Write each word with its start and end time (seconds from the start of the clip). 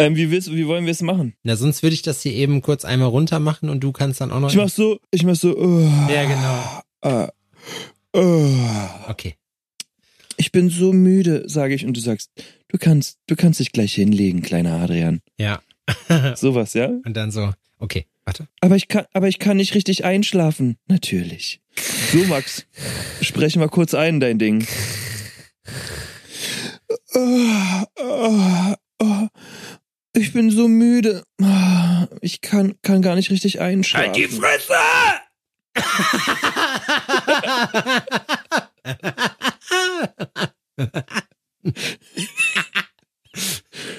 Ähm, 0.00 0.16
wie, 0.16 0.30
willst, 0.30 0.50
wie 0.50 0.66
wollen 0.66 0.86
wir 0.86 0.92
es 0.92 1.02
machen? 1.02 1.34
Na, 1.42 1.56
sonst 1.56 1.82
würde 1.82 1.92
ich 1.92 2.00
das 2.00 2.22
hier 2.22 2.32
eben 2.32 2.62
kurz 2.62 2.86
einmal 2.86 3.08
runter 3.08 3.38
machen 3.38 3.68
und 3.68 3.80
du 3.80 3.92
kannst 3.92 4.22
dann 4.22 4.32
auch 4.32 4.40
noch. 4.40 4.48
Ich 4.48 4.56
mach 4.56 4.70
so, 4.70 4.98
ich 5.10 5.24
mach 5.24 5.34
so. 5.34 5.54
Uh, 5.54 5.86
ja, 6.08 6.24
genau. 6.24 7.28
Uh, 8.14 8.18
uh. 8.18 9.10
Okay. 9.10 9.34
Ich 10.38 10.52
bin 10.52 10.70
so 10.70 10.94
müde, 10.94 11.46
sage 11.50 11.74
ich, 11.74 11.84
und 11.84 11.94
du 11.98 12.00
sagst, 12.00 12.30
du 12.68 12.78
kannst, 12.78 13.18
du 13.26 13.36
kannst 13.36 13.60
dich 13.60 13.72
gleich 13.72 13.92
hinlegen, 13.92 14.40
kleiner 14.40 14.80
Adrian. 14.80 15.20
Ja. 15.38 15.60
Sowas, 16.34 16.72
ja? 16.72 16.86
Und 16.86 17.14
dann 17.14 17.30
so, 17.30 17.52
okay, 17.78 18.06
warte. 18.24 18.48
Aber 18.62 18.76
ich 18.76 18.88
kann, 18.88 19.04
aber 19.12 19.28
ich 19.28 19.38
kann 19.38 19.58
nicht 19.58 19.74
richtig 19.74 20.06
einschlafen. 20.06 20.78
Natürlich. 20.86 21.60
So, 22.10 22.24
Max, 22.24 22.64
sprechen 23.20 23.60
wir 23.60 23.68
kurz 23.68 23.92
ein, 23.92 24.18
dein 24.18 24.38
Ding. 24.38 24.66
Oh, 27.14 27.84
oh, 27.96 28.74
oh. 29.02 29.28
Ich 30.12 30.32
bin 30.32 30.50
so 30.50 30.66
müde. 30.66 31.22
Ich 32.20 32.40
kann, 32.40 32.74
kann 32.82 33.00
gar 33.02 33.14
nicht 33.14 33.30
richtig 33.30 33.60
einschlafen. 33.60 34.06
Halt 34.06 34.16
die 34.16 34.26
Fresse! 34.26 34.74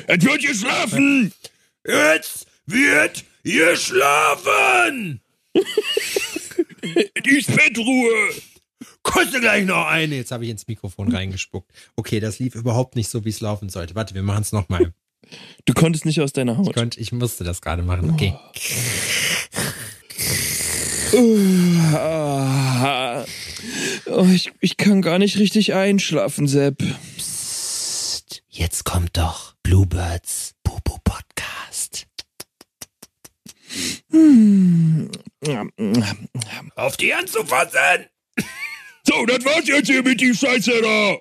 Es 0.07 0.25
wird 0.25 0.41
geschlafen! 0.41 1.33
Jetzt 1.85 2.47
wird 2.65 3.23
geschlafen! 3.43 5.21
Die 7.23 7.45
Bettruhe! 7.47 8.33
Kusse 9.03 9.39
gleich 9.39 9.65
noch 9.65 9.85
eine. 9.85 10.15
Jetzt 10.15 10.31
habe 10.31 10.43
ich 10.43 10.49
ins 10.49 10.67
Mikrofon 10.67 11.13
reingespuckt. 11.13 11.71
Okay, 11.95 12.19
das 12.19 12.39
lief 12.39 12.55
überhaupt 12.55 12.95
nicht 12.95 13.09
so, 13.09 13.23
wie 13.25 13.29
es 13.29 13.39
laufen 13.39 13.69
sollte. 13.69 13.95
Warte, 13.95 14.15
wir 14.15 14.23
machen 14.23 14.41
es 14.41 14.51
nochmal. 14.51 14.93
Du 15.65 15.73
konntest 15.73 16.05
nicht 16.05 16.19
aus 16.21 16.33
deiner 16.33 16.57
Haut. 16.57 16.67
Ich, 16.69 16.73
konnte, 16.73 16.99
ich 16.99 17.11
musste 17.11 17.43
das 17.43 17.61
gerade 17.61 17.83
machen. 17.83 18.09
Okay. 18.11 18.33
Oh, 24.07 24.25
ich, 24.33 24.51
ich 24.59 24.77
kann 24.77 25.01
gar 25.01 25.19
nicht 25.19 25.37
richtig 25.37 25.73
einschlafen, 25.73 26.47
Sepp. 26.47 26.83
Psst, 27.17 28.43
jetzt 28.49 28.83
kommt 28.85 29.17
doch 29.17 29.53
Bluebirds 29.63 30.53
Bubu 30.63 30.97
Podcast. 31.03 32.07
Auf 36.75 36.97
die 36.97 37.13
Hand 37.13 37.29
zu 37.29 37.45
fassen! 37.45 38.05
So, 39.07 39.25
das 39.25 39.43
war's 39.45 39.67
jetzt 39.67 39.87
hier 39.87 40.03
mit 40.03 40.19
die 40.21 40.33
Scheiße 40.33 40.81
da! 40.81 41.15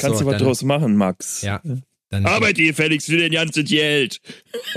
So, 0.00 0.08
du 0.20 0.26
was 0.26 0.32
dann- 0.36 0.42
draus 0.42 0.62
machen, 0.62 0.96
Max? 0.96 1.42
Ja. 1.42 1.60
Dann 2.10 2.24
Arbeit 2.24 2.56
hier 2.56 2.72
fälligst 2.72 3.08
für 3.08 3.18
den 3.18 3.32
ganzen 3.32 3.64
Geld! 3.66 4.18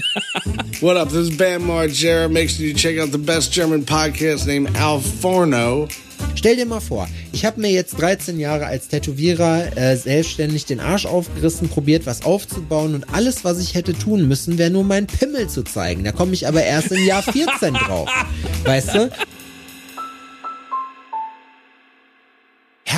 What 0.81 0.97
up? 0.97 1.09
This 1.09 1.29
is 1.29 1.37
Bam 1.37 1.65
Margera. 1.65 2.27
Make 2.27 2.49
sure 2.49 2.65
you 2.65 2.73
check 2.73 2.99
out 2.99 3.13
the 3.13 3.17
best 3.17 3.53
German 3.53 3.85
podcast 3.85 4.47
named 4.47 4.75
Al 4.77 4.99
Forno. 4.99 5.87
Stell 6.35 6.57
dir 6.57 6.65
mal 6.65 6.81
vor, 6.81 7.07
ich 7.31 7.45
habe 7.45 7.61
mir 7.61 7.71
jetzt 7.71 7.99
13 8.01 8.37
Jahre 8.37 8.65
als 8.65 8.89
Tätowierer 8.89 9.77
äh, 9.77 9.95
selbstständig 9.95 10.65
den 10.65 10.81
Arsch 10.81 11.05
aufgerissen, 11.05 11.69
probiert 11.69 12.05
was 12.05 12.25
aufzubauen 12.25 12.95
und 12.95 13.13
alles, 13.13 13.45
was 13.45 13.59
ich 13.59 13.75
hätte 13.75 13.93
tun 13.93 14.27
müssen, 14.27 14.57
wäre 14.57 14.69
nur 14.69 14.83
mein 14.83 15.07
Pimmel 15.07 15.47
zu 15.47 15.63
zeigen. 15.63 16.03
Da 16.03 16.11
komme 16.11 16.33
ich 16.33 16.47
aber 16.47 16.63
erst 16.63 16.91
im 16.91 17.05
Jahr 17.05 17.23
14 17.31 17.73
drauf. 17.75 18.09
Weißt 18.65 18.93
du? 18.93 19.09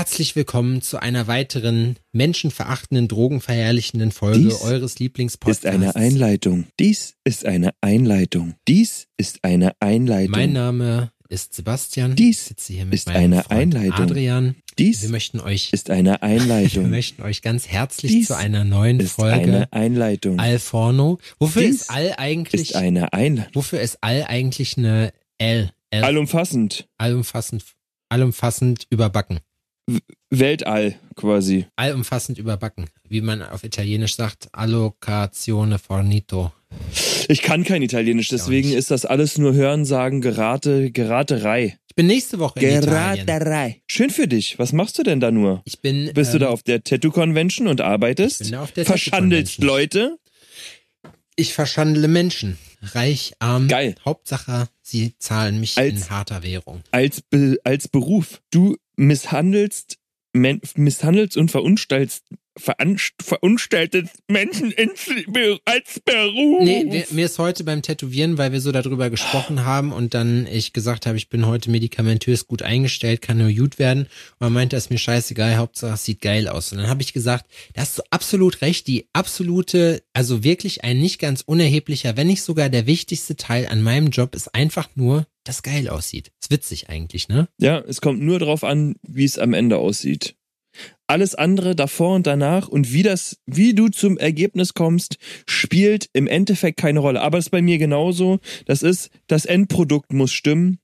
Herzlich 0.04 0.36
willkommen 0.36 0.82
zu 0.82 1.02
einer 1.02 1.28
weiteren 1.28 1.96
menschenverachtenden, 2.12 3.08
drogenverherrlichenden 3.08 4.12
Folge 4.12 4.40
Dies 4.50 4.60
eures 4.62 5.00
Lieblingspodcasts. 5.00 5.64
Ist 5.64 5.72
eine 5.72 5.96
Einleitung. 5.96 6.66
Dies 6.78 7.16
ist 7.24 7.46
eine 7.46 7.72
Einleitung. 7.80 8.56
Dies 8.68 9.08
ist 9.16 9.46
eine 9.46 9.72
Einleitung. 9.80 10.32
Mein 10.32 10.52
Name 10.52 11.14
ist 11.30 11.54
Sebastian. 11.54 12.18
Dies 12.18 12.42
ich 12.42 12.48
sitze 12.50 12.74
hier 12.74 12.84
mit 12.84 12.96
ist 12.96 13.08
eine 13.08 13.44
Freund 13.44 13.76
Einleitung. 13.76 14.06
Adrian. 14.12 14.56
Dies 14.78 15.04
Wir 15.04 15.10
möchten 15.10 15.40
euch 15.40 15.70
ist 15.72 15.90
eine 15.90 16.12
Wir 16.16 16.24
Einleitung. 16.24 16.90
möchten 16.90 17.22
euch 17.22 17.42
ganz 17.42 17.70
herzlich 17.70 18.12
Dies 18.12 18.28
zu 18.28 18.36
einer 18.36 18.66
neuen 18.66 19.00
ist 19.00 19.14
Folge 19.14 19.36
eine 19.38 19.72
Einleitung. 19.72 20.38
Al 20.38 20.60
Forno. 20.60 21.20
Wofür 21.40 21.62
Dies 21.62 21.84
ist 21.84 21.90
All 21.92 22.14
eigentlich? 22.18 22.72
ist 22.72 22.76
eine 22.76 23.14
Einleitung. 23.14 23.56
wofür 23.56 23.80
ist 23.80 24.00
All 24.02 24.26
eigentlich 24.26 24.78
eine 24.78 25.14
L? 25.38 25.72
L 25.92 26.04
Allumfassend. 26.04 26.90
allumfassend, 26.98 27.64
allumfassend 28.10 28.86
überbacken. 28.90 29.40
Weltall 30.30 30.96
quasi. 31.16 31.66
Allumfassend 31.76 32.38
überbacken, 32.38 32.90
wie 33.08 33.22
man 33.22 33.42
auf 33.42 33.64
Italienisch 33.64 34.16
sagt, 34.16 34.48
allocazione 34.54 35.78
fornito. 35.80 36.52
Ich 37.28 37.42
kann 37.42 37.64
kein 37.64 37.82
Italienisch, 37.82 38.30
deswegen 38.30 38.72
ist 38.72 38.92
das 38.92 39.06
alles 39.06 39.38
nur 39.38 39.54
Hören, 39.54 39.86
Sagen, 39.86 40.22
Gerate, 40.22 40.92
Geraterei. 40.92 41.78
Ich 41.88 41.96
bin 41.96 42.08
nächste 42.08 42.40
Woche 42.40 42.60
in 42.60 42.80
Italien. 42.82 43.26
Geraterei. 43.28 43.82
Schön 43.86 44.10
für 44.10 44.28
dich. 44.28 44.58
Was 44.58 44.74
machst 44.74 44.98
du 44.98 45.04
denn 45.04 45.20
da 45.20 45.30
nur? 45.30 45.62
Ich 45.66 45.80
bin 45.82 46.12
Bist 46.14 46.34
du 46.34 46.40
da 46.40 46.48
ähm, 46.48 46.54
auf 46.54 46.64
der 46.64 46.84
Tattoo 46.84 47.12
Convention 47.12 47.68
und 47.68 47.82
arbeitest? 47.82 48.42
Ich 48.42 48.48
bin 48.48 48.54
da 48.54 48.64
auf 48.64 48.72
der 48.72 48.86
Verschandelst 48.86 49.58
Tattoo 49.58 49.68
Leute? 49.68 50.18
Ich 51.36 51.54
verschandle 51.54 52.08
Menschen. 52.08 52.58
Reich, 52.82 53.34
arm. 53.40 53.68
Geil. 53.68 53.96
Hauptsache, 54.04 54.68
sie 54.82 55.16
zahlen 55.20 55.60
mich 55.60 55.78
Als- 55.78 55.94
in 56.06 56.10
harter 56.10 56.42
Währung. 56.44 56.82
als, 56.92 57.22
Be 57.22 57.58
als 57.64 57.88
Beruf. 57.88 58.42
Du 58.52 58.76
misshandelst, 58.96 59.98
misshandelst 60.34 61.38
und 61.38 61.52
verunstaltst, 61.52 62.26
veranst 62.58 63.14
verunstaltest 63.22 64.14
Menschen 64.28 64.72
ins, 64.72 65.10
als 65.66 66.00
Beruf. 66.06 66.64
Nee, 66.64 66.86
wir, 66.90 67.06
mir 67.12 67.26
ist 67.26 67.40
heute 67.40 67.64
beim 67.64 67.82
Tätowieren, 67.82 68.38
weil 68.38 68.52
wir 68.52 68.62
so 68.62 68.72
darüber 68.72 69.10
gesprochen 69.10 69.66
haben 69.66 69.92
und 69.92 70.14
dann 70.14 70.48
ich 70.48 70.74
gesagt 70.74 71.06
habe, 71.06 71.18
ich 71.18 71.30
bin 71.30 71.46
heute 71.46 71.72
medikamentös 71.72 72.48
gut 72.48 72.62
eingestellt, 72.62 73.22
kann 73.22 73.38
nur 73.38 73.52
gut 73.52 73.80
werden. 73.80 74.04
Und 74.04 74.42
man 74.42 74.54
meinte, 74.54 74.76
das 74.76 74.86
ist 74.86 74.90
mir 74.90 74.98
scheißegal, 74.98 75.58
Hauptsache 75.58 75.94
es 75.94 76.06
sieht 76.06 76.22
geil 76.22 76.48
aus. 76.48 76.72
Und 76.72 76.80
dann 76.80 76.90
habe 76.90 77.02
ich 77.02 77.14
gesagt, 77.14 77.46
da 77.74 77.82
hast 77.82 77.98
du 77.98 78.04
absolut 78.10 78.62
recht, 78.62 78.88
die 78.88 79.08
absolute, 79.14 80.04
also 80.14 80.44
wirklich 80.44 80.84
ein 80.84 81.00
nicht 81.00 81.20
ganz 81.20 81.42
unerheblicher, 81.42 82.18
wenn 82.18 82.28
nicht 82.28 82.44
sogar 82.44 82.70
der 82.70 82.86
wichtigste 82.86 83.36
Teil 83.36 83.68
an 83.68 83.82
meinem 83.82 84.10
Job 84.10 84.36
ist 84.36 84.54
einfach 84.54 84.90
nur, 84.96 85.26
dass 85.44 85.64
geil 85.64 85.90
aussieht. 85.90 86.32
Ist 86.42 86.52
witzig 86.52 86.90
eigentlich, 86.90 87.28
ne? 87.28 87.48
ja, 87.60 87.80
es 87.80 88.02
kommt 88.02 88.22
nur 88.22 88.40
darauf 88.40 88.64
an, 88.64 88.96
wie 89.02 89.26
es 89.26 89.38
am 89.38 89.54
Ende 89.54 89.78
aussieht. 89.78 90.36
Alles 91.14 91.36
andere 91.36 91.76
davor 91.76 92.16
und 92.16 92.26
danach 92.26 92.68
und 92.68 92.92
wie 92.92 93.04
das, 93.04 93.38
wie 93.46 93.76
du 93.76 93.90
zum 93.90 94.18
Ergebnis 94.18 94.74
kommst, 94.74 95.18
spielt 95.48 96.10
im 96.14 96.26
Endeffekt 96.26 96.80
keine 96.80 97.02
Rolle. 97.02 97.22
Aber 97.22 97.38
es 97.38 97.46
ist 97.46 97.52
bei 97.52 97.62
mir 97.62 97.78
genauso. 97.78 98.40
Das 98.66 98.82
ist, 98.82 99.12
das 99.28 99.46
Endprodukt 99.46 100.12
muss 100.12 100.32
stimmen. 100.32 100.80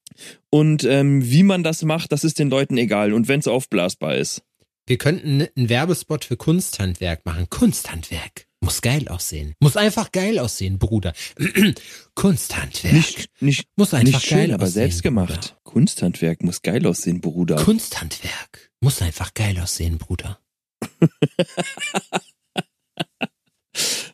Und 0.51 0.83
ähm, 0.83 1.27
wie 1.27 1.41
man 1.41 1.63
das 1.63 1.81
macht, 1.81 2.11
das 2.11 2.23
ist 2.23 2.37
den 2.37 2.51
Leuten 2.51 2.77
egal. 2.77 3.13
Und 3.13 3.27
wenn 3.27 3.39
es 3.39 3.47
aufblasbar 3.47 4.17
ist. 4.17 4.43
Wir 4.85 4.99
könnten 4.99 5.47
einen 5.55 5.69
Werbespot 5.69 6.25
für 6.25 6.37
Kunsthandwerk 6.37 7.25
machen. 7.25 7.49
Kunsthandwerk. 7.49 8.48
Muss 8.61 8.81
geil 8.81 9.07
aussehen. 9.07 9.53
Muss 9.59 9.77
einfach 9.77 10.11
geil 10.11 10.37
aussehen, 10.37 10.79
Bruder. 10.79 11.13
Kunsthandwerk. 12.15 12.93
Nicht, 12.93 13.29
nicht, 13.39 13.67
Muss 13.77 13.93
einfach 13.93 14.19
nicht 14.19 14.25
schön, 14.27 14.37
geil 14.37 14.53
aber 14.53 14.63
aussehen, 14.63 14.73
selbst 14.73 15.03
gemacht. 15.03 15.55
Kunsthandwerk 15.63 16.43
muss 16.43 16.61
geil 16.61 16.85
aussehen, 16.85 17.21
Bruder. 17.21 17.55
Kunsthandwerk. 17.55 18.71
Muss 18.81 19.01
einfach 19.01 19.33
geil 19.33 19.59
aussehen, 19.59 19.97
Bruder. 19.97 20.39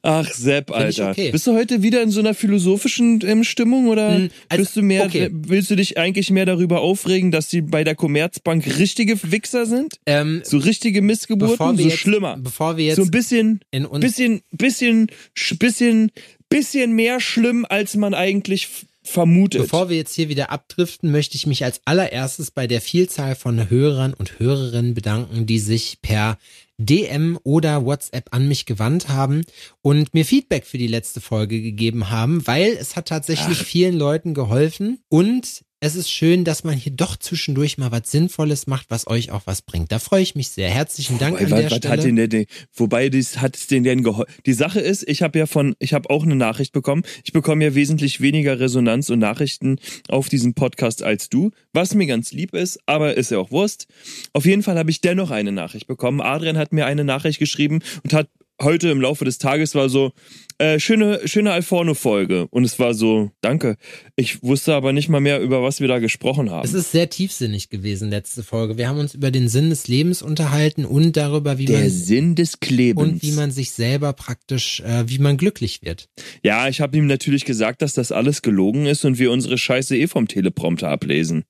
Ach, 0.06 0.32
Sepp, 0.32 0.72
Alter. 0.72 1.10
okay. 1.12 1.32
Bist 1.32 1.48
du 1.48 1.54
heute 1.54 1.82
wieder 1.82 2.02
in 2.04 2.12
so 2.12 2.20
einer 2.20 2.34
philosophischen 2.34 3.22
ähm, 3.26 3.44
Stimmung 3.44 3.88
oder 3.88 4.16
Hm, 4.16 4.30
also, 4.50 4.64
bist 4.64 4.76
du 4.76 4.82
mehr, 4.82 5.06
okay. 5.06 5.30
willst 5.32 5.70
du 5.72 5.76
dich 5.76 5.98
eigentlich 5.98 6.30
mehr 6.30 6.46
darüber 6.46 6.82
aufregen, 6.82 7.32
dass 7.32 7.50
sie 7.50 7.62
bei 7.62 7.84
der 7.84 7.96
Commerzbank 7.96 8.66
richtige 8.80 9.20
Wichser 9.32 9.66
sind? 9.66 10.00
Ähm, 10.06 10.42
So 10.44 10.58
richtige 10.58 11.02
Missgeburten? 11.02 11.54
bevor 11.58 11.78
wir 11.78 11.84
So 11.84 11.90
jetzt, 11.90 12.00
schlimmer. 12.00 12.38
Bevor 12.38 12.78
wir 12.78 12.86
jetzt 12.86 12.98
So 12.98 13.04
ein 13.04 13.12
bisschen, 13.12 13.60
in 13.72 13.86
uns, 13.86 14.02
bisschen, 14.06 14.42
bisschen, 14.52 15.08
sch- 15.36 15.58
bisschen, 15.58 16.12
bisschen 16.50 16.94
mehr 16.94 17.20
schlimm, 17.20 17.66
als 17.68 17.96
man 17.96 18.14
eigentlich 18.14 18.68
vermutet. 19.04 19.62
bevor 19.62 19.90
wir 19.90 19.98
jetzt 19.98 20.16
hier 20.16 20.30
wieder 20.30 20.50
abdriften, 20.52 21.12
möchte 21.12 21.36
ich 21.36 21.46
mich 21.46 21.64
als 21.64 21.80
allererstes 21.86 22.50
bei 22.52 22.66
der 22.66 22.82
Vielzahl 22.82 23.36
von 23.36 23.70
Hörern 23.70 24.14
und 24.16 24.40
Hörerinnen 24.40 24.94
bedanken, 24.96 25.46
die 25.46 25.60
sich 25.60 26.00
per 26.02 26.38
DM 26.78 27.40
oder 27.44 27.86
WhatsApp 27.86 28.30
an 28.32 28.48
mich 28.48 28.66
gewandt 28.66 29.10
haben 29.10 29.44
und 29.82 30.14
mir 30.14 30.26
Feedback 30.26 30.66
für 30.66 30.78
die 30.78 30.88
letzte 30.88 31.22
Folge 31.22 31.62
gegeben 31.62 32.10
haben, 32.10 32.46
weil 32.48 32.74
es 32.74 32.96
hat 32.96 33.08
tatsächlich 33.08 33.60
vielen 33.64 33.96
Leuten 33.96 34.34
geholfen 34.34 35.00
und 35.10 35.64
es 35.86 35.96
ist 35.96 36.10
schön, 36.10 36.44
dass 36.44 36.64
man 36.64 36.76
hier 36.76 36.92
doch 36.92 37.16
zwischendurch 37.16 37.78
mal 37.78 37.92
was 37.92 38.10
Sinnvolles 38.10 38.66
macht, 38.66 38.88
was 38.90 39.06
euch 39.06 39.30
auch 39.30 39.44
was 39.46 39.62
bringt. 39.62 39.92
Da 39.92 40.00
freue 40.00 40.24
ich 40.24 40.34
mich 40.34 40.50
sehr. 40.50 40.68
Herzlichen 40.68 41.20
Dank 41.20 41.36
Wobei, 41.36 41.44
an 41.44 41.50
der 41.62 41.72
was 41.72 41.78
Stelle. 41.78 41.94
hat 41.94 42.04
denn 42.04 42.16
der, 42.16 42.28
der, 42.28 42.46
wobei 42.74 43.10
das 43.10 43.38
hat 43.40 43.56
es 43.56 43.68
denn 43.68 43.84
denn 43.84 44.02
geholfen? 44.02 44.34
Die 44.48 44.54
Sache 44.54 44.80
ist, 44.80 45.08
ich 45.08 45.22
habe 45.22 45.38
ja 45.38 45.46
von, 45.46 45.76
ich 45.78 45.94
habe 45.94 46.10
auch 46.10 46.24
eine 46.24 46.36
Nachricht 46.36 46.74
bekommen. 46.74 47.04
Ich 47.24 47.34
bekomme 47.34 47.64
ja 47.64 47.76
wesentlich 47.76 48.20
weniger 48.20 48.60
Resonanz 48.60 49.12
und 49.12 49.20
Nachrichten 49.20 49.78
auf 50.08 50.28
diesem 50.28 50.56
Podcast 50.56 51.04
als 51.04 51.30
du, 51.30 51.52
was 51.72 51.94
mir 51.94 52.08
ganz 52.08 52.32
lieb 52.32 52.56
ist, 52.56 52.80
aber 52.88 53.14
ist 53.16 53.30
ja 53.30 53.38
auch 53.38 53.52
Wurst. 53.52 53.86
Auf 54.34 54.46
jeden 54.46 54.64
Fall 54.64 54.80
habe 54.80 54.90
ich 54.90 55.02
dennoch 55.02 55.30
eine 55.30 55.52
Nachricht 55.52 55.86
bekommen. 55.86 56.20
Adrian 56.20 56.58
hat 56.58 56.74
mir 56.74 56.88
eine 56.88 57.04
Nachricht 57.04 57.38
geschrieben 57.38 57.82
und 58.04 58.12
hat 58.12 58.28
heute 58.62 58.90
im 58.90 59.02
Laufe 59.02 59.26
des 59.26 59.38
Tages 59.38 59.76
war 59.76 59.90
so, 59.90 60.12
äh, 60.58 60.80
schöne, 60.80 61.20
schöne 61.28 61.52
Alforno-Folge. 61.52 62.48
Und 62.50 62.64
es 62.64 62.80
war 62.80 62.94
so, 62.94 63.32
danke. 63.42 63.76
Ich 64.16 64.42
wusste 64.42 64.74
aber 64.74 64.94
nicht 64.94 65.10
mal 65.10 65.20
mehr, 65.20 65.42
über 65.42 65.62
was 65.62 65.82
wir 65.82 65.88
da 65.90 66.00
gesprochen 66.00 66.50
haben. 66.50 66.66
Es 66.66 66.74
ist 66.74 66.92
sehr 66.92 67.10
tiefsinnig 67.10 67.70
gewesen, 67.70 68.10
letzte 68.10 68.42
Folge. 68.44 68.78
Wir 68.78 68.88
haben 68.88 69.00
uns 69.00 69.14
über 69.16 69.32
den 69.32 69.50
Sinn 69.50 69.70
des 69.70 69.88
Lebens 69.90 70.22
unterhalten 70.22 70.86
und 70.86 71.18
darüber, 71.18 71.58
wie 71.58 71.66
Der 71.66 71.82
man 71.82 71.90
Sinn 71.90 72.36
des 72.36 72.60
Klebens. 72.62 73.02
und 73.06 73.22
wie 73.22 73.32
man 73.34 73.52
sich 73.52 73.72
selber 73.72 74.14
praktisch, 74.14 74.80
äh, 74.80 75.04
wie 75.08 75.20
man 75.20 75.36
glücklich 75.38 75.82
wird. 75.84 76.08
ja, 76.44 76.70
ich 76.70 76.80
habe 76.80 76.98
ihm 76.98 77.08
natürlich 77.08 77.44
gesagt, 77.44 77.82
dass 77.82 77.94
das 77.94 78.12
alles 78.14 78.42
gelogen 78.42 78.86
ist 78.86 79.04
und 79.04 79.20
wir 79.20 79.32
unsere 79.32 79.58
Scheiße 79.58 79.98
eh 79.98 80.08
vom 80.08 80.28
Teleprompter 80.30 80.88
ablesen. 80.90 81.44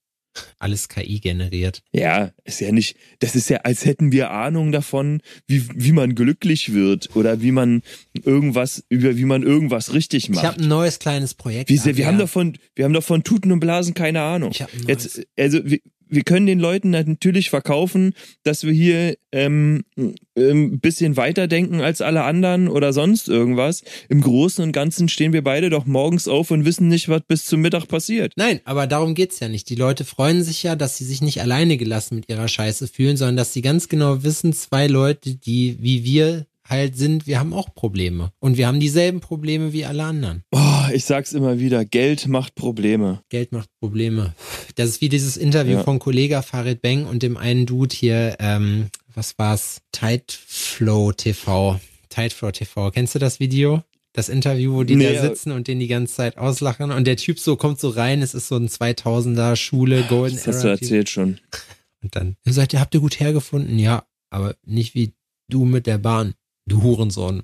Alles 0.60 0.90
KI 0.90 1.20
generiert. 1.20 1.82
Ja, 1.92 2.32
ist 2.44 2.60
ja 2.62 2.72
nicht, 2.72 2.98
das 3.20 3.36
ist 3.36 3.50
ja, 3.50 3.58
als 3.58 3.86
hätten 3.86 4.12
wir 4.12 4.32
Ahnung 4.32 4.72
davon, 4.72 5.22
wie, 5.48 5.68
wie 5.74 5.92
man 5.92 6.16
glücklich 6.16 6.74
wird 6.74 7.16
oder 7.16 7.42
wie 7.42 7.52
man 7.52 7.82
irgendwas, 8.24 8.84
über 8.90 9.18
wie 9.18 9.26
man 9.26 9.44
irgendwas 9.44 9.94
richtig 9.94 10.26
Ich 10.26 10.30
macht. 10.36 10.46
habe 10.46 10.62
ein 10.62 10.68
neues 10.68 11.00
kleines 11.00 11.34
Projekt. 11.34 11.70
Wie 11.70 11.78
sehr, 11.78 11.98
wir 11.98 12.06
Adrian. 12.06 12.08
haben 12.14 12.20
davon, 12.20 12.58
wir 12.76 12.86
haben 12.86 12.94
davon 12.94 13.24
Tuten 13.24 13.52
und 13.52 13.60
Blasen 13.60 13.94
keine 13.94 14.22
Ahnung. 14.22 14.52
Ich 14.52 14.62
hab 14.62 14.74
ein 14.74 14.88
Jetzt, 14.88 15.22
also 15.38 15.60
wir, 15.64 15.80
wir 16.08 16.24
können 16.24 16.46
den 16.46 16.60
Leuten 16.60 16.90
natürlich 16.90 17.50
verkaufen, 17.50 18.14
dass 18.44 18.64
wir 18.64 18.74
hier 18.74 19.16
ähm, 19.32 19.84
ein 20.38 20.80
bisschen 20.80 21.18
weiterdenken 21.18 21.82
als 21.82 22.02
alle 22.02 22.24
anderen 22.24 22.68
oder 22.68 22.94
sonst 22.94 23.28
irgendwas. 23.28 23.84
Im 24.10 24.22
Großen 24.22 24.64
und 24.64 24.72
Ganzen 24.72 25.10
stehen 25.10 25.34
wir 25.34 25.44
beide 25.44 25.70
doch 25.70 25.86
morgens 25.86 26.28
auf 26.28 26.52
und 26.52 26.66
wissen 26.66 26.88
nicht, 26.88 27.10
was 27.10 27.22
bis 27.28 27.46
zum 27.46 27.62
Mittag 27.62 27.88
passiert. 27.88 28.34
Nein, 28.36 28.62
aber 28.66 28.88
darum 28.88 29.16
geht's 29.16 29.40
ja 29.40 29.50
nicht. 29.50 29.70
Die 29.70 29.76
Leute 29.76 30.06
freuen 30.06 30.44
sich 30.44 30.64
ja, 30.64 30.76
dass 30.76 30.98
sie 30.98 31.06
sich 31.06 31.22
nicht 31.22 31.42
alleine 31.42 31.78
gelassen 31.78 32.16
mit 32.16 32.30
ihrer 32.30 32.48
Scheiße 32.48 32.88
fühlen, 32.88 33.18
sondern 33.18 33.38
dass 33.38 33.54
sie 33.54 33.62
ganz 33.62 33.90
genau 33.90 34.24
wissen, 34.24 34.54
zwei 34.54 34.88
Leute, 34.88 35.36
die 35.36 35.78
wie 35.82 36.04
wir 36.04 36.46
halt 36.68 36.98
sind, 36.98 37.28
wir 37.28 37.40
haben 37.40 37.54
auch 37.54 37.74
Probleme. 37.76 38.32
Und 38.40 38.58
wir 38.58 38.68
haben 38.68 38.80
dieselben 38.80 39.20
Probleme 39.20 39.72
wie 39.72 39.86
alle 39.86 40.04
anderen. 40.04 40.44
Oh, 40.52 40.60
ich 40.94 41.06
sag's 41.06 41.34
immer 41.34 41.60
wieder, 41.60 41.86
Geld 41.86 42.28
macht 42.28 42.56
Probleme. 42.56 43.22
Geld 43.30 43.52
macht 43.52 43.70
Probleme. 43.80 44.34
Das 44.76 44.90
ist 44.90 45.02
wie 45.02 45.10
dieses 45.10 45.38
Interview 45.38 45.74
Ja. 45.76 45.84
von 45.84 46.00
Kollega 46.00 46.42
Farid 46.42 46.82
Beng 46.82 47.06
und 47.06 47.22
dem 47.24 47.38
einen 47.38 47.66
Dude 47.66 47.96
hier, 47.96 48.36
ähm, 48.40 48.88
was 49.14 49.38
war's? 49.38 49.82
Tideflow 49.92 51.12
TV. 51.14 51.80
Tideflow 52.10 52.52
TV. 52.52 52.92
Kennst 52.92 53.16
du 53.16 53.20
das 53.20 53.40
Video? 53.40 53.84
Das 54.14 54.30
Interview, 54.30 54.74
wo 54.76 54.84
die 54.84 54.96
Nee, 54.96 55.14
da 55.14 55.22
sitzen 55.22 55.52
und 55.52 55.68
den 55.68 55.80
die 55.80 55.88
ganze 55.88 56.16
Zeit 56.16 56.38
auslachen 56.38 56.92
und 56.92 57.06
der 57.06 57.18
Typ 57.18 57.38
so 57.38 57.58
kommt 57.58 57.80
so 57.82 57.90
rein, 57.90 58.22
es 58.22 58.34
ist 58.34 58.48
so 58.48 58.56
ein 58.56 58.70
2000er 58.70 59.58
Schule, 59.58 60.04
Golden 60.08 60.38
Das 60.38 60.48
hast 60.48 60.64
du 60.64 60.68
Era. 60.70 60.78
Typ. 60.78 60.84
erzählt 60.84 61.10
schon. 61.10 61.40
Und 62.02 62.16
dann, 62.16 62.38
ihr 62.46 62.54
sagt, 62.54 62.72
ihr 62.74 62.80
habt 62.80 62.94
ihr 62.94 63.02
gut 63.02 63.20
hergefunden? 63.20 63.78
Ja, 63.78 64.06
aber 64.30 64.56
nicht 64.66 64.96
wie 64.96 65.14
du 65.50 65.66
mit 65.66 65.86
der 65.86 65.98
Bahn, 65.98 66.34
du 66.66 66.82
Hurensohn. 66.82 67.44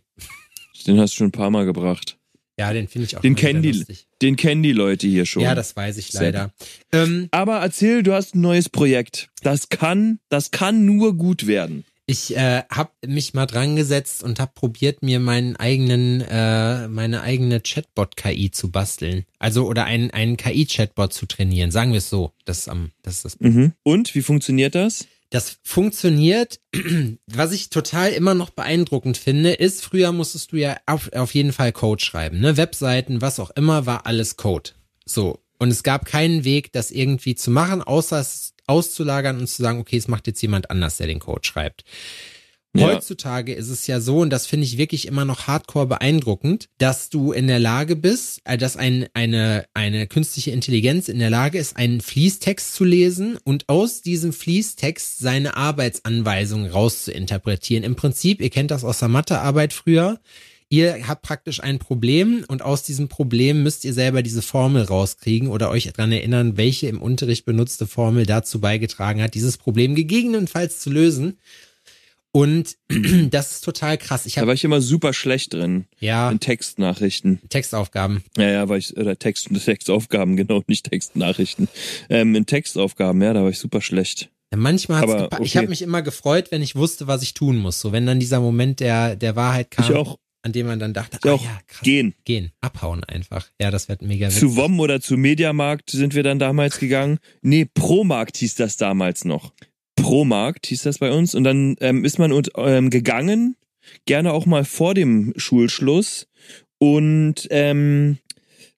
Den 0.88 1.00
hast 1.00 1.14
du 1.14 1.18
schon 1.18 1.28
ein 1.28 1.32
paar 1.32 1.50
Mal 1.52 1.66
gebracht. 1.66 2.18
Ja, 2.60 2.74
den 2.74 2.88
finde 2.88 3.06
ich 3.08 3.18
auch 3.18 3.22
Den 3.22 3.36
kennen 3.36 3.62
die- 3.62 3.72
lustig. 3.72 4.08
Den 4.22 4.36
kennen 4.36 4.62
die 4.62 4.74
Leute 4.74 5.08
hier 5.08 5.26
schon. 5.26 5.42
Ja, 5.42 5.56
das 5.56 5.76
weiß 5.76 5.98
ich 5.98 6.14
leider. 6.14 6.54
Ähm, 6.92 7.28
Aber 7.32 7.58
erzähl, 7.58 8.04
du 8.04 8.14
hast 8.14 8.36
ein 8.36 8.42
neues 8.42 8.70
Projekt. 8.70 9.30
Das 9.42 9.70
kann, 9.70 10.20
das 10.30 10.52
kann 10.52 10.86
nur 10.86 11.16
gut 11.18 11.48
werden. 11.48 11.86
Ich 12.08 12.36
äh, 12.36 12.64
habe 12.70 12.92
mich 13.08 13.34
mal 13.34 13.46
dran 13.46 13.76
gesetzt 13.78 14.22
und 14.22 14.40
habe 14.40 14.52
probiert, 14.54 15.02
mir 15.02 15.20
meinen 15.20 15.56
eigenen, 15.56 16.22
äh, 16.22 16.88
meine 16.88 17.22
eigene 17.22 17.62
Chatbot-KI 17.62 18.52
zu 18.52 18.70
basteln. 18.70 19.24
Also 19.40 19.66
oder 19.66 19.86
einen, 19.86 20.12
einen 20.12 20.36
KI-Chatbot 20.36 21.14
zu 21.14 21.26
trainieren. 21.26 21.72
Sagen 21.72 21.92
wir 21.92 22.00
es 22.00 22.10
so. 22.10 22.34
Das 22.46 22.60
ist 22.60 22.68
am, 22.70 22.92
das 23.02 23.16
ist 23.18 23.26
das. 23.26 23.40
Mhm. 23.40 23.74
Und 23.84 24.14
wie 24.14 24.22
funktioniert 24.22 24.76
das? 24.76 25.08
Das 25.32 25.60
funktioniert. 25.64 26.60
Was 27.26 27.54
ich 27.54 27.70
total 27.70 28.12
immer 28.12 28.34
noch 28.34 28.52
beeindruckend 28.52 29.18
finde, 29.18 29.54
ist, 29.54 29.84
früher 29.84 30.12
musstest 30.12 30.52
du 30.52 30.58
ja 30.58 30.78
auf, 30.86 31.12
auf 31.14 31.34
jeden 31.34 31.54
Fall 31.54 31.72
Code 31.72 32.04
schreiben. 32.04 32.42
Ne? 32.42 32.58
Webseiten, 32.58 33.22
was 33.22 33.40
auch 33.40 33.50
immer, 33.52 33.86
war 33.86 34.06
alles 34.06 34.36
Code. 34.36 34.72
So. 35.06 35.40
Und 35.58 35.70
es 35.70 35.84
gab 35.84 36.06
keinen 36.06 36.44
Weg, 36.44 36.74
das 36.74 36.92
irgendwie 36.92 37.36
zu 37.36 37.50
machen, 37.50 37.82
außer 37.82 38.20
es 38.20 38.56
auszulagern 38.68 39.40
und 39.40 39.48
zu 39.48 39.62
sagen, 39.62 39.80
okay, 39.80 39.98
es 39.98 40.08
macht 40.08 40.28
jetzt 40.28 40.42
jemand 40.42 40.70
anders, 40.70 40.98
der 40.98 41.08
den 41.08 41.20
Code 41.20 41.46
schreibt. 41.46 41.86
Ja. 42.74 42.88
Heutzutage 42.88 43.54
ist 43.54 43.68
es 43.68 43.86
ja 43.88 44.00
so, 44.00 44.20
und 44.20 44.30
das 44.30 44.46
finde 44.46 44.66
ich 44.66 44.78
wirklich 44.78 45.06
immer 45.06 45.26
noch 45.26 45.48
hardcore 45.48 45.88
beeindruckend, 45.88 46.70
dass 46.78 47.10
du 47.10 47.34
in 47.34 47.48
der 47.48 47.60
Lage 47.60 47.98
bist, 47.98 48.40
äh, 48.46 48.58
dass 48.58 48.78
ein, 48.78 49.08
eine, 49.14 49.66
eine 49.74 50.08
künstliche 50.08 50.52
Intelligenz 50.52 51.10
in 51.10 51.20
der 51.20 51.30
Lage 51.30 51.58
ist, 51.58 51.76
einen 51.76 52.00
Fließtext 52.00 52.74
zu 52.74 52.86
lesen 52.86 53.38
und 53.44 53.68
aus 53.68 54.02
diesem 54.02 54.32
Fließtext 54.32 55.20
seine 55.20 55.58
Arbeitsanweisungen 55.58 56.72
rauszuinterpretieren. 56.72 57.84
Im 57.84 57.98
Prinzip, 57.98 58.42
ihr 58.42 58.50
kennt 58.50 58.72
das 58.72 58.86
aus 58.86 59.00
der 59.00 59.10
Mathearbeit 59.10 59.74
früher, 59.74 60.22
ihr 60.70 61.10
habt 61.10 61.24
praktisch 61.24 61.62
ein 61.62 61.78
Problem 61.78 62.46
und 62.48 62.62
aus 62.62 62.84
diesem 62.84 63.10
Problem 63.10 63.64
müsst 63.64 63.84
ihr 63.84 63.94
selber 63.94 64.24
diese 64.24 64.42
Formel 64.42 64.84
rauskriegen 64.84 65.50
oder 65.50 65.70
euch 65.72 65.92
daran 65.92 66.14
erinnern, 66.14 66.56
welche 66.56 66.88
im 66.88 67.02
Unterricht 67.02 67.44
benutzte 67.44 67.86
Formel 67.86 68.26
dazu 68.26 68.62
beigetragen 68.62 69.22
hat, 69.22 69.34
dieses 69.34 69.58
Problem 69.58 69.94
gegebenenfalls 69.94 70.80
zu 70.80 70.90
lösen. 70.90 71.38
Und 72.34 72.78
das 73.30 73.52
ist 73.52 73.62
total 73.66 73.98
krass. 73.98 74.26
Ich 74.26 74.36
Da 74.36 74.42
habe 74.42 74.48
war 74.48 74.54
ich 74.54 74.64
immer 74.64 74.80
super 74.82 75.14
schlecht 75.14 75.54
drin. 75.54 75.86
ja 76.00 76.30
In 76.32 76.40
Textnachrichten. 76.40 77.42
Textaufgaben. 77.50 78.24
Ja, 78.38 78.50
ja, 78.50 78.70
war 78.70 78.78
ich, 78.78 78.96
oder 78.96 79.18
Text, 79.20 79.50
Textaufgaben, 79.66 80.38
genau, 80.38 80.62
nicht 80.68 80.90
Textnachrichten. 80.90 81.68
Ähm, 82.10 82.36
in 82.36 82.46
Textaufgaben, 82.46 83.22
ja, 83.22 83.34
da 83.34 83.44
war 83.44 83.50
ich 83.50 83.60
super 83.60 83.82
schlecht. 83.82 84.30
Ja, 84.54 84.58
manchmal 84.58 85.02
hat's 85.02 85.12
Aber 85.12 85.26
gepa- 85.28 85.42
Ich 85.44 85.52
okay. 85.52 85.58
habe 85.60 85.68
mich 85.70 85.82
immer 85.82 86.02
gefreut, 86.02 86.52
wenn 86.52 86.62
ich 86.62 86.76
wusste, 86.76 87.08
was 87.08 87.22
ich 87.24 87.34
tun 87.34 87.58
muss. 87.58 87.80
So, 87.82 87.92
wenn 87.92 88.06
dann 88.06 88.20
dieser 88.20 88.40
Moment 88.40 88.80
der 88.80 89.16
der 89.16 89.36
Wahrheit 89.36 89.72
kam, 89.72 89.86
Ich 89.90 89.94
auch. 89.96 90.18
an 90.44 90.52
dem 90.54 90.68
man 90.68 90.80
dann 90.80 90.94
dachte, 90.94 91.20
Ich 91.24 91.30
ah 91.30 91.34
auch. 91.34 91.44
ja, 91.44 91.60
krass, 91.68 91.82
Gehen. 91.84 92.16
gehen, 92.26 92.52
abhauen 92.62 93.04
einfach. 93.04 93.48
Ja, 93.62 93.72
das 93.72 93.88
wird 93.90 94.02
mega 94.02 94.30
Zu 94.30 94.48
witzig. 94.48 94.58
WOM 94.58 94.80
oder 94.80 95.00
zu 95.02 95.18
Mediamarkt 95.18 95.90
sind 95.92 96.16
wir 96.16 96.24
dann 96.24 96.40
damals 96.40 96.80
gegangen. 96.80 97.20
Nee, 97.42 97.66
Promarkt 97.66 98.38
hieß 98.38 98.56
das 98.56 98.78
damals 98.78 99.24
noch. 99.26 99.54
Promarkt 99.96 100.68
hieß 100.68 100.84
das 100.84 101.00
bei 101.00 101.12
uns. 101.12 101.36
Und 101.36 101.44
dann 101.44 101.76
ähm, 101.80 102.06
ist 102.06 102.20
man 102.20 102.32
und, 102.32 102.52
ähm, 102.56 102.90
gegangen, 102.90 103.56
gerne 104.06 104.34
auch 104.34 104.46
mal 104.46 104.66
vor 104.66 104.94
dem 104.94 105.34
Schulschluss 105.38 106.28
und 106.80 107.48
ähm, 107.52 108.18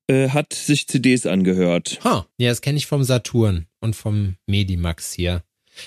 äh, 0.08 0.30
hat 0.30 0.54
sich 0.54 0.88
CDs 0.88 1.26
angehört. 1.26 2.00
Ha, 2.04 2.28
ja, 2.38 2.50
das 2.50 2.62
kenne 2.62 2.78
ich 2.78 2.86
vom 2.86 3.04
Saturn 3.04 3.68
und 3.80 3.96
vom 3.96 4.36
Medimax 4.48 5.14
hier. 5.14 5.44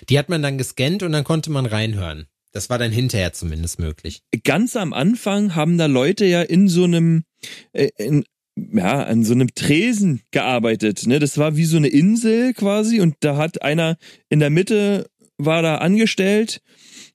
Die 0.09 0.19
hat 0.19 0.29
man 0.29 0.43
dann 0.43 0.59
gescannt 0.59 1.03
und 1.03 1.13
dann 1.13 1.25
konnte 1.25 1.51
man 1.51 1.67
reinhören. 1.67 2.27
Das 2.53 2.71
war 2.71 2.79
dann 2.79 2.93
hinterher 2.93 3.35
zumindest 3.35 3.79
möglich. 3.79 4.23
Ganz 4.43 4.77
am 4.77 4.95
Anfang 4.95 5.55
haben 5.55 5.77
da 5.77 5.87
Leute 5.87 6.25
ja 6.25 6.41
in 6.41 6.69
so 6.69 6.85
einem, 6.85 7.25
äh, 7.73 7.91
in, 7.99 8.25
ja, 8.57 9.03
an 9.03 9.25
so 9.25 9.35
einem 9.35 9.55
Tresen 9.55 10.23
gearbeitet. 10.31 11.07
Ne? 11.07 11.19
Das 11.19 11.37
war 11.37 11.57
wie 11.57 11.67
so 11.67 11.77
eine 11.77 11.89
Insel 11.89 12.55
quasi 12.55 13.01
und 13.01 13.17
da 13.21 13.37
hat 13.37 13.61
einer 13.61 13.99
in 14.31 14.41
der 14.41 14.49
Mitte 14.49 15.11
war 15.39 15.63
da 15.63 15.77
angestellt 15.77 16.63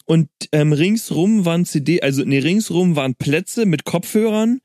und 0.06 0.30
ähm, 0.52 0.74
ringsrum 0.74 1.46
waren 1.46 1.66
CD, 1.66 2.02
also 2.02 2.24
nee, 2.24 2.40
ringsrum 2.40 2.96
waren 2.96 3.16
Plätze 3.16 3.66
mit 3.66 3.86
Kopfhörern 3.86 4.60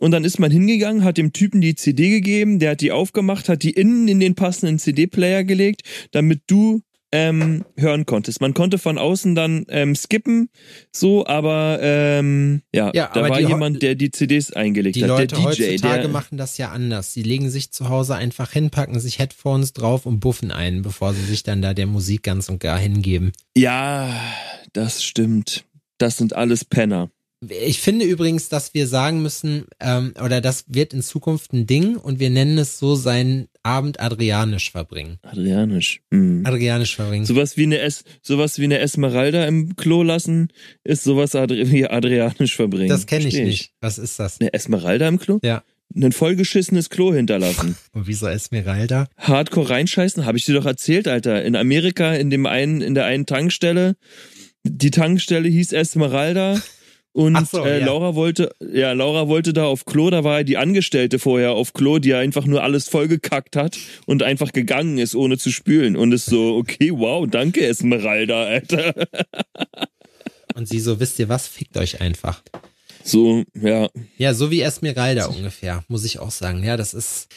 und 0.00 0.10
dann 0.10 0.24
ist 0.24 0.38
man 0.38 0.50
hingegangen, 0.50 1.04
hat 1.04 1.16
dem 1.16 1.32
Typen 1.32 1.60
die 1.60 1.74
CD 1.74 2.10
gegeben, 2.10 2.58
der 2.58 2.72
hat 2.72 2.80
die 2.80 2.92
aufgemacht, 2.92 3.48
hat 3.48 3.62
die 3.62 3.70
innen 3.70 4.08
in 4.08 4.20
den 4.20 4.34
passenden 4.34 4.78
CD-Player 4.78 5.44
gelegt, 5.44 5.82
damit 6.10 6.42
du 6.48 6.82
ähm, 7.12 7.64
hören 7.76 8.06
konntest. 8.06 8.40
Man 8.40 8.54
konnte 8.54 8.78
von 8.78 8.98
außen 8.98 9.34
dann 9.34 9.66
ähm, 9.68 9.94
skippen, 9.94 10.50
so, 10.92 11.26
aber 11.26 11.78
ähm, 11.82 12.62
ja, 12.72 12.90
Ja, 12.94 13.10
da 13.12 13.20
aber 13.20 13.30
war 13.30 13.40
jemand, 13.40 13.82
der 13.82 13.94
die 13.94 14.10
CDs 14.10 14.52
eingelegt 14.52 14.96
Die 14.96 15.02
hat. 15.02 15.08
Leute 15.08 15.26
der 15.28 15.38
DJ, 15.38 15.44
heutzutage 15.44 16.02
der, 16.02 16.08
machen 16.08 16.38
das 16.38 16.58
ja 16.58 16.70
anders. 16.70 17.12
Sie 17.12 17.22
legen 17.22 17.50
sich 17.50 17.72
zu 17.72 17.88
Hause 17.88 18.14
einfach 18.14 18.52
hin, 18.52 18.70
packen 18.70 18.98
sich 19.00 19.18
Headphones 19.18 19.72
drauf 19.72 20.06
und 20.06 20.20
buffen 20.20 20.50
ein, 20.52 20.82
bevor 20.82 21.14
sie 21.14 21.24
sich 21.24 21.42
dann 21.42 21.62
da 21.62 21.74
der 21.74 21.86
Musik 21.86 22.22
ganz 22.22 22.48
und 22.48 22.60
gar 22.60 22.78
hingeben. 22.78 23.32
Ja, 23.56 24.14
das 24.72 25.02
stimmt. 25.02 25.64
Das 25.98 26.16
sind 26.16 26.34
alles 26.34 26.64
Penner. 26.64 27.10
Ich 27.48 27.80
finde 27.80 28.04
übrigens, 28.04 28.50
dass 28.50 28.74
wir 28.74 28.86
sagen 28.86 29.22
müssen, 29.22 29.64
ähm, 29.80 30.12
oder 30.22 30.42
das 30.42 30.64
wird 30.68 30.92
in 30.92 31.00
Zukunft 31.00 31.54
ein 31.54 31.66
Ding 31.66 31.96
und 31.96 32.20
wir 32.20 32.28
nennen 32.28 32.58
es 32.58 32.78
so 32.78 32.94
seinen 32.94 33.48
Abend 33.62 33.98
adrianisch 33.98 34.70
verbringen. 34.70 35.18
Adrianisch. 35.22 36.02
Mhm. 36.10 36.44
Adrianisch 36.44 36.96
verbringen. 36.96 37.24
Sowas 37.24 37.56
wie 37.56 37.62
eine 37.62 37.78
es 37.78 38.04
sowas 38.20 38.58
wie 38.58 38.64
eine 38.64 38.78
Esmeralda 38.80 39.46
im 39.46 39.74
Klo 39.76 40.02
lassen, 40.02 40.48
ist 40.84 41.02
sowas 41.02 41.34
Adri 41.34 41.70
wie 41.72 41.86
Adrianisch 41.86 42.56
verbringen. 42.56 42.90
das 42.90 43.06
kenne 43.06 43.28
ich 43.28 43.34
Versteh 43.34 43.44
nicht. 43.44 43.72
Was 43.80 43.96
ist 43.96 44.18
das? 44.18 44.38
Eine 44.38 44.52
Esmeralda 44.52 45.08
im 45.08 45.18
Klo? 45.18 45.38
Ja. 45.42 45.62
Ein 45.94 46.12
vollgeschissenes 46.12 46.90
Klo 46.90 47.14
hinterlassen. 47.14 47.74
Und 47.92 48.06
wieso 48.06 48.28
Esmeralda? 48.28 49.08
Hardcore 49.16 49.70
reinscheißen, 49.70 50.26
habe 50.26 50.36
ich 50.36 50.44
dir 50.44 50.54
doch 50.54 50.66
erzählt, 50.66 51.08
Alter. 51.08 51.42
In 51.42 51.56
Amerika, 51.56 52.12
in 52.12 52.28
dem 52.28 52.44
einen, 52.44 52.82
in 52.82 52.94
der 52.94 53.06
einen 53.06 53.24
Tankstelle, 53.24 53.96
die 54.62 54.90
Tankstelle 54.90 55.48
hieß 55.48 55.72
Esmeralda. 55.72 56.60
Und 57.12 57.48
so, 57.48 57.64
äh, 57.64 57.80
ja. 57.80 57.86
Laura 57.86 58.14
wollte, 58.14 58.54
ja, 58.60 58.92
Laura 58.92 59.26
wollte 59.26 59.52
da 59.52 59.64
auf 59.64 59.84
Klo, 59.84 60.10
da 60.10 60.22
war 60.22 60.38
ja 60.38 60.44
die 60.44 60.56
Angestellte 60.56 61.18
vorher 61.18 61.52
auf 61.52 61.72
Klo, 61.72 61.98
die 61.98 62.10
ja 62.10 62.18
einfach 62.18 62.46
nur 62.46 62.62
alles 62.62 62.88
vollgekackt 62.88 63.56
hat 63.56 63.78
und 64.06 64.22
einfach 64.22 64.52
gegangen 64.52 64.98
ist, 64.98 65.16
ohne 65.16 65.36
zu 65.36 65.50
spülen. 65.50 65.96
Und 65.96 66.12
ist 66.12 66.26
so, 66.26 66.56
okay, 66.56 66.92
wow, 66.94 67.26
danke 67.28 67.66
Esmeralda, 67.66 68.44
Alter. 68.44 68.94
Und 70.54 70.68
sie 70.68 70.80
so, 70.80 70.98
wisst 70.98 71.18
ihr 71.20 71.28
was, 71.28 71.46
fickt 71.46 71.76
euch 71.76 72.00
einfach. 72.00 72.42
So, 73.04 73.44
ja. 73.54 73.88
Ja, 74.18 74.34
so 74.34 74.50
wie 74.50 74.60
Esmeralda 74.60 75.26
ungefähr, 75.26 75.84
muss 75.88 76.04
ich 76.04 76.18
auch 76.18 76.30
sagen. 76.30 76.62
Ja, 76.64 76.76
das 76.76 76.92
ist, 76.92 77.28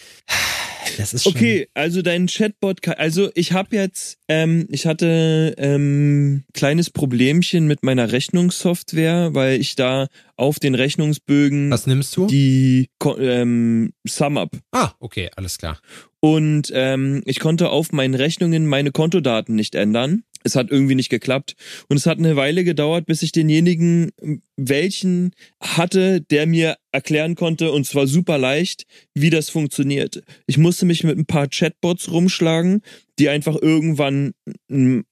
das 0.98 1.13
ist 1.13 1.24
schon, 1.24 1.34
Okay, 1.34 1.68
also 1.74 2.02
dein 2.02 2.28
Chatbot, 2.28 2.88
also 2.98 3.30
ich 3.36 3.52
habe 3.52 3.75
jetzt, 3.75 4.18
ähm, 4.28 4.68
ich 4.70 4.86
hatte 4.86 5.56
ähm, 5.58 6.44
kleines 6.54 6.90
Problemchen 6.90 7.68
mit 7.68 7.84
meiner 7.84 8.12
Rechnungssoftware, 8.12 9.34
weil 9.34 9.60
ich 9.60 9.75
da 9.75 10.08
auf 10.36 10.60
den 10.60 10.75
Rechnungsbögen 10.75 11.70
Was 11.72 11.88
nimmst 11.88 12.16
du? 12.18 12.28
die 12.28 12.90
ähm, 13.20 13.94
SumUp 14.08 14.52
ah, 14.72 14.92
okay, 15.00 15.30
alles 15.36 15.58
klar. 15.58 15.80
und 16.20 16.72
ähm, 16.74 17.22
ich 17.25 17.40
konnte 17.40 17.70
auf 17.70 17.92
meinen 17.92 18.16
Rechnungen 18.16 18.66
meine 18.68 18.92
Kontodaten 18.92 19.56
nicht 19.56 19.75
ändern. 19.75 20.24
Es 20.46 20.58
hat 20.58 20.72
irgendwie 20.72 20.96
nicht 20.96 21.10
geklappt 21.10 21.56
und 21.88 21.96
es 21.96 22.06
hat 22.06 22.18
eine 22.18 22.36
Weile 22.36 22.66
gedauert, 22.66 23.06
bis 23.06 23.22
ich 23.22 23.32
denjenigen, 23.32 24.12
welchen 24.58 25.32
hatte, 25.62 26.20
der 26.20 26.48
mir 26.48 26.75
erklären 26.94 27.36
konnte 27.36 27.72
und 27.72 27.86
zwar 27.86 28.08
super 28.08 28.38
leicht, 28.38 28.86
wie 29.14 29.30
das 29.30 29.50
funktioniert. 29.50 30.24
Ich 30.48 30.58
musste 30.58 30.86
mich 30.86 31.04
mit 31.04 31.18
ein 31.18 31.26
paar 31.26 31.48
Chatbots 31.48 32.12
rumschlagen, 32.12 32.82
die 33.20 33.30
einfach 33.30 33.56
irgendwann 33.62 34.32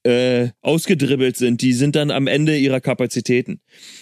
äh, 0.04 0.50
ausgedribbelt 0.62 1.38
sind. 1.38 1.62
Die 1.62 1.74
sind 1.74 1.96
dann 1.96 2.10
am 2.10 2.26
Ende 2.28 2.58
ihrer 2.58 2.82
Kapazitäten. 2.82 3.62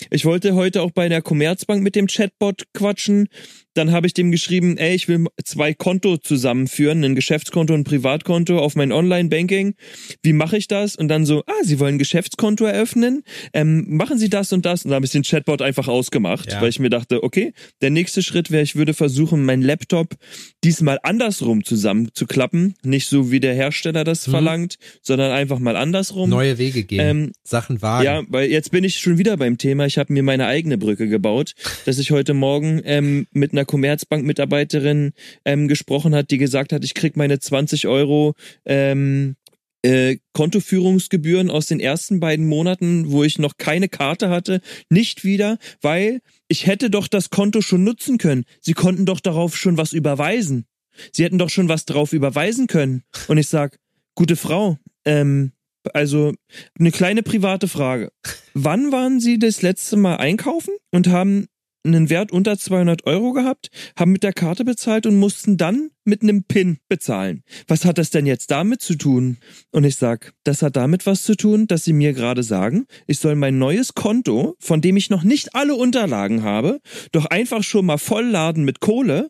Ich 0.10 0.24
wollte 0.26 0.56
heute 0.56 0.82
auch 0.82 0.92
bei 0.92 1.10
der 1.10 1.22
Commerzbank 1.22 1.84
mit 1.84 1.96
dem 1.96 2.08
Chatbot 2.08 2.64
quatschen. 2.74 3.28
Dann 3.74 3.92
habe 3.92 4.08
ich 4.08 4.14
dem 4.14 4.32
geschrieben, 4.32 4.78
ey, 4.78 4.96
ich 4.96 5.08
will 5.10 5.26
zwei 5.44 5.74
Konto 5.74 6.18
zusammenführen, 6.18 7.04
ein 7.04 7.16
Geschäftskonto 7.16 7.74
und 7.74 7.82
ein 7.82 7.84
Privatkonto 7.84 8.58
auf 8.60 8.76
mein 8.76 8.92
Online-Banking. 8.94 9.76
Wie 10.24 10.34
mache 10.34 10.58
ich 10.58 10.68
das? 10.68 10.96
Und 10.96 11.10
dann 11.10 11.26
so, 11.26 11.44
ah, 11.46 11.64
Sie 11.64 11.80
wollen 11.80 11.96
ein 11.96 12.00
Geschäftskonto 12.00 12.66
eröffnen? 12.66 13.24
Ähm, 13.54 13.86
machen 13.90 14.18
Sie 14.18 14.30
das 14.30 14.54
und 14.54 14.66
das? 14.66 14.86
Und 14.86 14.92
dann 14.92 14.96
habe 14.96 15.06
ich 15.06 15.12
den 15.12 15.24
Chatbot 15.24 15.62
einfach 15.62 15.88
ausgemacht, 15.90 16.52
Ja. 16.52 16.62
weil 16.62 16.70
ich 16.70 16.80
mir 16.80 16.90
dachte, 16.90 17.22
okay, 17.24 17.52
der 17.82 17.90
nächste 17.90 18.22
Schritt 18.22 18.52
wäre, 18.52 18.64
ich 18.64 18.76
würde 18.76 18.94
versuchen, 18.94 19.44
meinen 19.46 19.62
Laptop 19.64 20.16
diesmal 20.64 21.00
andersrum 21.04 21.64
zusammenzuklappen. 21.64 22.76
Nicht 22.84 23.08
so, 23.10 23.32
wie 23.32 23.40
der 23.40 23.54
Hersteller 23.54 24.04
das 24.04 24.28
Mhm. 24.28 24.32
verlangt, 24.32 24.76
sondern 25.02 25.32
einfach 25.32 25.60
mal 25.60 25.76
andersrum. 25.76 26.30
Neue 26.30 26.58
Wege 26.58 26.84
gehen, 26.84 27.00
Ähm, 27.00 27.32
Sachen 27.44 27.82
wagen. 27.82 28.06
Ja, 28.06 28.24
weil 28.28 28.50
jetzt 28.50 28.72
bin 28.72 28.84
ich 28.84 29.00
schon 29.00 29.18
wieder 29.18 29.38
beim 29.38 29.58
Thema. 29.58 29.86
Ich 29.86 29.98
habe 29.98 30.14
mir 30.14 30.24
meine 30.24 30.46
eigene 30.48 30.78
Brücke 30.78 31.08
gebaut, 31.08 31.54
dass 31.86 31.98
ich 32.00 32.12
heute 32.12 32.34
Morgen 32.34 32.82
ähm, 32.86 33.28
mit 33.32 33.52
einer 33.54 33.66
Commerzbank-Mitarbeiterin 33.66 35.12
ähm, 35.46 35.68
gesprochen 35.68 36.14
hat, 36.16 36.32
die 36.32 36.38
gesagt 36.38 36.74
hat, 36.74 36.84
ich 36.84 36.94
krieg 36.94 37.18
meine 37.18 37.40
20 37.40 37.88
Euro 37.88 38.34
ähm, 38.66 39.36
äh, 39.82 40.18
Kontoführungsgebühren 40.34 41.50
aus 41.50 41.68
den 41.68 41.80
ersten 41.80 42.20
beiden 42.20 42.48
Monaten, 42.48 43.12
wo 43.12 43.24
ich 43.24 43.40
noch 43.40 43.58
keine 43.58 43.90
Karte 43.90 44.30
hatte, 44.30 44.62
nicht 44.90 45.24
wieder, 45.24 45.58
weil 45.82 46.22
ich 46.48 46.66
hätte 46.66 46.90
doch 46.90 47.08
das 47.08 47.30
Konto 47.30 47.62
schon 47.62 47.84
nutzen 47.84 48.18
können. 48.18 48.46
Sie 48.62 48.74
konnten 48.74 49.06
doch 49.06 49.20
darauf 49.20 49.56
schon 49.56 49.78
was 49.78 49.94
überweisen. 49.94 50.66
Sie 51.14 51.24
hätten 51.24 51.38
doch 51.38 51.50
schon 51.50 51.70
was 51.70 51.86
darauf 51.86 52.14
überweisen 52.14 52.68
können. 52.68 53.04
Und 53.28 53.38
ich 53.38 53.48
sag, 53.48 53.80
gute 54.16 54.36
Frau, 54.36 54.78
ähm, 55.06 55.54
also 55.94 56.34
eine 56.78 56.92
kleine 56.92 57.24
private 57.24 57.68
Frage. 57.68 58.12
Wann 58.54 58.92
waren 58.92 59.20
Sie 59.20 59.40
das 59.40 59.62
letzte 59.62 59.96
Mal 59.96 60.18
einkaufen 60.18 60.74
und 60.92 61.08
haben 61.08 61.48
einen 61.86 62.10
Wert 62.10 62.32
unter 62.32 62.58
200 62.58 63.06
Euro 63.06 63.32
gehabt, 63.34 63.70
haben 63.98 64.12
mit 64.12 64.24
der 64.24 64.34
Karte 64.34 64.66
bezahlt 64.66 65.06
und 65.06 65.18
mussten 65.18 65.58
dann 65.58 65.92
mit 66.04 66.22
einem 66.24 66.44
PIN 66.44 66.80
bezahlen. 66.90 67.44
Was 67.68 67.86
hat 67.86 67.98
das 67.98 68.10
denn 68.10 68.26
jetzt 68.26 68.52
damit 68.52 68.82
zu 68.82 68.96
tun? 68.96 69.38
Und 69.72 69.84
ich 69.86 69.96
sag, 69.96 70.34
das 70.44 70.62
hat 70.62 70.76
damit 70.76 71.06
was 71.06 71.24
zu 71.24 71.36
tun, 71.36 71.68
dass 71.68 71.86
Sie 71.86 71.94
mir 71.94 72.14
gerade 72.14 72.44
sagen, 72.44 72.86
ich 73.08 73.20
soll 73.20 73.36
mein 73.36 73.58
neues 73.58 73.94
Konto, 73.94 74.56
von 74.60 74.82
dem 74.82 74.98
ich 74.98 75.10
noch 75.10 75.24
nicht 75.24 75.56
alle 75.56 75.76
Unterlagen 75.76 76.44
habe, 76.44 76.80
doch 77.12 77.26
einfach 77.28 77.64
schon 77.64 77.86
mal 77.86 77.98
vollladen 77.98 78.66
mit 78.66 78.80
Kohle 78.82 79.30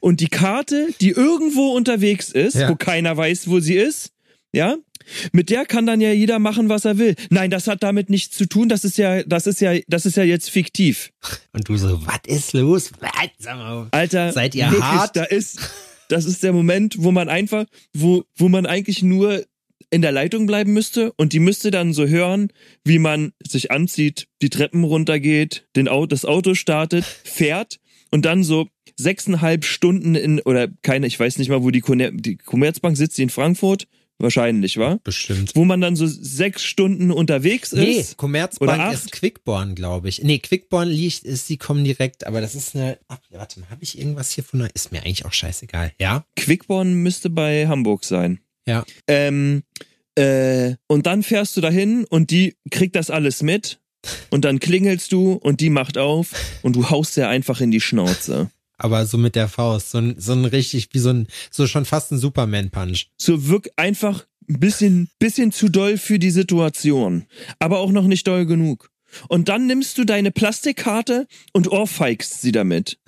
und 0.00 0.20
die 0.20 0.28
Karte, 0.28 0.88
die 1.00 1.10
irgendwo 1.10 1.68
unterwegs 1.74 2.30
ist, 2.32 2.54
Ja. 2.56 2.68
wo 2.68 2.76
keiner 2.76 3.16
weiß, 3.16 3.48
wo 3.48 3.60
sie 3.60 3.76
ist, 3.76 4.12
ja, 4.52 4.76
mit 5.32 5.50
der 5.50 5.66
kann 5.66 5.86
dann 5.86 6.00
ja 6.00 6.12
jeder 6.12 6.38
machen, 6.38 6.68
was 6.68 6.84
er 6.84 6.98
will. 6.98 7.14
Nein, 7.30 7.50
das 7.50 7.66
hat 7.66 7.82
damit 7.82 8.10
nichts 8.10 8.36
zu 8.36 8.46
tun. 8.46 8.68
Das 8.68 8.84
ist 8.84 8.98
ja, 8.98 9.22
das 9.22 9.46
ist 9.46 9.60
ja, 9.60 9.78
das 9.88 10.06
ist 10.06 10.16
ja 10.16 10.24
jetzt 10.24 10.50
fiktiv. 10.50 11.10
Und 11.52 11.68
du 11.68 11.76
so, 11.76 12.04
was 12.06 12.20
ist 12.26 12.52
los? 12.52 12.92
Was? 13.00 13.10
Sag 13.38 13.56
mal, 13.56 13.88
Alter, 13.90 14.32
Seid 14.32 14.54
ihr 14.54 14.66
wirklich, 14.66 14.82
hart? 14.82 15.16
Da 15.16 15.24
ist, 15.24 15.58
das 16.08 16.24
ist 16.24 16.42
der 16.42 16.52
Moment, 16.52 16.96
wo 16.98 17.10
man 17.12 17.28
einfach, 17.28 17.66
wo, 17.92 18.24
wo 18.36 18.48
man 18.48 18.66
eigentlich 18.66 19.02
nur 19.02 19.44
in 19.90 20.02
der 20.02 20.12
Leitung 20.12 20.46
bleiben 20.46 20.72
müsste 20.72 21.12
und 21.12 21.32
die 21.32 21.40
müsste 21.40 21.70
dann 21.70 21.92
so 21.92 22.06
hören, 22.06 22.52
wie 22.84 22.98
man 22.98 23.32
sich 23.46 23.70
anzieht, 23.70 24.28
die 24.42 24.50
Treppen 24.50 24.84
runtergeht, 24.84 25.66
den 25.76 25.88
Auto, 25.88 26.06
das 26.06 26.24
Auto 26.24 26.54
startet, 26.54 27.04
fährt 27.04 27.78
und 28.10 28.24
dann 28.24 28.44
so 28.44 28.68
sechseinhalb 28.96 29.64
Stunden 29.64 30.14
in, 30.14 30.40
oder 30.40 30.68
keine, 30.82 31.06
ich 31.06 31.18
weiß 31.18 31.38
nicht 31.38 31.48
mal, 31.48 31.62
wo 31.62 31.70
die, 31.70 31.82
die 32.14 32.36
Commerzbank 32.36 32.96
sitzt, 32.96 33.16
die 33.16 33.22
in 33.22 33.30
Frankfurt, 33.30 33.86
wahrscheinlich, 34.18 34.76
war? 34.76 34.98
bestimmt. 35.04 35.52
Wo 35.54 35.64
man 35.64 35.80
dann 35.80 35.96
so 35.96 36.06
sechs 36.06 36.64
Stunden 36.64 37.10
unterwegs 37.10 37.72
Nee, 37.72 37.92
ist. 38.00 38.16
Commerzbank 38.16 38.70
Oder 38.72 38.80
acht? 38.84 38.94
ist 38.94 39.12
Quickborn, 39.12 39.74
glaube 39.74 40.08
ich. 40.08 40.22
Nee, 40.22 40.38
Quickborn 40.38 40.88
liegt, 40.88 41.24
ist, 41.24 41.46
sie 41.46 41.56
kommen 41.56 41.84
direkt, 41.84 42.26
aber 42.26 42.40
das 42.40 42.54
ist 42.54 42.74
eine, 42.74 42.98
ach, 43.08 43.18
warte 43.30 43.60
mal, 43.60 43.70
habe 43.70 43.82
ich 43.82 43.98
irgendwas 43.98 44.30
hier 44.32 44.44
von 44.44 44.60
einer, 44.60 44.70
ist 44.74 44.92
mir 44.92 44.98
eigentlich 45.00 45.24
auch 45.24 45.32
scheißegal, 45.32 45.92
ja? 46.00 46.24
Quickborn 46.36 46.94
müsste 46.94 47.30
bei 47.30 47.66
Hamburg 47.68 48.04
sein. 48.04 48.40
Ja. 48.66 48.84
Ähm, 49.06 49.62
äh, 50.14 50.74
und 50.88 51.06
dann 51.06 51.22
fährst 51.22 51.56
du 51.56 51.60
dahin 51.60 52.04
und 52.04 52.30
die 52.30 52.56
kriegt 52.70 52.96
das 52.96 53.10
alles 53.10 53.42
mit 53.42 53.78
und 54.30 54.44
dann 54.44 54.58
klingelst 54.60 55.12
du 55.12 55.32
und 55.32 55.60
die 55.60 55.70
macht 55.70 55.96
auf 55.96 56.30
und 56.62 56.76
du 56.76 56.90
haust 56.90 57.14
sie 57.14 57.26
einfach 57.26 57.60
in 57.60 57.70
die 57.70 57.80
Schnauze. 57.80 58.50
Aber 58.78 59.04
so 59.06 59.18
mit 59.18 59.34
der 59.34 59.48
Faust, 59.48 59.90
so 59.90 59.98
ein, 59.98 60.14
so 60.18 60.32
ein 60.32 60.44
richtig, 60.44 60.88
wie 60.92 60.98
so 61.00 61.10
ein, 61.10 61.26
so 61.50 61.66
schon 61.66 61.84
fast 61.84 62.12
ein 62.12 62.18
Superman-Punch. 62.18 63.06
So 63.18 63.48
wirk 63.48 63.68
einfach 63.76 64.24
ein 64.48 64.60
bisschen, 64.60 65.10
bisschen 65.18 65.52
zu 65.52 65.68
doll 65.68 65.98
für 65.98 66.18
die 66.18 66.30
Situation, 66.30 67.26
aber 67.58 67.80
auch 67.80 67.90
noch 67.90 68.06
nicht 68.06 68.26
doll 68.26 68.46
genug. 68.46 68.90
Und 69.28 69.48
dann 69.48 69.66
nimmst 69.66 69.98
du 69.98 70.04
deine 70.04 70.30
Plastikkarte 70.30 71.26
und 71.52 71.68
ohrfeigst 71.70 72.40
sie 72.40 72.52
damit. 72.52 72.98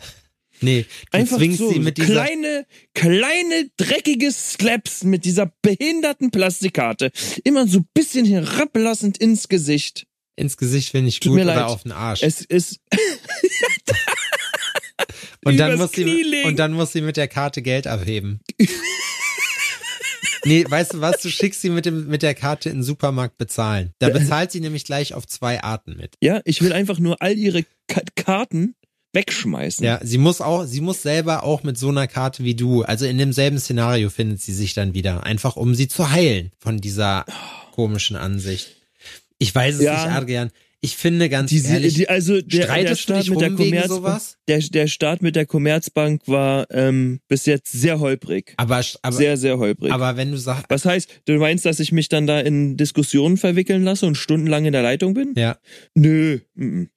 Nee, 0.62 0.84
du 1.12 1.18
Einfach 1.18 1.38
zwingst 1.38 1.58
so 1.58 1.72
sie 1.72 1.78
mit 1.78 1.96
dieser, 1.96 2.12
kleine, 2.12 2.66
kleine, 2.94 3.70
dreckige 3.78 4.30
Slaps 4.30 5.04
mit 5.04 5.24
dieser 5.24 5.52
behinderten 5.62 6.30
Plastikkarte. 6.30 7.12
Immer 7.44 7.66
so 7.66 7.78
ein 7.78 7.88
bisschen 7.94 8.26
herablassend 8.26 9.16
ins 9.18 9.48
Gesicht. 9.48 10.06
ins 10.36 10.56
Gesicht 10.58 10.90
finde 10.90 11.08
ich 11.08 11.20
Tut 11.20 11.30
gut 11.30 11.36
mir 11.38 11.44
oder 11.44 11.54
leid. 11.54 11.64
auf 11.64 11.82
den 11.84 11.92
Arsch. 11.92 12.22
Es 12.22 12.42
ist, 12.42 12.80
und 15.44 15.56
dann 15.56 15.76
muss 15.78 15.92
sie, 15.92 16.42
und 16.44 16.58
dann 16.58 16.72
muss 16.72 16.92
sie 16.92 17.00
mit 17.00 17.16
der 17.16 17.28
Karte 17.28 17.62
Geld 17.62 17.86
abheben. 17.86 18.40
Nee, 20.44 20.64
weißt 20.66 20.94
du 20.94 21.00
was, 21.02 21.20
du 21.20 21.28
schickst 21.28 21.60
sie 21.60 21.68
mit 21.68 21.84
dem, 21.84 22.06
mit 22.08 22.22
der 22.22 22.34
Karte 22.34 22.70
in 22.70 22.76
den 22.78 22.82
Supermarkt 22.82 23.36
bezahlen. 23.36 23.92
Da 23.98 24.08
bezahlt 24.08 24.50
sie 24.50 24.60
nämlich 24.60 24.84
gleich 24.84 25.12
auf 25.12 25.26
zwei 25.26 25.62
Arten 25.62 25.96
mit. 25.98 26.14
ja, 26.22 26.40
ich 26.46 26.62
will 26.62 26.72
einfach 26.72 26.98
nur 26.98 27.20
all 27.20 27.36
ihre 27.36 27.64
Ka 27.88 28.00
Karten 28.16 28.74
wegschmeißen. 29.12 29.84
Ja, 29.84 30.00
sie 30.02 30.16
muss 30.16 30.40
auch, 30.40 30.64
sie 30.64 30.80
muss 30.80 31.02
selber 31.02 31.42
auch 31.42 31.62
mit 31.62 31.76
so 31.76 31.90
einer 31.90 32.06
Karte 32.06 32.42
wie 32.42 32.54
du, 32.54 32.82
also 32.84 33.04
in 33.04 33.18
demselben 33.18 33.58
Szenario 33.58 34.08
findet 34.08 34.40
sie 34.40 34.54
sich 34.54 34.72
dann 34.72 34.94
wieder, 34.94 35.24
einfach 35.24 35.56
um 35.56 35.74
sie 35.74 35.88
zu 35.88 36.10
heilen 36.10 36.52
von 36.58 36.80
dieser 36.80 37.26
komischen 37.72 38.16
Ansicht. 38.16 38.76
Ich 39.38 39.54
weiß 39.54 39.74
es 39.76 39.82
Ja. 39.82 39.92
nicht, 40.06 40.14
Adrian. 40.14 40.50
Ich 40.82 40.96
finde 40.96 41.28
ganz 41.28 41.50
Die, 41.50 41.62
ehrlich, 41.62 41.94
die, 41.94 42.08
also 42.08 42.40
der, 42.40 42.66
der 42.66 42.96
Start 42.96 43.28
mit 43.28 43.40
der 43.40 43.50
Commerzbank, 43.50 44.22
der, 44.48 44.58
der 44.60 44.86
Start 44.86 45.20
mit 45.20 45.36
der 45.36 45.44
Commerzbank 45.44 46.22
war 46.26 46.66
ähm, 46.70 47.20
bis 47.28 47.44
jetzt 47.44 47.72
sehr 47.72 48.00
holprig. 48.00 48.54
Aber, 48.56 48.82
aber, 49.02 49.16
sehr, 49.16 49.36
sehr 49.36 49.58
holprig. 49.58 49.92
aber 49.92 50.16
wenn 50.16 50.30
du 50.30 50.38
sagst, 50.38 50.64
Was 50.70 50.86
heißt, 50.86 51.22
du 51.26 51.34
meinst, 51.34 51.66
dass 51.66 51.80
ich 51.80 51.92
mich 51.92 52.08
dann 52.08 52.26
da 52.26 52.40
in 52.40 52.78
Diskussionen 52.78 53.36
verwickeln 53.36 53.84
lasse 53.84 54.06
und 54.06 54.14
stundenlang 54.14 54.64
in 54.64 54.72
der 54.72 54.82
Leitung 54.82 55.12
bin? 55.12 55.34
ja, 55.36 55.58
Nö. 55.94 56.38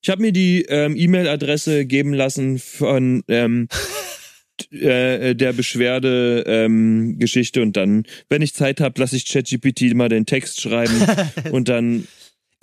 Ich 0.02 0.10
habe 0.10 0.22
mir 0.22 0.32
die 0.32 0.62
ähm, 0.70 0.96
E-Mail-Adresse 0.96 1.86
geben 1.86 2.14
lassen 2.14 2.60
von 2.60 3.24
ähm, 3.28 3.68
äh, 4.72 5.36
der 5.36 5.52
Beschwerde 5.52 6.46
ähm, 6.48 7.18
Geschichte 7.20 7.62
und 7.62 7.76
dann, 7.76 8.06
wenn 8.30 8.42
ich 8.42 8.54
Zeit 8.54 8.80
habe, 8.80 9.00
lasse 9.02 9.18
ich 9.18 9.26
ChatGPT 9.26 9.94
mal 9.94 10.08
den 10.08 10.26
Text 10.26 10.62
schreiben 10.62 11.02
und 11.52 11.68
dann 11.68 12.08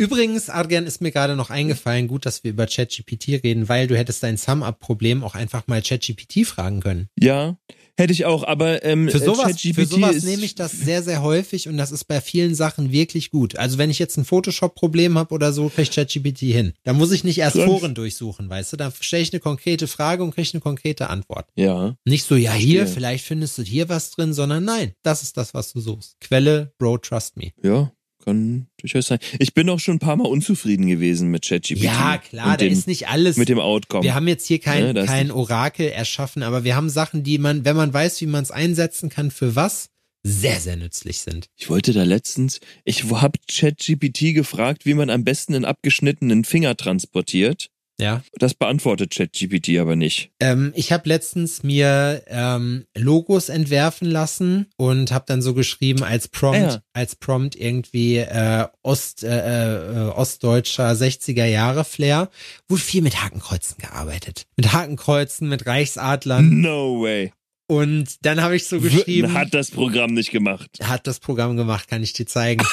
Übrigens, 0.01 0.49
Adrian, 0.49 0.87
ist 0.87 1.03
mir 1.03 1.11
gerade 1.11 1.37
noch 1.37 1.51
eingefallen, 1.51 2.09
gut, 2.09 2.25
dass 2.25 2.43
wir 2.43 2.53
über 2.53 2.67
ChatGPT 2.67 3.45
reden, 3.45 3.69
weil 3.69 3.87
du 3.87 3.99
hättest 3.99 4.23
dein 4.23 4.39
Sum-Up-Problem 4.39 5.23
auch 5.23 5.35
einfach 5.35 5.67
mal 5.67 5.83
ChatGPT 5.83 6.47
fragen 6.47 6.81
können. 6.81 7.09
ja 7.19 7.59
hätte 8.01 8.13
ich 8.15 8.25
auch, 8.25 8.45
aber 8.45 8.83
ähm, 8.83 9.11
Für 9.11 9.19
sowas, 9.19 9.45
ChatGPT 9.47 9.75
für 9.75 9.87
sowas 9.87 10.23
nehme 10.25 10.43
ich 10.43 10.55
das 10.55 10.73
sehr, 10.73 11.03
sehr 11.03 11.23
häufig 11.23 11.69
und 11.69 11.77
das 11.77 11.93
ist 11.93 12.05
bei 12.05 12.21
vielen 12.21 12.55
Sachen 12.55 12.93
wirklich 12.93 13.31
gut. 13.31 13.57
Also 13.57 13.77
wenn 13.79 13.91
ich 13.91 13.99
jetzt 13.99 14.17
ein 14.17 14.25
Photoshop-Problem 14.25 15.19
habe 15.19 15.35
oder 15.35 15.53
so, 15.53 15.69
kriege 15.69 15.83
ich 15.83 15.91
ChatGPT 15.91 16.39
hin. 16.39 16.73
Da 16.83 16.93
muss 16.95 17.13
ich 17.13 17.25
nicht 17.25 17.39
erst 17.39 17.57
Krass. 17.57 17.67
Foren 17.67 17.95
durchsuchen, 17.95 18.49
weißt 18.49 18.73
du? 18.73 18.77
Da 18.79 18.91
stelle 19.01 19.23
ich 19.23 19.33
eine 19.33 19.41
konkrete 19.41 19.87
Frage 19.87 20.25
und 20.25 20.35
kriege 20.35 20.49
eine 20.55 20.61
konkrete 20.61 21.11
Antwort. 21.11 21.47
ja 21.57 21.95
Nicht 22.05 22.25
so, 22.25 22.37
ja, 22.37 22.55
hier, 22.55 22.87
vielleicht 22.87 23.27
findest 23.27 23.59
du 23.59 23.63
hier 23.63 23.89
was 23.89 24.11
drin, 24.11 24.33
sondern 24.33 24.65
nein, 24.65 24.95
das 25.03 25.23
ist 25.23 25.37
das, 25.37 25.53
was 25.55 25.73
du 25.73 25.81
suchst. 25.81 26.17
Quelle, 26.21 26.73
Bro, 26.79 26.99
trust 26.99 27.37
me. 27.37 27.53
ja 27.63 27.93
kann 28.25 28.67
durchaus 28.81 29.07
sein. 29.07 29.19
Ich 29.39 29.55
bin 29.55 29.69
auch 29.69 29.81
schon 29.81 29.97
ein 29.97 29.99
paar 30.01 30.17
Mal 30.17 30.27
unzufrieden 30.27 30.87
gewesen 30.87 31.29
mit 31.29 31.45
ChatGPT. 31.47 31.83
Ja, 31.85 32.19
klar, 32.19 32.51
da 32.51 32.57
dem, 32.57 32.73
ist 32.73 32.87
nicht 32.87 33.09
alles. 33.09 33.37
mit 33.37 33.49
dem 33.49 33.59
Outcome. 33.59 34.05
Wir 34.05 34.15
haben 34.15 34.29
jetzt 34.29 34.47
hier 34.47 34.59
kein, 34.59 34.85
Ja, 34.85 34.93
das- 34.93 35.07
kein 35.07 35.31
Orakel 35.31 35.89
erschaffen, 35.89 36.43
aber 36.43 36.65
wir 36.65 36.77
haben 36.77 36.89
Sachen, 36.91 37.23
die 37.23 37.39
man, 37.39 37.65
wenn 37.65 37.77
man 37.77 37.93
weiß, 37.93 38.21
wie 38.21 38.27
man 38.27 38.43
es 38.43 38.51
einsetzen 38.51 39.09
kann, 39.11 39.31
für 39.31 39.57
was, 39.57 39.89
sehr, 40.23 40.61
sehr 40.61 40.77
nützlich 40.77 41.21
sind. 41.21 41.47
Ich 41.57 41.71
wollte 41.71 41.93
da 41.95 42.03
letztens, 42.03 42.61
ich 42.85 43.05
habe 43.05 43.39
ChatGPT 43.51 44.35
gefragt, 44.35 44.85
wie 44.85 44.93
man 44.95 45.09
am 45.09 45.25
besten 45.25 45.55
einen 45.55 45.65
abgeschnittenen 45.65 46.45
Finger 46.45 46.77
transportiert. 46.77 47.71
Ja. 48.01 48.23
Das 48.35 48.55
beantwortet 48.55 49.13
ChatGPT 49.15 49.79
aber 49.79 49.95
nicht. 49.95 50.31
Ähm, 50.41 50.73
ich 50.75 50.91
habe 50.93 51.09
letztens 51.09 51.63
mir 51.63 52.23
ähm, 52.27 52.87
Logos 52.97 53.49
entwerfen 53.51 54.11
lassen 54.11 54.67
und 54.77 55.13
habe 55.13 55.25
dann 55.29 55.43
so 55.43 55.55
geschrieben 55.55 56.03
als 56.03 56.27
Prompt, 56.29 56.59
Ah, 56.59 56.61
ja. 56.75 56.83
als 56.95 57.15
Prompt 57.17 57.55
irgendwie 57.57 58.17
äh, 58.17 58.67
Ost, 58.83 59.23
äh, 59.23 60.07
äh, 60.07 60.09
ostdeutscher 60.09 60.91
60er 60.93 61.45
Jahre 61.45 61.85
Flair. 61.85 62.31
Wurde 62.69 62.83
viel 62.83 63.03
mit 63.03 63.23
Hakenkreuzen 63.23 63.77
gearbeitet. 63.79 64.47
Mit 64.57 64.73
Hakenkreuzen, 64.73 65.49
mit 65.49 65.67
Reichsadlern. 65.67 66.61
No 66.61 67.03
way. 67.03 67.33
Und 67.67 68.17
dann 68.23 68.41
habe 68.43 68.57
ich 68.57 68.67
so 68.67 68.81
geschrieben. 68.81 69.33
Hat 69.33 69.55
das 69.55 69.71
Programm 69.71 70.13
nicht 70.15 70.33
gemacht. 70.33 70.71
hat 70.83 71.07
das 71.07 71.21
Programm 71.21 71.57
gemacht, 71.57 71.87
kann 71.87 72.03
ich 72.03 72.13
dir 72.13 72.27
zeigen. 72.27 72.67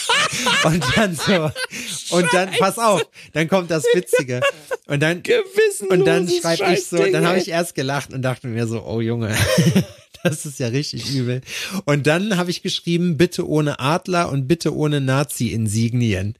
und 0.64 0.82
dann 0.96 1.14
so, 1.14 1.50
und 2.10 2.26
dann, 2.32 2.50
pass 2.58 2.78
auf, 2.78 3.02
dann 3.32 3.48
kommt 3.48 3.70
das 3.70 3.84
Witzige. 3.94 4.40
Und 4.86 5.00
dann, 5.00 5.22
und 5.88 6.04
dann 6.04 6.28
schreibe 6.28 6.72
ich 6.74 6.86
so, 6.86 6.96
dann 6.96 7.26
habe 7.26 7.38
ich 7.38 7.48
erst 7.48 7.74
gelacht 7.74 8.12
und 8.12 8.22
dachte 8.22 8.48
mir 8.48 8.66
so, 8.66 8.84
oh 8.84 9.00
Junge, 9.00 9.34
das 10.22 10.46
ist 10.46 10.58
ja 10.58 10.68
richtig 10.68 11.14
übel. 11.14 11.40
Und 11.84 12.06
dann 12.06 12.36
habe 12.36 12.50
ich 12.50 12.62
geschrieben, 12.62 13.16
bitte 13.16 13.48
ohne 13.48 13.80
Adler 13.80 14.30
und 14.30 14.48
bitte 14.48 14.74
ohne 14.74 15.00
Nazi-Insignien. 15.00 16.34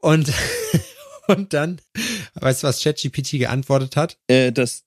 Und, 0.00 0.32
und 1.30 1.52
dann, 1.52 1.80
weißt 2.34 2.62
du, 2.62 2.66
was 2.66 2.82
ChatGPT 2.82 3.32
geantwortet 3.32 3.96
hat? 3.96 4.16
Äh, 4.28 4.52
das, 4.52 4.84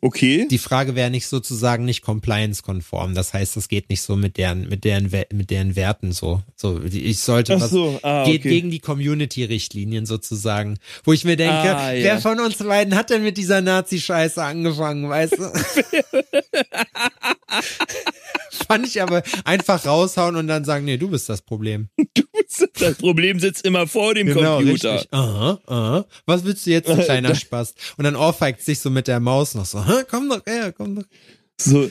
okay. 0.00 0.46
Die 0.50 0.58
Frage 0.58 0.94
wäre 0.94 1.10
nicht 1.10 1.26
sozusagen 1.26 1.84
nicht 1.84 2.02
compliance-konform. 2.02 3.14
Das 3.14 3.32
heißt, 3.32 3.56
das 3.56 3.68
geht 3.68 3.88
nicht 3.90 4.02
so 4.02 4.16
mit 4.16 4.36
deren, 4.36 4.68
mit 4.68 4.84
deren, 4.84 5.10
mit 5.32 5.50
deren 5.50 5.76
Werten 5.76 6.12
so. 6.12 6.42
So, 6.56 6.82
ich 6.82 7.20
sollte 7.20 7.54
Ach 7.56 7.60
was, 7.60 7.70
so, 7.70 7.98
ah, 8.02 8.24
geht 8.24 8.40
okay. 8.40 8.50
gegen 8.50 8.70
die 8.70 8.80
Community-Richtlinien 8.80 10.06
sozusagen. 10.06 10.78
Wo 11.04 11.12
ich 11.12 11.24
mir 11.24 11.36
denke, 11.36 11.54
Ah, 11.76 11.92
ja. 11.92 12.04
wer 12.04 12.20
von 12.20 12.40
uns 12.40 12.56
beiden 12.56 12.94
hat 12.94 13.10
denn 13.10 13.22
mit 13.22 13.36
dieser 13.36 13.60
Nazi-Scheiße 13.60 14.42
angefangen, 14.42 15.08
weißt 15.08 15.38
du? 15.38 15.52
Fand 18.68 18.86
ich 18.86 19.00
aber 19.02 19.22
einfach 19.44 19.84
raushauen 19.84 20.36
und 20.36 20.46
dann 20.48 20.64
sagen, 20.64 20.84
nee, 20.84 20.96
du 20.96 21.08
bist 21.10 21.28
das 21.28 21.42
Problem. 21.42 21.88
Das 22.78 22.96
Problem 22.96 23.40
sitzt 23.40 23.64
immer 23.64 23.86
vor 23.88 24.14
dem 24.14 24.28
Computer. 24.28 24.58
Genau, 24.58 24.72
richtig. 24.72 25.08
Aha, 25.12 25.58
aha. 25.66 26.04
Was 26.26 26.44
willst 26.44 26.64
du 26.66 26.70
jetzt, 26.70 26.88
du 26.88 26.96
kleiner 27.04 27.34
Spaß? 27.34 27.74
Und 27.96 28.04
dann 28.04 28.14
ohrfeigt 28.16 28.60
sich 28.62 28.78
so 28.80 28.90
mit 28.90 29.08
der 29.08 29.18
Maus 29.18 29.54
noch 29.54 29.64
so, 29.64 29.84
"Hä, 29.84 30.04
komm 30.08 30.28
doch 30.28 30.44
her, 30.46 30.72
komm 30.72 30.96
doch. 30.96 31.04
So, 31.60 31.90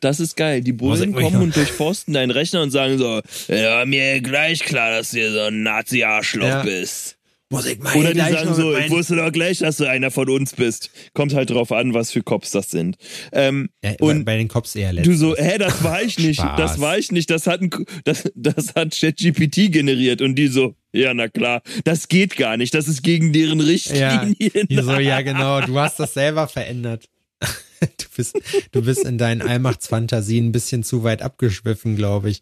das 0.00 0.20
ist 0.20 0.36
geil. 0.36 0.60
Die 0.60 0.72
Bullen 0.72 1.14
kommen 1.14 1.36
und 1.42 1.56
durchforsten 1.56 2.14
deinen 2.14 2.30
Rechner 2.30 2.62
und 2.62 2.70
sagen 2.70 2.98
so, 2.98 3.22
ja, 3.48 3.84
mir 3.86 4.20
gleich 4.20 4.60
klar, 4.60 4.90
dass 4.90 5.10
du 5.12 5.32
so 5.32 5.40
ein 5.40 5.62
Nazi-Arschloch 5.62 6.46
Ja. 6.46 6.62
bist. 6.62 7.16
Muss 7.54 7.66
ich 7.66 7.78
mal 7.80 7.96
Oder 7.96 8.12
die 8.12 8.20
sagen 8.20 8.54
so, 8.54 8.76
ich 8.76 8.90
wusste 8.90 9.16
doch 9.16 9.30
gleich, 9.32 9.58
dass 9.58 9.76
du 9.76 9.88
einer 9.88 10.10
von 10.10 10.28
uns 10.28 10.52
bist. 10.54 10.90
Kommt 11.12 11.34
halt 11.34 11.50
drauf 11.50 11.72
an, 11.72 11.94
was 11.94 12.10
für 12.10 12.22
Cops 12.22 12.50
das 12.50 12.70
sind. 12.70 12.96
Ähm, 13.32 13.68
Ja, 13.82 13.94
und 14.00 14.24
bei 14.24 14.36
den 14.36 14.48
Cops 14.48 14.74
eher 14.74 14.90
du 14.90 14.96
letztes. 14.96 15.18
so, 15.18 15.36
hä, 15.36 15.58
das 15.58 15.82
war 15.84 16.02
ich 16.02 16.18
nicht, 16.18 16.40
das 16.56 16.80
war 16.80 16.98
ich 16.98 17.12
nicht, 17.12 17.30
das 17.30 17.46
hat, 17.46 17.60
ein, 17.60 17.70
das, 18.04 18.30
das 18.34 18.74
hat 18.74 18.94
ChatGPT 18.98 19.72
generiert. 19.72 20.20
Und 20.22 20.34
die 20.36 20.48
so, 20.48 20.74
ja, 20.92 21.14
na 21.14 21.28
klar, 21.28 21.62
das 21.84 22.08
geht 22.08 22.36
gar 22.36 22.56
nicht, 22.56 22.74
das 22.74 22.88
ist 22.88 23.02
gegen 23.02 23.32
deren 23.32 23.60
Ja, 23.60 23.66
Richtlinien. 23.66 24.68
die 24.68 24.82
so, 24.82 24.98
ja 24.98 25.20
genau, 25.22 25.60
du 25.60 25.78
hast 25.78 25.98
das 26.00 26.14
selber 26.14 26.48
verändert. 26.48 27.06
Du 27.80 28.06
bist, 28.16 28.38
du 28.72 28.80
bist 28.82 29.04
in 29.04 29.18
deinen 29.18 29.42
Allmachtsfantasien 29.42 30.46
ein 30.46 30.52
bisschen 30.52 30.84
zu 30.84 31.02
weit 31.02 31.20
abgeschwiffen, 31.20 31.96
glaube 31.96 32.30
ich. 32.30 32.40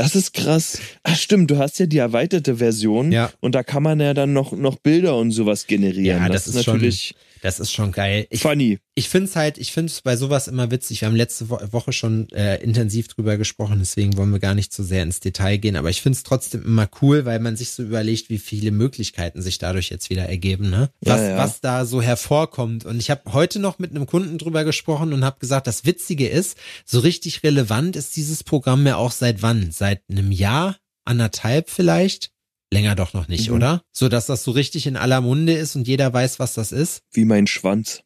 Das 0.00 0.14
ist 0.16 0.32
krass. 0.32 0.78
Ach 1.02 1.14
stimmt, 1.14 1.50
du 1.50 1.58
hast 1.58 1.78
ja 1.78 1.84
die 1.84 1.98
erweiterte 1.98 2.56
Version 2.56 3.12
Ja. 3.12 3.30
und 3.40 3.54
da 3.54 3.62
kann 3.62 3.82
man 3.82 4.00
ja 4.00 4.14
dann 4.14 4.32
noch, 4.32 4.52
noch 4.52 4.76
Bilder 4.76 5.14
und 5.18 5.30
sowas 5.30 5.66
generieren. 5.66 6.22
Ja, 6.22 6.26
das, 6.28 6.44
das 6.44 6.46
ist 6.48 6.54
ist 6.60 6.64
schon- 6.64 6.76
natürlich 6.76 7.14
Das 7.42 7.60
ist 7.60 7.72
schon 7.72 7.92
geil. 7.92 8.26
Ich, 8.30 8.42
funny. 8.42 8.78
ich 8.94 9.08
finde 9.08 9.28
es 9.28 9.36
halt, 9.36 9.58
ich 9.58 9.72
finde 9.72 9.90
es 9.90 10.02
bei 10.02 10.16
sowas 10.16 10.48
immer 10.48 10.70
witzig. 10.70 11.00
Wir 11.00 11.08
haben 11.08 11.16
letzte 11.16 11.48
Wo 11.48 11.58
Woche 11.70 11.92
schon 11.92 12.28
äh, 12.30 12.62
intensiv 12.62 13.08
drüber 13.08 13.36
gesprochen, 13.36 13.78
deswegen 13.78 14.16
wollen 14.16 14.30
wir 14.30 14.38
gar 14.38 14.54
nicht 14.54 14.72
zu 14.72 14.82
sehr 14.82 15.02
ins 15.02 15.20
Detail 15.20 15.56
gehen. 15.56 15.76
Aber 15.76 15.90
ich 15.90 16.02
finde 16.02 16.16
es 16.16 16.22
trotzdem 16.22 16.64
immer 16.64 16.88
cool, 17.00 17.24
weil 17.24 17.38
man 17.38 17.56
sich 17.56 17.70
so 17.70 17.82
überlegt, 17.82 18.30
wie 18.30 18.38
viele 18.38 18.70
Möglichkeiten 18.70 19.42
sich 19.42 19.58
dadurch 19.58 19.90
jetzt 19.90 20.10
wieder 20.10 20.26
ergeben, 20.26 20.70
ne? 20.70 20.90
Ja, 21.04 21.14
Was, 21.14 21.20
ja. 21.20 21.36
was 21.36 21.60
da 21.60 21.84
so 21.84 22.02
hervorkommt. 22.02 22.84
Und 22.84 22.98
ich 22.98 23.10
habe 23.10 23.32
heute 23.32 23.58
noch 23.58 23.78
mit 23.78 23.90
einem 23.90 24.06
Kunden 24.06 24.38
drüber 24.38 24.64
gesprochen 24.64 25.12
und 25.12 25.24
habe 25.24 25.38
gesagt, 25.38 25.66
das 25.66 25.84
Witzige 25.84 26.28
ist, 26.28 26.58
so 26.84 27.00
richtig 27.00 27.42
relevant 27.42 27.96
ist 27.96 28.16
dieses 28.16 28.44
Programm 28.44 28.86
ja 28.86 28.96
auch 28.96 29.12
seit 29.12 29.42
wann? 29.42 29.70
Seit 29.70 30.02
einem 30.10 30.32
Jahr, 30.32 30.76
anderthalb 31.04 31.70
vielleicht? 31.70 32.30
Länger 32.72 32.94
doch 32.94 33.12
noch 33.14 33.28
nicht, 33.28 33.48
Mhm. 33.48 33.56
oder? 33.56 33.82
So 33.92 34.08
dass 34.08 34.26
das 34.26 34.44
so 34.44 34.50
richtig 34.52 34.86
in 34.86 34.96
aller 34.96 35.20
Munde 35.20 35.54
ist 35.54 35.74
und 35.76 35.88
jeder 35.88 36.12
weiß, 36.12 36.38
was 36.38 36.54
das 36.54 36.72
ist. 36.72 37.02
Wie 37.12 37.24
mein 37.24 37.46
Schwanz. 37.46 38.02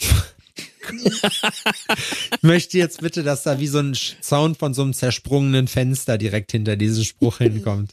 Ich 0.92 2.42
möchte 2.42 2.76
jetzt 2.78 3.00
bitte, 3.00 3.22
dass 3.22 3.44
da 3.44 3.60
wie 3.60 3.68
so 3.68 3.78
ein 3.78 3.94
Sound 3.94 4.56
von 4.58 4.74
so 4.74 4.82
einem 4.82 4.92
zersprungenen 4.92 5.68
Fenster 5.68 6.18
direkt 6.18 6.50
hinter 6.50 6.74
diesem 6.76 7.04
Spruch 7.04 7.38
hinkommt. 7.38 7.92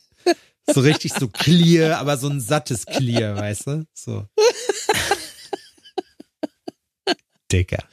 So 0.74 0.82
richtig 0.82 1.14
so 1.14 1.28
clear, 1.28 2.00
aber 2.00 2.18
so 2.18 2.28
ein 2.28 2.42
sattes 2.42 2.88
clear, 2.88 3.36
weißt 3.36 3.68
du? 3.68 3.86
So. 3.94 4.26
Dicker. 7.52 7.84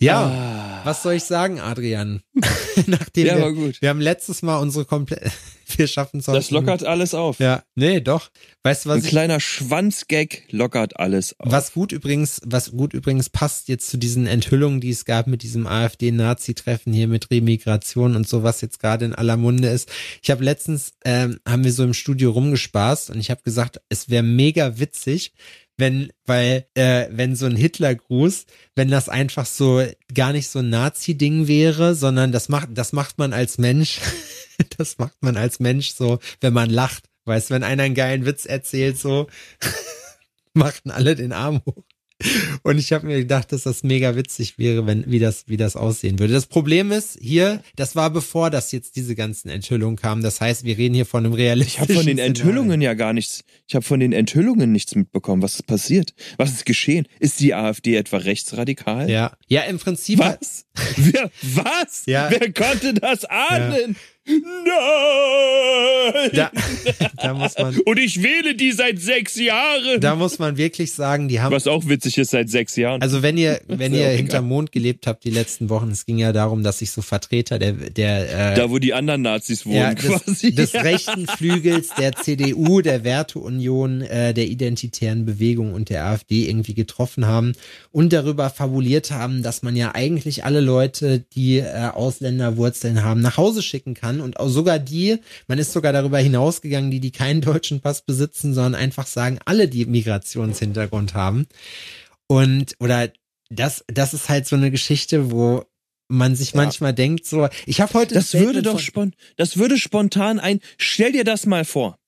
Ja, 0.00 0.26
Ah. 0.26 0.80
was 0.84 1.02
soll 1.02 1.14
ich 1.14 1.24
sagen, 1.24 1.60
Adrian? 1.60 2.22
Nachdem 2.86 3.26
Ja, 3.26 3.36
wir, 3.38 3.72
wir 3.80 3.88
haben 3.88 4.00
letztes 4.00 4.42
Mal 4.42 4.58
unsere 4.58 4.84
komplett, 4.84 5.32
wir 5.78 5.86
schaffen 5.86 6.20
es 6.20 6.26
Das 6.26 6.50
lockert 6.50 6.84
alles 6.84 7.14
auf. 7.14 7.38
Ja, 7.38 7.62
nee, 7.74 8.00
doch. 8.00 8.30
Weißt 8.62 8.84
du, 8.84 8.90
was 8.90 8.98
Ein 8.98 9.04
ich, 9.04 9.08
kleiner 9.10 9.40
Schwanzgag 9.40 10.42
lockert 10.50 10.98
alles 10.98 11.38
auf. 11.40 11.50
Was 11.50 11.72
gut 11.72 11.92
übrigens, 11.92 12.40
was 12.44 12.72
gut 12.72 12.94
übrigens 12.94 13.28
passt 13.28 13.68
jetzt 13.68 13.88
zu 13.90 13.96
diesen 13.96 14.26
Enthüllungen, 14.26 14.80
die 14.80 14.90
es 14.90 15.04
gab 15.04 15.26
mit 15.26 15.42
diesem 15.42 15.66
AfD-Nazi-Treffen 15.66 16.92
hier 16.92 17.08
mit 17.08 17.30
Remigration 17.30 18.16
und 18.16 18.28
so, 18.28 18.42
was 18.42 18.60
jetzt 18.60 18.78
gerade 18.78 19.04
in 19.04 19.14
aller 19.14 19.36
Munde 19.36 19.68
ist. 19.68 19.90
Ich 20.22 20.30
habe 20.30 20.44
letztens, 20.44 20.92
ähm, 21.04 21.40
haben 21.46 21.64
wir 21.64 21.72
so 21.72 21.84
im 21.84 21.94
Studio 21.94 22.30
rumgespaßt 22.30 23.10
und 23.10 23.18
ich 23.18 23.30
habe 23.30 23.42
gesagt, 23.42 23.80
es 23.88 24.08
wäre 24.08 24.22
mega 24.22 24.78
witzig, 24.78 25.32
wenn, 25.82 26.12
weil, 26.26 26.64
äh, 26.74 27.08
wenn 27.10 27.34
so 27.34 27.46
ein 27.46 27.56
Hitlergruß, 27.56 28.46
wenn 28.76 28.88
das 28.88 29.08
einfach 29.08 29.46
so 29.46 29.84
gar 30.14 30.32
nicht 30.32 30.48
so 30.48 30.60
ein 30.60 30.70
Nazi-Ding 30.70 31.48
wäre, 31.48 31.96
sondern 31.96 32.30
das 32.30 32.48
macht, 32.48 32.68
das 32.74 32.92
macht 32.92 33.18
man 33.18 33.32
als 33.32 33.58
Mensch, 33.58 33.98
das 34.78 34.98
macht 34.98 35.20
man 35.22 35.36
als 35.36 35.58
Mensch 35.58 35.90
so, 35.90 36.20
wenn 36.40 36.52
man 36.52 36.70
lacht. 36.70 37.08
Weißt, 37.24 37.50
wenn 37.50 37.64
einer 37.64 37.82
einen 37.82 37.96
geilen 37.96 38.26
Witz 38.26 38.46
erzählt, 38.46 38.96
so, 38.96 39.26
machten 40.54 40.92
alle 40.92 41.16
den 41.16 41.32
Arm 41.32 41.62
hoch. 41.66 41.82
Und 42.62 42.78
ich 42.78 42.92
habe 42.92 43.06
mir 43.06 43.18
gedacht, 43.18 43.52
dass 43.52 43.62
das 43.64 43.82
mega 43.82 44.16
witzig 44.16 44.58
wäre, 44.58 44.86
wenn 44.86 45.10
wie 45.10 45.18
das 45.18 45.44
wie 45.48 45.56
das 45.56 45.76
aussehen 45.76 46.18
würde. 46.18 46.32
Das 46.32 46.46
Problem 46.46 46.92
ist 46.92 47.18
hier, 47.20 47.62
das 47.76 47.96
war 47.96 48.10
bevor 48.10 48.50
das 48.50 48.72
jetzt 48.72 48.96
diese 48.96 49.14
ganzen 49.14 49.48
Enthüllungen 49.48 49.96
kamen. 49.96 50.22
Das 50.22 50.40
heißt, 50.40 50.64
wir 50.64 50.78
reden 50.78 50.94
hier 50.94 51.06
von 51.06 51.24
einem 51.24 51.34
Ich 51.34 51.40
realistischen. 51.40 51.80
habe 51.82 51.94
von 51.94 52.06
den. 52.06 52.18
Enthüllungen 52.18 52.80
ja 52.80 52.94
gar 52.94 53.12
nichts. 53.12 53.44
Ich 53.68 53.74
habe 53.74 53.84
von 53.84 54.00
den 54.00 54.12
Enthüllungen 54.12 54.72
nichts 54.72 54.94
mitbekommen. 54.94 55.42
Was 55.42 55.56
ist 55.56 55.66
passiert? 55.66 56.14
Was 56.36 56.50
ist 56.52 56.66
geschehen? 56.66 57.06
Ist 57.20 57.40
die 57.40 57.54
AfD 57.54 57.96
etwa 57.96 58.18
rechtsradikal? 58.18 59.10
Ja, 59.10 59.36
ja, 59.48 59.62
im 59.62 59.78
Prinzip. 59.78 60.18
Was? 60.18 60.64
Wer, 60.96 61.30
was? 61.42 62.04
Ja. 62.06 62.30
Wer 62.30 62.52
konnte 62.52 62.94
das 62.94 63.24
ahnen? 63.24 63.96
Nein! 64.24 64.42
Da, 66.32 66.52
da 67.20 67.34
muss 67.34 67.58
man, 67.58 67.76
Und 67.78 67.98
ich 67.98 68.22
wähle 68.22 68.54
die 68.54 68.70
seit 68.70 69.00
sechs 69.00 69.34
Jahren. 69.36 70.00
da 70.00 70.14
muss 70.14 70.38
man 70.38 70.56
wirklich 70.56 70.92
sagen, 70.92 71.26
die 71.26 71.40
haben 71.40 71.52
Was 71.52 71.66
auch 71.66 71.88
witzig 71.88 72.18
ist 72.18 72.30
seit 72.30 72.48
sechs 72.48 72.76
Jahren. 72.76 73.02
Also 73.02 73.22
wenn 73.22 73.36
ihr, 73.36 73.60
wenn 73.68 73.92
ihr 73.92 74.08
hinterm. 74.08 74.46
Mond 74.46 74.70
gelebt 74.70 75.06
habt 75.06 75.24
die 75.24 75.30
letzten 75.30 75.70
Wochen, 75.70 75.90
es 75.90 76.06
ging 76.06 76.18
ja 76.18 76.32
darum, 76.32 76.62
dass 76.62 76.78
sich 76.78 76.92
so 76.92 77.02
Vertreter 77.02 77.58
der, 77.58 77.72
der 77.72 78.52
äh, 78.52 78.54
da, 78.54 78.70
wo 78.70 78.78
die 78.78 78.94
anderen 78.94 79.22
Nazis 79.22 79.66
wohnen, 79.66 79.76
ja, 79.76 79.94
des, 79.94 80.04
quasi. 80.04 80.54
des 80.54 80.74
rechten 80.74 81.26
Flügels 81.26 81.88
der 81.98 82.12
CDU, 82.12 82.80
der 82.80 83.02
Werteunion, 83.04 84.02
äh, 84.02 84.34
der 84.34 84.46
identitären 84.46 85.24
Bewegung 85.24 85.74
und 85.74 85.90
der 85.90 86.06
AfD 86.06 86.48
irgendwie 86.48 86.74
getroffen 86.74 87.26
haben 87.26 87.54
und 87.90 88.12
darüber 88.12 88.50
fabuliert 88.50 89.10
haben, 89.10 89.42
dass 89.42 89.62
man 89.62 89.74
ja 89.74 89.94
eigentlich 89.94 90.44
alle 90.44 90.60
Leute, 90.60 91.24
die 91.34 91.58
äh, 91.58 91.88
Ausländerwurzeln 91.92 93.02
haben, 93.02 93.20
nach 93.20 93.36
Hause 93.36 93.62
schicken 93.62 93.94
kann 93.94 94.11
und 94.20 94.38
auch 94.38 94.48
sogar 94.48 94.78
die, 94.78 95.18
man 95.46 95.58
ist 95.58 95.72
sogar 95.72 95.92
darüber 95.92 96.18
hinausgegangen, 96.18 96.90
die, 96.90 97.00
die 97.00 97.12
keinen 97.12 97.40
deutschen 97.40 97.80
Pass 97.80 98.02
besitzen, 98.02 98.54
sondern 98.54 98.74
einfach 98.74 99.06
sagen, 99.06 99.38
alle, 99.44 99.68
die 99.68 99.86
Migrationshintergrund 99.86 101.14
haben. 101.14 101.46
Und, 102.26 102.74
oder 102.78 103.10
das, 103.50 103.84
das 103.88 104.14
ist 104.14 104.28
halt 104.28 104.46
so 104.46 104.56
eine 104.56 104.70
Geschichte, 104.70 105.30
wo 105.30 105.64
man 106.08 106.36
sich 106.36 106.54
manchmal 106.54 106.92
denkt 106.92 107.26
so, 107.26 107.48
ich 107.66 107.80
habe 107.80 107.94
heute 107.94 108.14
Das 108.14 108.34
ein 108.34 108.40
würde 108.40 108.60
Statement 108.60 108.66
doch 108.66 108.80
spon 108.80 109.14
das 109.36 109.56
würde 109.56 109.78
spontan 109.78 110.38
ein. 110.38 110.60
Stell 110.76 111.12
dir 111.12 111.24
das 111.24 111.46
mal 111.46 111.64
vor. 111.64 111.98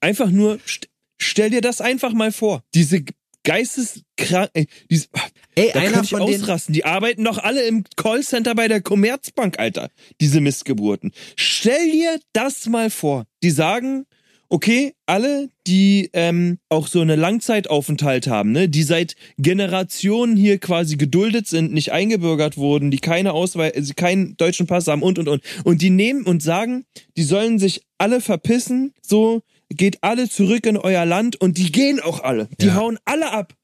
Einfach 0.00 0.30
nur, 0.30 0.58
st 0.66 0.88
stell 1.18 1.50
dir 1.50 1.60
das 1.60 1.80
einfach 1.80 2.12
mal 2.14 2.32
vor. 2.32 2.64
Diese 2.74 3.04
geisteskrank, 3.44 4.50
ey, 4.54 4.66
diese, 4.90 5.08
Ey, 5.54 5.70
da 5.72 5.80
einer 5.80 6.02
ich 6.02 6.10
von 6.10 6.22
ausrasten. 6.22 6.72
Die 6.72 6.84
arbeiten 6.84 7.24
doch 7.24 7.38
alle 7.38 7.62
im 7.62 7.84
Callcenter 7.96 8.54
bei 8.54 8.68
der 8.68 8.80
Commerzbank, 8.80 9.58
Alter. 9.58 9.90
Diese 10.20 10.40
Missgeburten. 10.40 11.12
Stell 11.36 11.90
dir 11.90 12.18
das 12.32 12.66
mal 12.66 12.90
vor. 12.90 13.26
Die 13.42 13.50
sagen, 13.50 14.06
okay, 14.50 14.94
alle, 15.06 15.48
die 15.66 16.10
ähm, 16.12 16.58
auch 16.68 16.88
so 16.88 17.00
eine 17.00 17.16
Langzeitaufenthalt 17.16 18.26
haben, 18.26 18.52
ne, 18.52 18.68
die 18.68 18.82
seit 18.82 19.14
Generationen 19.38 20.36
hier 20.36 20.58
quasi 20.58 20.96
geduldet 20.96 21.46
sind, 21.46 21.72
nicht 21.72 21.92
eingebürgert 21.92 22.56
wurden, 22.56 22.90
die 22.90 22.98
keine 22.98 23.32
Ausweis, 23.32 23.74
also 23.74 23.94
keinen 23.94 24.36
deutschen 24.36 24.66
Pass 24.66 24.88
haben 24.88 25.02
und 25.02 25.18
und 25.18 25.28
und 25.28 25.42
und 25.64 25.82
die 25.82 25.90
nehmen 25.90 26.24
und 26.24 26.42
sagen, 26.42 26.84
die 27.16 27.22
sollen 27.22 27.58
sich 27.58 27.82
alle 27.96 28.20
verpissen, 28.20 28.92
so 29.00 29.42
geht 29.70 29.98
alle 30.02 30.28
zurück 30.28 30.66
in 30.66 30.76
euer 30.76 31.06
Land 31.06 31.36
und 31.40 31.56
die 31.58 31.72
gehen 31.72 32.00
auch 32.00 32.22
alle, 32.22 32.48
die 32.60 32.66
Ja. 32.66 32.74
hauen 32.74 32.98
alle 33.04 33.32
ab, 33.32 33.54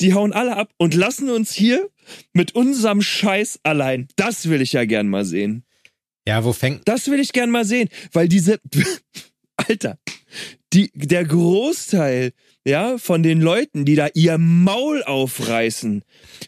die 0.00 0.14
hauen 0.14 0.32
alle 0.32 0.56
ab 0.56 0.70
und 0.78 0.94
lassen 0.94 1.28
uns 1.30 1.52
hier 1.52 1.88
mit 2.32 2.54
unserem 2.54 3.02
Scheiß 3.02 3.60
allein. 3.64 4.08
Das 4.16 4.48
will 4.48 4.62
ich 4.62 4.72
ja 4.72 4.84
gern 4.84 5.08
mal 5.08 5.24
sehen. 5.24 5.64
Ja, 6.26 6.44
wo 6.44 6.52
fängt 6.52 6.86
Das 6.86 7.10
will 7.10 7.20
ich 7.20 7.32
gern 7.32 7.50
mal 7.50 7.64
sehen, 7.64 7.88
weil 8.12 8.28
diese, 8.28 8.60
Alter, 9.56 9.98
die, 10.72 10.90
der 10.94 11.24
Großteil, 11.24 12.32
ja, 12.66 12.98
von 12.98 13.22
den 13.22 13.40
Leuten, 13.40 13.86
die 13.86 13.94
da 13.94 14.08
ihr 14.12 14.36
Maul 14.36 15.02
aufreißen, 15.02 16.02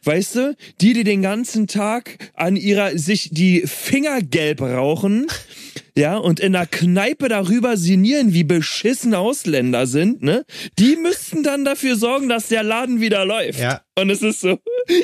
weißt 0.05 0.35
du, 0.37 0.57
die, 0.83 0.93
die 0.93 1.05
den 1.05 1.23
ganzen 1.23 1.67
Tag 1.67 2.19
an 2.35 2.57
ihrer, 2.57 2.99
sich 2.99 3.31
die 3.33 3.63
Finger 3.63 4.21
gelb 4.21 4.61
rauchen, 4.61 5.27
ja, 5.97 6.17
und 6.17 6.41
in 6.41 6.53
der 6.53 6.67
Kneipe 6.67 7.29
darüber 7.29 7.77
sinnieren, 7.77 8.33
wie 8.33 8.45
beschissen 8.45 9.15
Ausländer 9.15 9.87
sind, 9.87 10.23
ne, 10.23 10.45
die 10.79 10.97
müssten 10.97 11.43
dann 11.43 11.65
dafür 11.65 11.97
sorgen, 11.97 12.29
dass 12.29 12.49
der 12.49 12.63
Laden 12.63 13.01
wieder 13.01 13.25
läuft. 13.25 13.61
Ja. 13.61 13.83
Und 14.01 14.11
es 14.11 14.23
ist 14.23 14.41
so, 14.41 14.59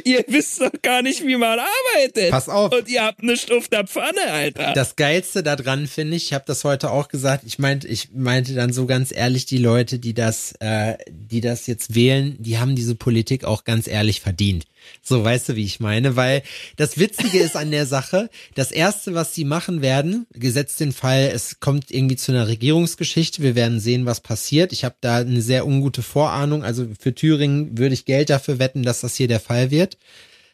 ihr 0.04 0.24
wisst 0.28 0.60
doch 0.60 0.72
gar 0.82 1.02
nicht, 1.02 1.26
wie 1.26 1.36
man 1.36 1.58
arbeitet. 1.58 2.30
Pass 2.30 2.48
auf. 2.48 2.72
Und 2.72 2.88
ihr 2.88 3.04
habt 3.04 3.22
eine 3.22 3.36
auf 3.56 3.68
der 3.68 3.86
Pfanne, 3.86 4.22
Alter. 4.30 4.72
Das 4.74 4.96
Geilste 4.96 5.42
daran 5.42 5.86
finde 5.86 6.16
ich, 6.16 6.26
ich 6.26 6.32
habe 6.32 6.44
das 6.46 6.64
heute 6.64 6.90
auch 6.90 7.08
gesagt, 7.08 7.44
ich 7.46 7.58
meinte, 7.58 7.86
ich 7.86 8.08
meinte 8.12 8.54
dann 8.54 8.72
so 8.72 8.86
ganz 8.86 9.12
ehrlich, 9.14 9.46
die 9.46 9.58
Leute, 9.58 9.98
die 9.98 10.14
das, 10.14 10.54
äh, 10.60 10.96
die 11.10 11.40
das 11.40 11.66
jetzt 11.66 11.94
wählen, 11.94 12.36
die 12.38 12.58
haben 12.58 12.74
diese 12.74 12.94
Politik 12.94 13.44
auch 13.44 13.64
ganz 13.64 13.86
ehrlich 13.86 14.20
verdient. 14.20 14.66
So, 15.02 15.22
weißt 15.24 15.50
du, 15.50 15.56
wie 15.56 15.64
ich 15.64 15.80
meine? 15.80 16.16
Weil 16.16 16.42
das 16.76 16.98
Witzige 16.98 17.38
ist 17.38 17.56
an 17.56 17.70
der 17.70 17.86
Sache, 17.86 18.30
das 18.54 18.72
Erste, 18.72 19.14
was 19.14 19.34
sie 19.34 19.44
machen 19.44 19.82
werden, 19.82 20.26
gesetzt 20.32 20.80
den 20.80 20.92
Fall, 20.92 21.30
es 21.34 21.60
kommt 21.60 21.90
irgendwie 21.90 22.16
zu 22.16 22.32
einer 22.32 22.48
Regierungsgeschichte, 22.48 23.42
wir 23.42 23.54
werden 23.54 23.80
sehen, 23.80 24.06
was 24.06 24.20
passiert. 24.20 24.72
Ich 24.72 24.84
habe 24.84 24.96
da 25.00 25.18
eine 25.18 25.42
sehr 25.42 25.66
ungute 25.66 26.02
Vorahnung, 26.02 26.62
also 26.62 26.86
für 26.98 27.14
Thüringen 27.14 27.78
würde 27.78 27.94
ich 27.94 28.04
Geld 28.04 28.30
dafür 28.30 28.58
wetten, 28.58 28.82
dass 28.86 29.00
das 29.02 29.14
hier 29.16 29.28
der 29.28 29.40
Fall 29.40 29.70
wird. 29.70 29.98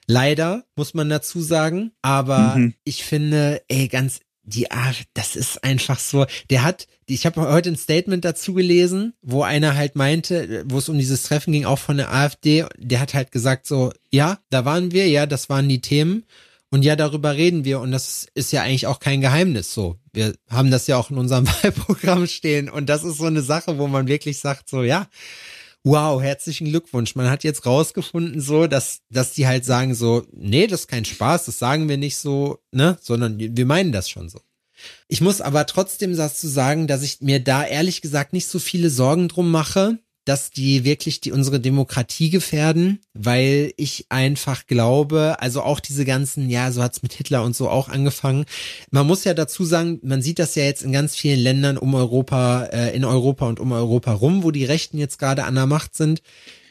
Leider, 0.06 0.64
muss 0.74 0.94
man 0.94 1.08
dazu 1.08 1.40
sagen. 1.40 1.92
Aber 2.02 2.56
Mhm. 2.56 2.74
ich 2.84 3.04
finde, 3.04 3.62
ey, 3.68 3.86
ganz, 3.88 4.20
die 4.44 4.72
Art, 4.72 5.04
das 5.14 5.36
ist 5.36 5.62
einfach 5.62 6.00
so. 6.00 6.26
Der 6.50 6.64
hat, 6.64 6.88
ich 7.06 7.24
habe 7.26 7.40
heute 7.42 7.70
ein 7.70 7.76
Statement 7.76 8.24
dazu 8.24 8.54
gelesen, 8.54 9.14
wo 9.22 9.44
einer 9.44 9.76
halt 9.76 9.94
meinte, 9.94 10.64
wo 10.66 10.78
es 10.78 10.88
um 10.88 10.98
dieses 10.98 11.22
Treffen 11.22 11.52
ging, 11.52 11.64
auch 11.64 11.78
von 11.78 11.96
der 11.96 12.12
AfD, 12.12 12.64
der 12.76 12.98
hat 12.98 13.14
halt 13.14 13.30
gesagt 13.30 13.68
so, 13.68 13.92
ja, 14.10 14.38
da 14.50 14.64
waren 14.64 14.90
wir, 14.90 15.06
ja, 15.08 15.26
das 15.26 15.48
waren 15.48 15.68
die 15.68 15.80
Themen. 15.80 16.24
Und 16.70 16.82
ja, 16.84 16.96
darüber 16.96 17.36
reden 17.36 17.64
wir 17.66 17.80
und 17.80 17.92
das 17.92 18.26
ist 18.34 18.50
ja 18.50 18.62
eigentlich 18.62 18.86
auch 18.86 18.98
kein 18.98 19.20
Geheimnis 19.20 19.74
so. 19.74 19.96
Wir 20.14 20.34
haben 20.48 20.70
das 20.70 20.86
ja 20.86 20.96
auch 20.96 21.10
in 21.10 21.18
unserem 21.18 21.46
Wahlprogramm 21.62 22.26
stehen 22.26 22.68
und 22.70 22.88
das 22.88 23.04
ist 23.04 23.18
so 23.18 23.26
eine 23.26 23.42
Sache, 23.42 23.78
wo 23.78 23.86
man 23.88 24.08
wirklich 24.08 24.40
sagt 24.40 24.70
so, 24.70 24.82
ja, 24.82 25.06
wow, 25.84 26.22
herzlichen 26.22 26.68
Glückwunsch. 26.68 27.14
Man 27.14 27.30
hat 27.30 27.44
jetzt 27.44 27.66
rausgefunden 27.66 28.40
so, 28.40 28.66
dass, 28.66 29.00
dass 29.10 29.32
die 29.32 29.46
halt 29.46 29.64
sagen 29.64 29.94
so, 29.94 30.24
nee, 30.32 30.66
das 30.66 30.82
ist 30.82 30.88
kein 30.88 31.04
Spaß, 31.04 31.46
das 31.46 31.58
sagen 31.58 31.88
wir 31.88 31.96
nicht 31.96 32.16
so, 32.16 32.58
ne, 32.70 32.98
sondern 33.00 33.38
wir 33.38 33.66
meinen 33.66 33.92
das 33.92 34.08
schon 34.08 34.28
so. 34.28 34.40
Ich 35.08 35.20
muss 35.20 35.40
aber 35.40 35.66
trotzdem 35.66 36.16
dazu 36.16 36.48
sagen, 36.48 36.86
dass 36.86 37.02
ich 37.02 37.20
mir 37.20 37.40
da 37.42 37.64
ehrlich 37.64 38.00
gesagt 38.00 38.32
nicht 38.32 38.46
so 38.46 38.58
viele 38.58 38.90
Sorgen 38.90 39.28
drum 39.28 39.50
mache, 39.50 39.98
dass 40.24 40.50
die 40.50 40.84
wirklich 40.84 41.20
die 41.20 41.32
unsere 41.32 41.58
Demokratie 41.58 42.30
gefährden, 42.30 43.00
weil 43.12 43.72
ich 43.76 44.06
einfach 44.08 44.66
glaube, 44.66 45.36
also 45.40 45.62
auch 45.62 45.80
diese 45.80 46.04
ganzen, 46.04 46.48
ja, 46.48 46.70
so 46.70 46.82
hat's 46.82 47.02
mit 47.02 47.12
Hitler 47.12 47.42
und 47.42 47.56
so 47.56 47.68
auch 47.68 47.88
angefangen. 47.88 48.44
Man 48.90 49.06
muss 49.06 49.24
ja 49.24 49.34
dazu 49.34 49.64
sagen, 49.64 49.98
man 50.02 50.22
sieht 50.22 50.38
das 50.38 50.54
ja 50.54 50.64
jetzt 50.64 50.82
in 50.82 50.92
ganz 50.92 51.16
vielen 51.16 51.40
Ländern 51.40 51.76
um 51.76 51.94
Europa, 51.94 52.64
äh, 52.66 52.94
in 52.94 53.04
Europa 53.04 53.46
und 53.46 53.58
um 53.58 53.72
Europa 53.72 54.12
rum, 54.12 54.44
wo 54.44 54.50
die 54.50 54.64
Rechten 54.64 54.98
jetzt 54.98 55.18
gerade 55.18 55.44
an 55.44 55.54
der 55.56 55.66
Macht 55.66 55.96
sind. 55.96 56.22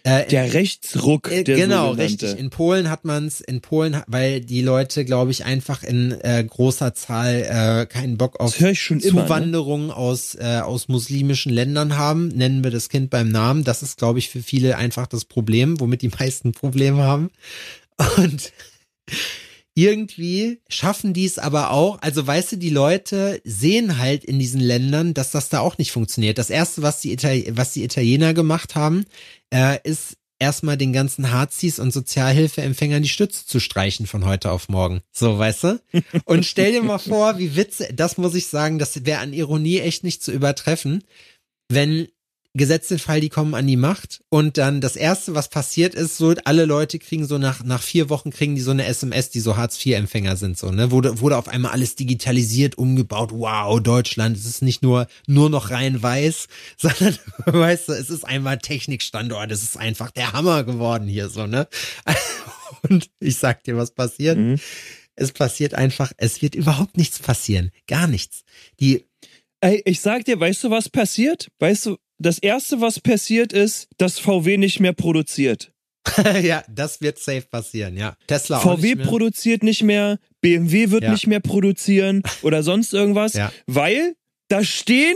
Äh, 0.04 0.26
Der 0.28 0.54
Rechtsruck, 0.54 1.32
äh, 1.32 1.44
der 1.44 1.56
genau, 1.58 1.92
richtig. 1.92 2.38
In 2.38 2.50
Polen 2.50 2.90
hat 2.90 3.06
man's, 3.06 3.40
in 3.40 3.62
Polen, 3.62 4.02
weil 4.08 4.42
die 4.42 4.62
Leute, 4.62 5.06
glaube 5.06 5.32
ich, 5.32 5.46
einfach 5.46 5.84
in 5.84 6.12
äh, 6.22 6.44
großer 6.44 6.94
Zahl 6.96 7.44
äh, 7.44 7.86
keinen 7.86 8.18
Bock 8.18 8.40
auf 8.40 8.60
ne? 8.60 8.74
Zuwanderung 8.74 9.92
aus, 9.92 10.36
äh, 10.36 10.62
aus 10.64 10.88
muslimischen 10.88 11.54
Ländern 11.54 11.98
haben. 11.98 12.30
Nennen 12.30 12.64
wir 12.64 12.72
das 12.72 12.90
Kind 12.90 13.10
beim 13.12 13.30
Namen. 13.30 13.64
Das 13.64 13.84
ist, 13.84 13.98
glaube 13.98 14.20
ich, 14.20 14.30
für 14.30 14.42
viele 14.42 14.78
einfach 14.78 15.06
das 15.08 15.26
Problem, 15.26 15.80
womit 15.80 16.02
die 16.02 16.10
meisten 16.10 16.52
Probleme 16.52 17.04
haben. 17.04 17.30
Und 18.18 18.52
irgendwie 19.74 20.60
schaffen 20.68 21.14
die 21.14 21.26
es 21.26 21.40
aber 21.40 21.72
auch, 21.72 22.02
also 22.02 22.26
weißt 22.26 22.54
du, 22.54 22.56
die 22.58 22.70
Leute 22.70 23.42
sehen 23.46 23.98
halt 23.98 24.26
in 24.26 24.38
diesen 24.38 24.60
Ländern, 24.60 25.14
dass 25.14 25.32
das 25.32 25.48
da 25.50 25.60
auch 25.60 25.78
nicht 25.78 25.92
funktioniert. 25.92 26.38
Das 26.38 26.50
erste, 26.50 26.82
was 26.82 27.00
die, 27.02 27.14
Itali 27.14 27.48
was 27.52 27.72
die 27.74 27.84
Italiener 27.84 28.34
gemacht 28.34 28.76
haben, 28.76 29.06
äh, 29.54 29.80
ist 29.84 30.18
erstmal 30.40 30.76
den 30.76 30.92
ganzen 30.92 31.32
Harzis 31.32 31.78
und 31.78 31.94
Sozialhilfeempfängern 31.94 33.04
die 33.04 33.10
Stütze 33.10 33.46
zu 33.46 33.60
streichen 33.60 34.08
von 34.08 34.26
heute 34.26 34.52
auf 34.52 34.70
morgen. 34.70 35.02
So, 35.12 35.38
weißt 35.38 35.64
du? 35.64 35.82
Und 36.26 36.46
stell 36.46 36.72
dir 36.72 36.82
mal 36.82 36.98
vor, 36.98 37.38
wie 37.38 37.56
witzig, 37.56 37.90
das 37.94 38.18
muss 38.18 38.34
ich 38.34 38.48
sagen, 38.48 38.80
das 38.80 39.06
wäre 39.06 39.20
an 39.20 39.34
Ironie 39.34 39.80
echt 39.80 40.04
nicht 40.04 40.24
zu 40.24 40.32
übertreffen, 40.32 41.04
wenn 41.70 42.08
gesetzt 42.54 42.92
den 42.92 43.00
Fall, 43.00 43.22
die 43.22 43.30
kommen 43.30 43.54
an 43.56 43.66
die 43.66 43.78
Macht 43.78 44.22
und 44.30 44.58
dann 44.58 44.82
das 44.82 44.96
erste, 44.96 45.36
was 45.36 45.48
passiert 45.48 45.96
ist, 45.96 46.18
so 46.18 46.34
alle 46.44 46.66
Leute 46.66 47.00
kriegen 47.00 47.26
so 47.26 47.38
nach 47.38 47.64
nach 47.64 47.82
vier 47.82 48.10
Wochen 48.10 48.32
kriegen 48.32 48.56
die 48.56 48.62
so 48.62 48.72
eine 48.72 48.86
SMS, 48.86 49.30
die 49.30 49.40
so 49.40 49.56
Hartz 49.56 49.84
IV 49.86 49.96
Empfänger 49.96 50.36
sind 50.36 50.58
so 50.58 50.72
ne 50.72 50.92
wurde 50.92 51.20
wurde 51.22 51.38
auf 51.38 51.48
einmal 51.48 51.72
alles 51.72 51.96
digitalisiert 51.96 52.78
umgebaut. 52.78 53.32
Wow, 53.32 53.80
Deutschland, 53.82 54.36
es 54.36 54.46
ist 54.46 54.62
nicht 54.62 54.84
nur 54.84 55.08
nur 55.28 55.50
noch 55.50 55.72
rein 55.72 56.02
weiß, 56.02 56.48
sondern 56.78 57.18
weißt 57.46 57.90
du, 57.90 57.94
es 57.94 58.10
ist 58.10 58.26
einmal 58.26 58.58
Technikstandort, 58.58 59.52
es 59.52 59.64
ist 59.64 59.78
einfach 59.78 60.12
der 60.12 60.34
Hammer 60.34 60.64
geworden 60.64 61.08
hier 61.08 61.30
so 61.30 61.48
ne. 61.48 61.68
Und 62.90 63.10
ich 63.20 63.38
sag 63.38 63.64
dir, 63.64 63.78
was 63.78 63.92
passiert. 63.92 64.38
Mhm. 64.38 64.60
Es 65.16 65.34
passiert 65.34 65.74
einfach, 65.74 66.14
es 66.18 66.42
wird 66.42 66.56
überhaupt 66.56 66.98
nichts 66.98 67.20
passieren, 67.20 67.72
gar 67.86 68.08
nichts. 68.08 68.44
Die 68.80 69.06
Ey, 69.64 69.80
ich 69.86 70.02
sag 70.02 70.26
dir, 70.26 70.40
weißt 70.40 70.64
du, 70.64 70.72
was 70.72 70.90
passiert? 70.90 71.50
Weißt 71.60 71.86
du, 71.86 71.98
das 72.22 72.40
erste, 72.40 72.82
was 72.82 73.00
passiert 73.00 73.54
ist, 73.54 73.88
dass 73.98 74.20
VW 74.20 74.58
nicht 74.58 74.80
mehr 74.80 74.94
produziert. 74.94 75.72
ja, 76.42 76.64
das 76.68 77.02
wird 77.02 77.20
safe 77.20 77.44
passieren, 77.44 77.96
ja. 77.96 78.16
Tesla 78.28 78.60
VW 78.60 78.96
nicht 78.96 79.04
produziert 79.08 79.62
nicht 79.64 79.84
mehr, 79.84 80.18
BMW 80.42 80.90
wird 80.90 81.04
Ja. 81.04 81.12
nicht 81.12 81.28
mehr 81.28 81.40
produzieren 81.42 82.24
oder 82.42 82.64
sonst 82.64 82.94
irgendwas, 82.94 83.34
Ja. 83.34 83.52
weil 83.68 84.16
da 84.48 84.64
stehen 84.64 85.16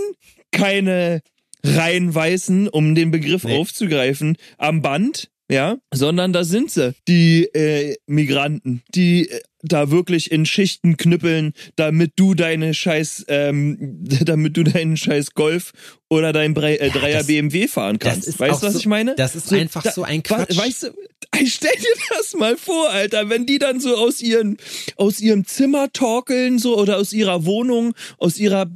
keine 0.51 1.21
rein 1.63 2.13
Weißen, 2.13 2.67
um 2.67 2.93
den 2.93 3.09
Begriff 3.09 3.43
Nee. 3.43 3.57
aufzugreifen, 3.57 4.37
am 4.59 4.83
Band, 4.83 5.29
ja, 5.49 5.77
sondern 5.91 6.33
da 6.33 6.43
sind 6.43 6.69
sie, 6.69 6.93
die 7.07 7.45
äh, 7.45 7.95
Migranten, 8.05 8.83
die 8.93 9.29
äh, 9.29 9.41
da 9.67 9.91
wirklich 9.91 10.32
in 10.32 10.45
Schichten 10.45 10.97
knüppeln, 10.97 11.54
damit 11.75 12.13
du 12.15 12.34
deine 12.34 12.73
scheiß, 12.73 13.25
ähm, 13.28 13.78
damit 14.25 14.56
du 14.58 14.63
deinen 14.63 14.97
scheiß 14.97 15.34
Golf 15.34 15.71
oder 16.10 16.32
dein 16.34 16.54
Bre 16.54 16.80
äh, 16.80 16.88
Ja, 16.88 16.93
Dreier 16.93 17.17
das- 17.19 17.28
BMW 17.28 17.67
fahren 17.67 17.99
kannst. 17.99 18.39
weißt 18.39 18.62
du, 18.62 18.67
was 18.67 18.73
so- 18.73 18.80
ich 18.80 18.86
meine? 18.86 19.15
das 19.15 19.36
ist 19.36 19.51
einfach 19.51 19.84
so 19.91 20.04
ein 20.04 20.23
Quatsch. 20.23 20.56
Weißt 20.56 20.84
du, 20.84 20.88
ich 21.41 21.54
stell 21.56 21.71
dir 21.78 22.15
das 22.17 22.34
mal 22.36 22.56
vor, 22.58 22.89
Alter, 22.91 23.30
wenn 23.30 23.45
die 23.45 23.58
dann 23.60 23.80
so 23.80 23.95
aus 23.95 24.21
ihren, 24.21 24.58
aus 24.95 25.19
ihrem 25.19 25.45
Zimmer 25.45 25.91
torkeln, 25.91 26.60
so, 26.60 26.78
oder 26.78 26.97
aus 26.97 27.12
ihrer 27.13 27.45
Wohnung, 27.45 27.93
aus 28.17 28.38
ihrer 28.38 28.67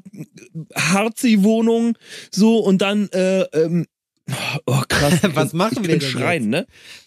Harzi-Wohnung, 0.76 1.98
so, 2.32 2.58
und 2.60 2.82
dann, 2.82 3.10
äh, 3.10 3.42
ähm, 3.54 3.86
oh 4.66 4.82
krass. 4.88 5.14
Was 5.34 5.54
machen 5.54 5.84
wir 5.86 5.98
denn 5.98 6.02
schreien, 6.02 6.50
ne? 6.50 6.66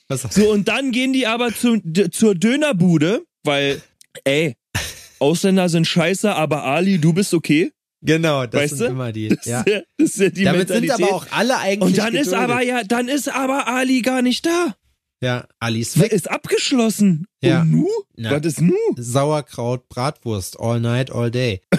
Was, 0.08 0.22
So, 0.30 0.50
und 0.50 0.68
dann 0.68 0.92
gehen 0.92 1.12
die 1.12 1.26
aber 1.26 1.54
zu, 1.54 1.80
zur 2.10 2.34
Dönerbude, 2.34 3.24
weil, 3.44 3.80
ey, 4.24 4.56
Ausländer 5.18 5.68
sind 5.68 5.86
scheiße, 5.86 6.34
aber 6.34 6.64
Ali, 6.64 6.98
du 6.98 7.12
bist 7.12 7.32
okay. 7.34 7.72
genau, 8.00 8.46
das 8.46 8.60
Weißt 8.62 8.76
sind 8.78 8.86
du? 8.88 8.92
immer 8.92 9.12
die. 9.12 9.28
Das, 9.28 9.44
Ja. 9.46 9.60
ist 9.60 9.68
ja, 9.68 9.80
das 9.98 10.10
ist 10.10 10.18
ja 10.20 10.28
die 10.30 10.44
Damit 10.44 10.68
sind 10.68 10.80
Mentalität. 10.80 11.06
aber 11.08 11.16
auch 11.16 11.26
alle 11.30 11.58
eigentlich 11.58 11.90
Und 11.90 11.98
dann 11.98 12.14
ist 12.14 12.26
geduldet. 12.30 12.50
aber 12.50 12.62
ja, 12.62 12.82
dann 12.84 13.08
ist 13.08 13.28
aber 13.28 13.68
Ali 13.68 14.02
gar 14.02 14.22
nicht 14.22 14.44
da. 14.46 14.74
Ja, 15.22 15.46
Alice 15.60 16.00
weg. 16.00 16.10
Ist 16.10 16.28
abgeschlossen. 16.28 17.26
Ja. 17.40 17.60
Und 17.62 17.70
nu? 17.70 17.88
Na. 18.16 18.32
Was 18.32 18.44
ist 18.44 18.60
nu? 18.60 18.74
Sauerkraut, 18.96 19.88
Bratwurst, 19.88 20.58
all 20.58 20.80
night, 20.80 21.12
all 21.12 21.30
day. 21.30 21.60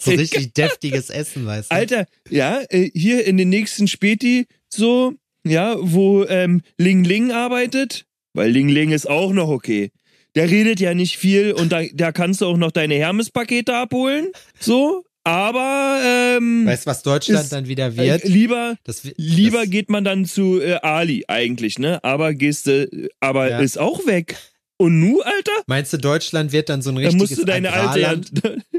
so 0.00 0.10
richtig 0.10 0.52
deftiges 0.54 1.10
Essen, 1.10 1.46
weißt 1.46 1.70
du? 1.70 1.74
Alter, 1.74 2.06
ja, 2.28 2.60
äh, 2.70 2.90
hier 2.92 3.24
in 3.24 3.36
den 3.36 3.48
nächsten 3.48 3.88
Späti 3.88 4.46
so, 4.68 5.14
ja, 5.44 5.76
wo 5.78 6.24
ähm, 6.24 6.62
Ling 6.78 7.04
Ling 7.04 7.30
arbeitet, 7.30 8.05
weil 8.36 8.50
Ling 8.50 8.68
Ling 8.68 8.90
ist 8.92 9.08
auch 9.08 9.32
noch 9.32 9.48
okay. 9.48 9.90
Der 10.34 10.50
redet 10.50 10.80
ja 10.80 10.92
nicht 10.94 11.16
viel 11.16 11.52
und 11.52 11.72
da, 11.72 11.82
da 11.94 12.12
kannst 12.12 12.40
du 12.42 12.46
auch 12.46 12.56
noch 12.58 12.70
deine 12.70 12.94
Hermes-Pakete 12.96 13.74
abholen, 13.74 14.28
so, 14.60 15.02
aber 15.24 16.00
ähm, 16.04 16.66
Weißt 16.66 16.86
du, 16.86 16.90
was 16.90 17.02
Deutschland 17.02 17.44
ist- 17.44 17.52
dann 17.52 17.66
wieder 17.68 17.96
wird? 17.96 18.22
äh, 18.24 18.28
lieber 18.28 18.76
das, 18.84 19.02
lieber 19.16 19.62
das, 19.62 19.70
geht 19.70 19.90
man 19.90 20.04
dann 20.04 20.24
zu 20.26 20.60
äh, 20.60 20.74
Ali 20.82 21.24
eigentlich, 21.26 21.78
ne? 21.78 22.04
Aber 22.04 22.34
gehst 22.34 22.66
du, 22.66 23.08
aber 23.18 23.50
Ja. 23.50 23.58
ist 23.60 23.78
auch 23.78 24.06
weg. 24.06 24.36
Und 24.78 25.00
nu, 25.00 25.22
Alter? 25.22 25.52
Meinst 25.66 25.94
du, 25.94 25.96
Deutschland 25.96 26.52
wird 26.52 26.68
dann 26.68 26.82
so 26.82 26.90
ein 26.90 26.96
Da 26.96 27.00
richtiges 27.00 27.30
musst 27.30 27.38
du 27.38 27.44
deine 27.46 27.72
alte 27.72 27.98
ja, 28.00 28.10
Agrarland? 28.10 28.30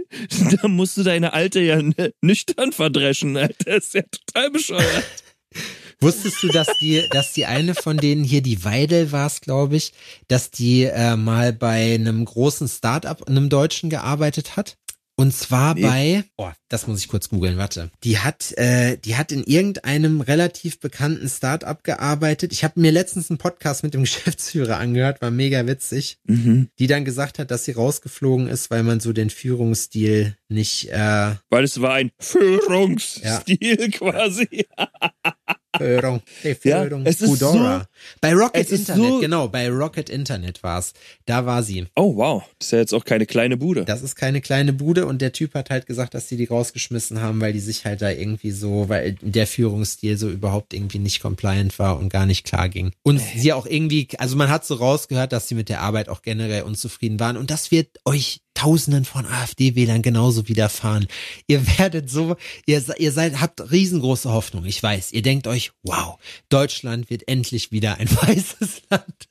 da 0.62 0.68
musst 0.68 0.96
du 0.96 1.02
deine 1.04 1.34
alte 1.34 1.60
ja 1.60 1.82
nüchtern 2.22 2.72
verdreschen, 2.72 3.36
Alter. 3.36 3.78
ist 3.78 3.96
ja 3.96 4.04
total 4.04 4.52
bescheuert. 4.52 5.06
Wusstest 6.00 6.44
du, 6.44 6.50
dass 6.50 6.68
die, 6.80 7.04
dass 7.12 7.34
die 7.34 7.46
eine 7.46 7.74
von 7.74 7.98
denen 7.98 8.24
hier, 8.24 8.42
die 8.42 8.64
Weidel 8.64 9.12
war 9.12 9.28
es, 9.28 9.42
glaube 9.42 9.76
ich, 9.78 9.94
dass 10.28 10.52
die 10.52 10.84
äh, 10.84 11.16
mal 11.16 11.54
bei 11.54 11.96
einem 11.96 12.24
großen 12.24 12.68
Start-up, 12.68 13.28
einem 13.28 13.50
Deutschen 13.50 13.90
gearbeitet 13.90 14.58
hat? 14.58 14.78
Und 15.20 15.34
zwar 15.34 15.74
Nee. 15.74 15.82
bei, 15.82 16.24
oh, 16.38 16.52
das 16.70 16.86
muss 16.86 17.00
ich 17.00 17.08
kurz 17.08 17.30
googeln, 17.30 17.58
warte. 17.58 17.90
Die 18.04 18.20
hat, 18.20 18.52
äh, 18.56 18.98
die 18.98 19.16
hat 19.16 19.32
in 19.32 19.44
irgendeinem 19.44 20.22
relativ 20.22 20.80
bekannten 20.80 21.28
Start-up 21.28 21.84
gearbeitet. 21.84 22.54
Ich 22.54 22.64
habe 22.64 22.80
mir 22.80 22.92
letztens 22.92 23.32
einen 23.32 23.40
Podcast 23.40 23.82
mit 23.82 23.96
dem 23.96 24.02
Geschäftsführer 24.04 24.78
angehört, 24.78 25.20
war 25.24 25.32
mega 25.32 25.66
witzig. 25.66 26.20
Mhm. 26.26 26.70
Die 26.78 26.86
dann 26.86 27.04
gesagt 27.04 27.40
hat, 27.40 27.50
dass 27.50 27.66
sie 27.66 27.72
rausgeflogen 27.72 28.48
ist, 28.48 28.70
weil 28.70 28.84
man 28.84 29.00
so 29.00 29.12
den 29.12 29.32
Führungsstil 29.32 30.38
nicht 30.50 30.90
äh, 30.92 31.34
Weil 31.50 31.64
es 31.64 31.82
war 31.82 31.94
ein 31.96 32.12
Führungsstil 32.20 33.90
quasi. 33.90 34.68
Führung, 35.78 36.22
hey, 36.42 36.58
Ja, 36.64 36.84
Führung, 36.84 37.06
es 37.06 37.22
ist 37.22 37.30
Foodora. 37.30 37.88
bei 38.22 38.34
Rocket 38.34 38.66
es 38.72 38.80
Internet, 38.80 39.10
so- 39.10 39.20
genau, 39.20 39.48
bei 39.48 39.70
Rocket 39.70 40.10
Internet 40.10 40.64
war's. 40.64 40.94
Da 41.26 41.46
war 41.46 41.64
sie. 41.64 41.86
Oh 41.96 42.16
wow, 42.16 42.44
das 42.60 42.68
ist 42.68 42.72
ja 42.72 42.80
jetzt 42.80 42.94
auch 42.94 43.06
keine 43.06 43.26
kleine 43.26 43.58
Bude. 43.58 43.86
Das 43.86 44.02
ist 44.02 44.16
keine 44.16 44.42
kleine 44.42 44.74
Bude 44.74 45.06
und 45.06 45.22
der 45.22 45.32
Typ 45.32 45.54
hat 45.54 45.70
halt 45.70 45.86
gesagt, 45.86 46.14
dass 46.14 46.28
die 46.28 46.38
die 46.38 46.46
rausgeschmissen 46.46 47.22
haben, 47.22 47.40
weil 47.42 47.54
die 47.54 47.60
sich 47.60 47.86
halt 47.86 48.02
da 48.02 48.10
irgendwie 48.10 48.52
so, 48.52 48.90
weil 48.90 49.16
der 49.22 49.48
Führungsstil 49.48 50.18
so 50.18 50.30
überhaupt 50.30 50.74
irgendwie 50.74 51.00
nicht 51.00 51.22
compliant 51.22 51.78
war 51.80 51.98
und 52.00 52.10
gar 52.10 52.26
nicht 52.26 52.46
klar 52.46 52.70
ging. 52.70 52.92
Und 53.04 53.20
sie 53.36 53.54
auch 53.54 53.66
irgendwie, 53.66 54.08
also 54.18 54.36
man 54.36 54.50
hat 54.50 54.66
so 54.66 54.76
rausgehört, 54.76 55.32
dass 55.32 55.48
sie 55.48 55.56
mit 55.56 55.70
der 55.70 55.82
Arbeit 55.82 56.10
auch 56.10 56.22
generell 56.22 56.64
unzufrieden 56.64 57.20
waren 57.20 57.38
und 57.38 57.52
das 57.52 57.72
wird 57.72 57.88
euch 58.06 58.42
Tausenden 58.58 59.06
von 59.06 59.28
AfD-Wählern 59.28 60.02
genauso 60.02 60.48
widerfahren. 60.48 61.08
Ihr 61.46 61.78
werdet 61.78 62.10
so, 62.10 62.38
ihr, 62.66 62.84
ihr 62.98 63.12
seid, 63.12 63.40
habt 63.40 63.72
riesengroße 63.72 64.32
Hoffnung. 64.32 64.66
Ich 64.66 64.82
weiß, 64.82 65.12
ihr 65.14 65.22
denkt 65.22 65.46
euch, 65.46 65.74
wow, 65.84 66.18
Deutschland 66.50 67.12
wird 67.12 67.28
endlich 67.28 67.72
wieder 67.72 68.00
ein 68.00 68.10
weißes 68.22 68.82
Land 68.90 69.28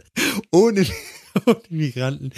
ohne, 0.53 0.87
ohne 1.45 1.61
Migranten. 1.71 2.31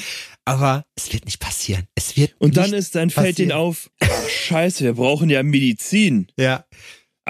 Aber 0.46 0.86
es 0.96 1.12
wird 1.12 1.26
nicht 1.26 1.40
passieren. 1.40 1.86
Es 1.94 2.16
wird 2.16 2.34
Und 2.38 2.56
dann 2.56 2.72
ist, 2.72 2.94
dann 2.94 3.10
fällt 3.10 3.36
passieren. 3.36 3.50
ihnen 3.50 3.58
auf, 3.58 3.90
ach 4.00 4.28
scheiße, 4.28 4.84
wir 4.84 4.94
brauchen 4.94 5.28
ja 5.28 5.42
Medizin. 5.42 6.28
Ja, 6.38 6.64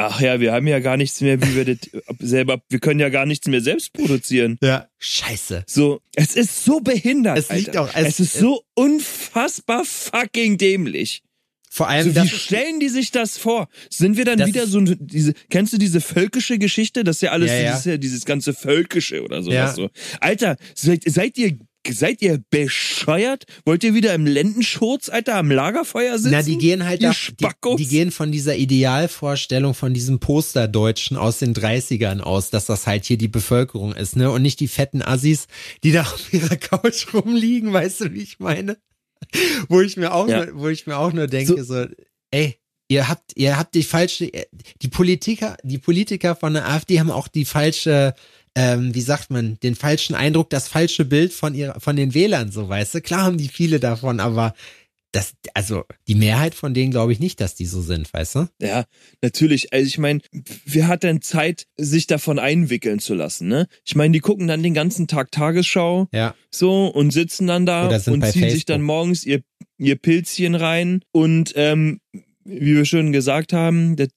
Ach 0.00 0.20
ja, 0.20 0.38
wir 0.38 0.52
haben 0.52 0.66
ja 0.68 0.78
gar 0.78 0.96
nichts 0.96 1.20
mehr, 1.20 1.42
wie 1.42 1.56
wir 1.56 1.64
das 1.64 1.78
selber, 2.20 2.60
wir 2.68 2.78
können 2.78 3.00
ja 3.00 3.08
gar 3.08 3.26
nichts 3.26 3.48
mehr 3.48 3.60
selbst 3.60 3.92
produzieren. 3.92 4.56
ja. 4.62 4.86
Scheiße. 5.00 5.64
So, 5.66 6.00
es 6.14 6.36
ist 6.36 6.64
so 6.64 6.80
behindert. 6.80 7.36
Es 7.38 7.50
liegt 7.50 7.68
Alter. 7.76 7.82
auch- 7.82 7.94
es- 7.94 8.18
es, 8.18 8.20
ist 8.20 8.34
so 8.34 8.62
unfassbar 8.74 9.84
fucking 9.84 10.56
dämlich. 10.58 11.22
Vor 11.70 11.88
allem, 11.88 12.12
So, 12.14 12.22
wie 12.22 12.28
stellen 12.28 12.80
die 12.80 12.88
sich 12.88 13.10
das 13.10 13.36
vor? 13.38 13.68
Sind 13.90 14.16
wir 14.16 14.24
dann 14.24 14.44
wieder 14.46 14.66
so 14.66 14.78
ein- 14.78 14.96
diese, 15.00 15.34
kennst 15.50 15.72
du 15.72 15.78
diese 15.78 16.00
völkische 16.00 16.58
Geschichte? 16.58 17.04
Das 17.04 17.16
ist 17.16 17.22
ja 17.22 17.30
alles 17.32 17.50
Ja, 17.50 17.58
ja. 17.60 17.76
Dieses, 17.76 18.00
dieses 18.00 18.24
ganze 18.24 18.54
Völkische 18.54 19.22
oder 19.22 19.42
sowas 19.42 19.54
Ja. 19.54 19.74
so. 19.74 19.90
Alter, 20.20 20.56
seid, 20.74 21.02
seid 21.06 21.36
ihr, 21.38 21.58
seid 21.92 22.22
ihr 22.22 22.42
bescheuert? 22.50 23.44
Wollt 23.64 23.84
ihr 23.84 23.94
wieder 23.94 24.14
im 24.14 24.26
Lendenschurz, 24.26 25.08
Alter, 25.08 25.36
am 25.36 25.50
Lagerfeuer 25.50 26.18
sitzen? 26.18 26.30
na, 26.32 26.42
die 26.42 26.58
gehen 26.58 26.84
halt 26.84 27.02
da, 27.02 27.12
die, 27.12 27.76
die 27.76 27.86
gehen 27.88 28.10
von 28.10 28.32
dieser 28.32 28.56
Idealvorstellung 28.56 29.74
von 29.74 29.94
diesem 29.94 30.20
Posterdeutschen 30.20 31.16
aus 31.16 31.38
den 31.38 31.54
30ern 31.54 32.20
aus, 32.20 32.50
dass 32.50 32.66
das 32.66 32.86
halt 32.86 33.04
hier 33.04 33.18
die 33.18 33.28
Bevölkerung 33.28 33.92
ist, 33.94 34.16
ne? 34.16 34.30
Und 34.30 34.42
nicht 34.42 34.60
die 34.60 34.68
fetten 34.68 35.02
Assis, 35.02 35.46
die 35.84 35.92
da 35.92 36.02
auf 36.02 36.32
ihrer 36.32 36.56
Couch 36.56 37.12
rumliegen, 37.14 37.72
weißt 37.72 38.00
du, 38.02 38.12
wie 38.14 38.22
ich 38.22 38.38
meine? 38.38 38.78
Wo 39.68 39.80
ich 39.80 39.96
mir 39.96 40.14
auch 40.14 40.28
Ja. 40.28 40.46
nur, 40.46 40.60
wo 40.60 40.68
ich 40.68 40.86
mir 40.86 40.96
auch 40.96 41.12
nur 41.12 41.26
denke, 41.26 41.62
so, 41.64 41.86
ey, 42.30 42.56
ihr 42.88 43.08
habt, 43.08 43.32
ihr 43.36 43.58
habt 43.58 43.74
die 43.74 43.82
falsche, 43.82 44.30
die 44.80 44.88
Politiker, 44.88 45.56
die 45.62 45.78
Politiker 45.78 46.36
von 46.36 46.54
der 46.54 46.68
AfD 46.68 47.00
haben 47.00 47.10
auch 47.10 47.28
die 47.28 47.44
falsche, 47.44 48.14
ähm, 48.54 48.94
wie 48.94 49.00
sagt 49.00 49.30
man, 49.30 49.58
den 49.62 49.74
falschen 49.74 50.14
Eindruck, 50.14 50.50
das 50.50 50.68
falsche 50.68 51.04
Bild 51.04 51.32
von 51.32 51.54
ihrer, 51.54 51.80
von 51.80 51.96
den 51.96 52.14
Wählern, 52.14 52.50
so 52.52 52.68
weißt 52.68 52.94
du. 52.94 53.00
Klar 53.00 53.22
haben 53.22 53.38
die 53.38 53.48
viele 53.48 53.80
davon, 53.80 54.20
aber 54.20 54.54
das, 55.12 55.32
also 55.54 55.84
die 56.06 56.14
Mehrheit 56.14 56.54
von 56.54 56.74
denen 56.74 56.90
glaube 56.90 57.12
ich 57.12 57.18
nicht, 57.18 57.40
dass 57.40 57.54
die 57.54 57.64
so 57.64 57.80
sind, 57.80 58.12
weißt 58.12 58.34
du? 58.34 58.48
Ja, 58.60 58.84
natürlich. 59.22 59.72
Also 59.72 59.86
ich 59.86 59.96
meine, 59.98 60.20
wer 60.66 60.86
hat 60.86 61.02
denn 61.02 61.22
Zeit, 61.22 61.66
sich 61.78 62.06
davon 62.06 62.38
einwickeln 62.38 62.98
zu 62.98 63.14
lassen, 63.14 63.48
ne? 63.48 63.68
Ich 63.86 63.94
meine, 63.94 64.12
die 64.12 64.20
gucken 64.20 64.46
dann 64.48 64.62
den 64.62 64.74
ganzen 64.74 65.06
Tag 65.06 65.30
Tagesschau 65.32 66.08
Ja. 66.12 66.34
so 66.50 66.88
und 66.88 67.10
sitzen 67.10 67.46
dann 67.46 67.64
da 67.64 67.88
und 67.88 68.02
ziehen 68.04 68.22
sich 68.22 68.32
Facebook. 68.32 68.66
dann 68.66 68.82
morgens 68.82 69.24
ihr, 69.24 69.40
ihr 69.78 69.96
Pilzchen 69.96 70.54
rein 70.54 71.02
und 71.10 71.52
ähm, 71.56 72.00
wie 72.48 72.76
wir 72.76 72.84
schon 72.84 73.12
gesagt 73.12 73.52
haben, 73.52 73.96
das 73.96 74.08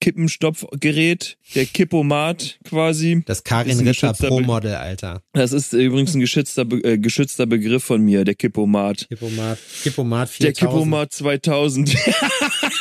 Kippenstopfgerät, 0.00 1.38
der 1.54 1.64
Kippomat 1.66 2.58
quasi. 2.64 3.22
Das 3.24 3.44
Karin 3.44 3.78
Ritter 3.80 4.12
Pro 4.12 4.40
Model, 4.40 4.74
Alter. 4.74 5.22
Das 5.32 5.52
ist 5.52 5.72
übrigens 5.72 6.14
ein 6.14 6.20
geschützter, 6.20 6.66
äh, 6.82 6.98
geschützter 6.98 7.46
Begriff 7.46 7.84
von 7.84 8.02
mir, 8.02 8.24
der 8.24 8.34
Kippomat. 8.34 9.06
Kippomat, 9.08 9.58
Kippomat 9.82 10.28
4000. 10.28 10.42
Der 10.42 10.52
Kippomat 10.52 11.12
2000. 11.12 11.96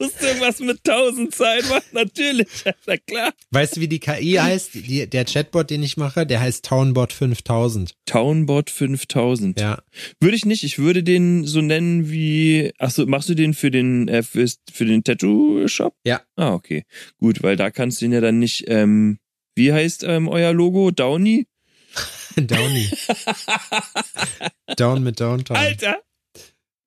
Es 0.00 0.06
musste 0.06 0.26
irgendwas 0.26 0.60
mit 0.60 0.88
1000 0.88 1.34
sein, 1.34 1.62
Mann. 1.68 1.82
Natürlich, 1.92 2.46
na 2.86 2.96
klar. 2.96 3.32
Weißt 3.50 3.76
du, 3.76 3.80
wie 3.80 3.88
die 3.88 3.98
KI 3.98 4.34
heißt? 4.34 4.74
Die, 4.74 5.08
der 5.08 5.24
Chatbot, 5.24 5.70
den 5.70 5.82
ich 5.82 5.96
mache, 5.96 6.26
der 6.26 6.40
heißt 6.40 6.64
Townbot 6.64 7.12
5000. 7.12 7.94
Townbot 8.06 8.70
5000. 8.70 9.58
Ja. 9.58 9.82
Würde 10.20 10.36
ich 10.36 10.44
nicht. 10.44 10.62
Ich 10.62 10.78
würde 10.78 11.02
den 11.02 11.44
so 11.44 11.60
nennen 11.60 12.10
wie. 12.10 12.72
Achso, 12.78 13.06
machst 13.06 13.28
du 13.28 13.34
den 13.34 13.54
für 13.54 13.70
den 13.70 14.08
äh, 14.08 14.22
für, 14.22 14.46
für 14.72 14.84
den 14.84 15.02
Tattoo-Shop? 15.02 15.94
Ja. 16.04 16.22
Ah, 16.36 16.54
okay. 16.54 16.84
Gut, 17.18 17.42
weil 17.42 17.56
da 17.56 17.70
kannst 17.70 18.00
du 18.00 18.06
ihn 18.06 18.12
ja 18.12 18.20
dann 18.20 18.38
nicht. 18.38 18.64
Ähm, 18.68 19.18
wie 19.54 19.72
heißt 19.72 20.04
ähm, 20.04 20.28
euer 20.28 20.52
Logo? 20.52 20.90
Downy? 20.90 21.46
Downy. 22.36 22.88
Down 24.76 25.02
mit 25.02 25.18
Downtown. 25.18 25.56
Alter! 25.56 25.98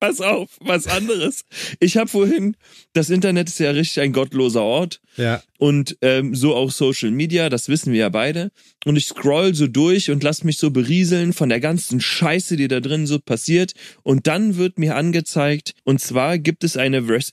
Pass 0.02 0.20
auf, 0.20 0.58
was 0.58 0.88
anderes. 0.88 1.44
Ich 1.78 1.96
habe 1.96 2.08
vorhin, 2.10 2.56
das 2.92 3.08
Internet 3.08 3.48
ist 3.48 3.60
ja 3.60 3.70
richtig 3.70 4.02
ein 4.02 4.12
gottloser 4.12 4.62
Ort. 4.62 5.00
Ja. 5.16 5.42
und 5.58 5.96
ähm, 6.00 6.34
so 6.34 6.56
auch 6.56 6.72
Social 6.72 7.12
Media, 7.12 7.48
das 7.48 7.68
wissen 7.68 7.92
wir 7.92 8.00
ja 8.00 8.08
beide. 8.08 8.50
Und 8.84 8.96
ich 8.96 9.06
scroll 9.06 9.54
so 9.54 9.68
durch 9.68 10.10
und 10.10 10.24
lass 10.24 10.42
mich 10.42 10.58
so 10.58 10.72
berieseln 10.72 11.32
von 11.32 11.50
der 11.50 11.60
ganzen 11.60 12.00
Scheiße, 12.00 12.56
die 12.56 12.66
da 12.66 12.80
drin 12.80 13.06
so 13.06 13.20
passiert. 13.20 13.74
Und 14.02 14.26
dann 14.26 14.56
wird 14.56 14.76
mir 14.76 14.96
angezeigt, 14.96 15.74
und 15.84 16.00
zwar 16.00 16.36
gibt 16.38 16.64
es 16.64 16.76
eine, 16.76 17.06
Wres 17.06 17.30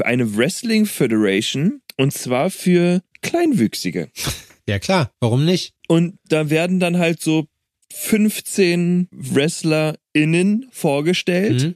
eine 0.00 0.38
Wrestling 0.38 0.86
Federation, 0.86 1.82
und 1.98 2.14
zwar 2.14 2.48
für 2.48 3.02
Kleinwüchsige. 3.20 4.08
Ja, 4.68 4.80
klar. 4.80 5.12
Warum 5.20 5.44
nicht? 5.44 5.74
Und 5.86 6.18
da 6.28 6.50
werden 6.50 6.80
dann 6.80 6.98
halt 6.98 7.22
so 7.22 7.46
15 7.92 9.06
WrestlerInnen 9.12 10.66
vorgestellt. 10.72 11.62
Mhm. 11.62 11.74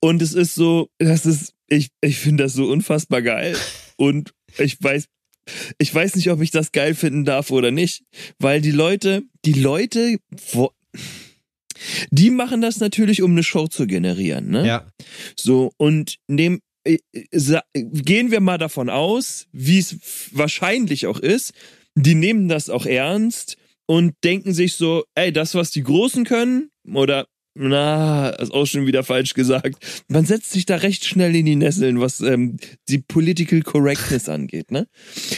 Und 0.00 0.22
es 0.22 0.34
ist 0.34 0.54
so, 0.54 0.88
das 0.98 1.26
ist, 1.26 1.54
ich, 1.68 1.88
ich 2.00 2.18
finde 2.18 2.44
das 2.44 2.54
so 2.54 2.66
unfassbar 2.66 3.22
geil. 3.22 3.56
Und 3.96 4.32
ich 4.58 4.82
weiß, 4.82 5.06
ich 5.78 5.94
weiß 5.94 6.16
nicht, 6.16 6.30
ob 6.30 6.40
ich 6.40 6.50
das 6.50 6.72
geil 6.72 6.94
finden 6.94 7.24
darf 7.24 7.50
oder 7.50 7.70
nicht, 7.70 8.04
weil 8.38 8.60
die 8.60 8.70
Leute, 8.70 9.22
die 9.44 9.54
Leute, 9.54 10.18
wo, 10.52 10.70
die 12.10 12.30
machen 12.30 12.60
das 12.60 12.78
natürlich, 12.78 13.22
um 13.22 13.32
eine 13.32 13.42
Show 13.42 13.66
zu 13.66 13.86
generieren, 13.86 14.50
ne? 14.50 14.66
Ja. 14.66 14.86
So, 15.36 15.72
und 15.76 16.16
nehmen, 16.28 16.60
äh, 16.84 16.98
gehen 17.74 18.30
wir 18.30 18.40
mal 18.40 18.58
davon 18.58 18.90
aus, 18.90 19.46
wie 19.52 19.78
es 19.78 19.96
wahrscheinlich 20.32 21.06
auch 21.06 21.18
ist, 21.18 21.52
die 21.94 22.14
nehmen 22.14 22.48
das 22.48 22.70
auch 22.70 22.86
ernst 22.86 23.56
und 23.86 24.14
denken 24.22 24.52
sich 24.52 24.74
so, 24.74 25.04
ey, 25.14 25.32
das, 25.32 25.54
was 25.54 25.70
die 25.70 25.82
Großen 25.82 26.24
können, 26.24 26.70
oder 26.92 27.26
na, 27.60 28.28
ist 28.30 28.54
auch 28.54 28.66
schon 28.66 28.86
wieder 28.86 29.02
falsch 29.02 29.34
gesagt. 29.34 30.04
Man 30.08 30.24
setzt 30.24 30.52
sich 30.52 30.64
da 30.64 30.76
recht 30.76 31.04
schnell 31.04 31.34
in 31.34 31.44
die 31.44 31.56
Nesseln, 31.56 32.00
was 32.00 32.20
ähm, 32.20 32.56
die 32.88 32.98
Political 32.98 33.62
Correctness 33.62 34.28
angeht, 34.28 34.70
ne? 34.70 34.86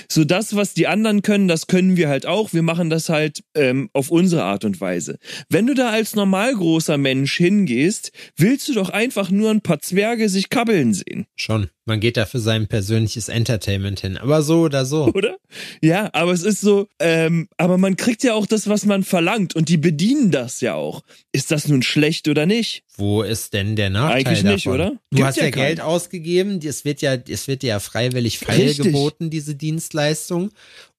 So 0.09 0.25
das, 0.25 0.55
was 0.55 0.75
die 0.75 0.87
anderen 0.87 1.23
können, 1.23 1.49
das 1.49 1.67
können 1.67 1.97
wir 1.97 2.09
halt 2.09 2.27
auch. 2.27 2.53
Wir 2.53 2.63
machen 2.63 2.91
das 2.91 3.09
halt 3.09 3.43
ähm, 3.55 3.89
auf 3.95 4.11
unsere 4.11 4.45
Art 4.45 4.65
und 4.65 4.81
Weise. 4.81 5.19
Wenn 5.49 5.67
du 5.67 5.75
da 5.75 5.91
als 5.91 6.15
normal 6.15 6.55
großer 6.55 6.99
Mensch 6.99 7.37
hingehst, 7.39 8.13
willst 8.37 8.69
du 8.69 8.75
doch 8.75 8.91
einfach 8.91 9.31
nur 9.31 9.51
ein 9.51 9.63
paar 9.63 9.81
Zwerge 9.81 10.29
sich 10.29 10.51
kabbeln 10.51 10.93
sehen, 10.93 11.27
Schon. 11.37 11.71
Man 11.87 11.99
geht 11.99 12.17
da 12.17 12.27
für 12.27 12.41
sein 12.41 12.69
persönliches 12.69 13.29
Entertainment 13.29 14.01
hin. 14.01 14.17
Aber 14.17 14.43
so 14.43 14.63
oder 14.63 14.85
so. 14.85 15.07
oder? 15.15 15.39
Ja, 15.81 16.11
aber 16.13 16.33
es 16.33 16.43
ist 16.43 16.61
so, 16.61 16.87
ähm, 16.99 17.49
aber 17.57 17.79
man 17.79 17.97
kriegt 17.97 18.23
ja 18.23 18.35
auch 18.35 18.47
das, 18.47 18.69
was 18.69 18.85
man 18.87 19.03
verlangt 19.03 19.57
und 19.57 19.69
die 19.69 19.77
bedienen 19.77 20.31
das 20.31 20.61
ja 20.61 20.75
auch. 20.75 21.03
Ist 21.33 21.51
das 21.51 21.69
nun 21.69 21.83
schlecht 21.83 22.29
oder 22.29 22.47
nicht? 22.47 22.85
Wo 22.97 23.23
ist 23.23 23.55
denn 23.55 23.77
der 23.77 23.91
Nachteil 23.91 24.27
Eigentlich 24.27 24.45
nicht, 24.45 24.67
davon? 24.67 24.81
oder? 24.81 24.91
Du 25.11 25.17
Gibt 25.17 25.27
hast 25.27 25.37
ja 25.37 25.45
ja. 25.45 25.51
Geld 25.51 25.81
ausgegeben, 25.81 26.61
es 26.63 26.85
wird 26.85 27.01
ja, 27.03 27.15
es 27.15 27.49
wird 27.49 27.63
dir 27.63 27.69
ja 27.69 27.81
freiwillig 27.81 28.39
feilgeboten, 28.39 29.31
diese 29.31 29.55
Dienstleistung. 29.55 30.51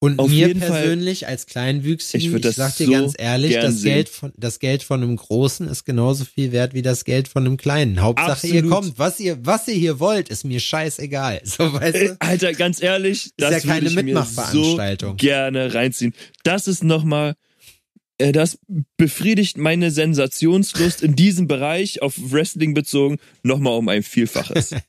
Und 0.04 0.18
Auf 0.18 0.32
mir 0.32 0.48
jeden 0.48 0.60
Fall. 0.62 0.72
persönlich 0.82 1.28
als 1.28 1.46
Kleinwüchsigen, 1.46 2.36
Ich 2.36 2.44
ich, 2.44 2.56
sag 2.56 2.76
dir 2.76 2.88
so 2.88 2.92
ganz 2.92 3.14
ehrlich, 3.20 3.54
das. 3.54 3.84
Geld 3.84 4.10
von, 4.10 4.34
das 4.36 4.58
Geld 4.58 4.82
von 4.82 5.04
einem 5.04 5.16
Großen 5.16 5.68
ist 5.68 5.86
genauso 5.86 6.26
viel 6.26 6.52
wert 6.52 6.74
wie 6.74 6.82
das 6.82 7.06
Geld 7.06 7.28
von 7.28 7.46
einem 7.46 7.56
Kleinen. 7.56 8.02
Hauptsache 8.02 8.48
ihr 8.48 8.64
Absolut. 8.64 8.72
kommt, 8.72 8.98
was 9.00 9.20
ihr, 9.20 9.38
was 9.46 9.68
ihr 9.68 9.76
hier 9.76 10.00
wollt, 10.00 10.30
ist 10.30 10.44
mir 10.44 10.60
scheißegal. 10.60 11.42
So, 11.46 11.72
weißt 11.74 11.96
Äh, 11.96 12.08
du? 12.08 12.16
Alter, 12.20 12.54
ganz 12.54 12.82
ehrlich, 12.82 13.30
das 13.38 13.52
ja 13.52 13.60
keine 13.60 13.92
Mitmachveranstaltung. 13.92 15.12
so 15.12 15.16
gerne 15.18 15.72
reinziehen. 15.76 16.16
Das 16.44 16.68
ist 16.68 16.84
nochmal, 16.84 17.36
äh, 18.18 18.32
das 18.32 18.58
befriedigt 18.98 19.60
meine 19.60 19.92
Sensationslust 19.92 21.04
in 21.04 21.16
diesem 21.16 21.48
Bereich 21.48 22.02
auf 22.02 22.16
Wrestling 22.18 22.74
bezogen 22.74 23.18
nochmal 23.44 23.78
um 23.78 23.88
ein 23.88 24.02
Vielfaches. 24.02 24.74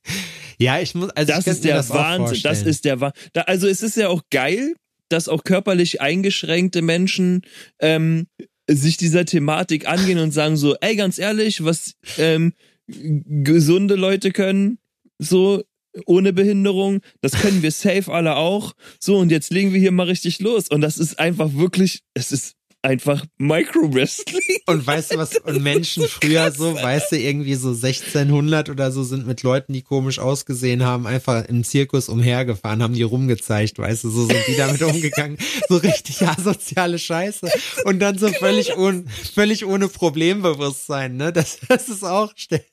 Ja, 0.58 0.78
ich 0.80 0.94
muss, 0.94 1.10
also 1.10 1.32
ich 1.32 1.38
Das 1.38 1.46
ist 1.48 1.64
der 1.64 1.74
das 1.76 1.90
Wahnsinn. 1.90 2.38
Das 2.44 2.62
ist 2.62 2.84
der 2.84 3.00
Wahnsinn. 3.00 3.20
Also 3.46 3.66
es 3.66 3.82
ist 3.82 3.96
ja 3.96 4.08
auch 4.08 4.22
geil, 4.30 4.74
dass 5.12 5.28
auch 5.28 5.44
körperlich 5.44 6.00
eingeschränkte 6.00 6.82
Menschen 6.82 7.42
ähm, 7.80 8.26
sich 8.68 8.96
dieser 8.96 9.24
Thematik 9.24 9.88
angehen 9.88 10.18
und 10.18 10.32
sagen 10.32 10.56
so, 10.56 10.76
ey, 10.80 10.96
ganz 10.96 11.18
ehrlich, 11.18 11.64
was 11.64 11.94
ähm, 12.18 12.54
gesunde 12.86 13.94
Leute 13.94 14.32
können, 14.32 14.78
so 15.18 15.62
ohne 16.06 16.32
Behinderung, 16.32 17.00
das 17.20 17.32
können 17.32 17.62
wir 17.62 17.70
safe 17.70 18.12
alle 18.12 18.36
auch. 18.36 18.72
So, 18.98 19.18
und 19.18 19.30
jetzt 19.30 19.50
legen 19.50 19.72
wir 19.72 19.80
hier 19.80 19.92
mal 19.92 20.06
richtig 20.06 20.40
los. 20.40 20.68
Und 20.68 20.80
das 20.80 20.98
ist 20.98 21.18
einfach 21.18 21.54
wirklich, 21.54 22.00
es 22.14 22.32
ist 22.32 22.54
einfach 22.82 23.24
Micro-Wrestling. 23.38 24.58
Und 24.66 24.86
weißt 24.86 25.12
du 25.12 25.18
was, 25.18 25.36
und 25.44 25.62
Menschen 25.62 26.04
früher 26.08 26.50
so, 26.52 26.74
weißt 26.74 27.12
du, 27.12 27.16
irgendwie 27.18 27.54
so 27.54 27.68
1600 27.70 28.70
oder 28.70 28.90
so 28.92 29.02
sind 29.04 29.26
mit 29.26 29.42
Leuten, 29.42 29.72
die 29.72 29.82
komisch 29.82 30.18
ausgesehen 30.18 30.84
haben, 30.84 31.06
einfach 31.06 31.44
im 31.48 31.64
Zirkus 31.64 32.08
umhergefahren, 32.08 32.82
haben 32.82 32.94
die 32.94 33.02
rumgezeigt, 33.02 33.78
weißt 33.78 34.04
du, 34.04 34.10
so 34.10 34.26
sind 34.26 34.40
die 34.48 34.56
damit 34.56 34.82
umgegangen. 34.82 35.38
So 35.68 35.76
richtig 35.76 36.22
asoziale 36.26 36.98
Scheiße. 36.98 37.48
Und 37.84 38.00
dann 38.00 38.18
so 38.18 38.28
völlig, 38.28 38.76
ohne 38.76 39.04
völlig 39.34 39.64
ohne 39.64 39.88
Problembewusstsein, 39.88 41.16
ne? 41.16 41.32
Das, 41.32 41.58
das 41.68 41.88
ist 41.88 42.04
auch, 42.04 42.32
stell- 42.36 42.64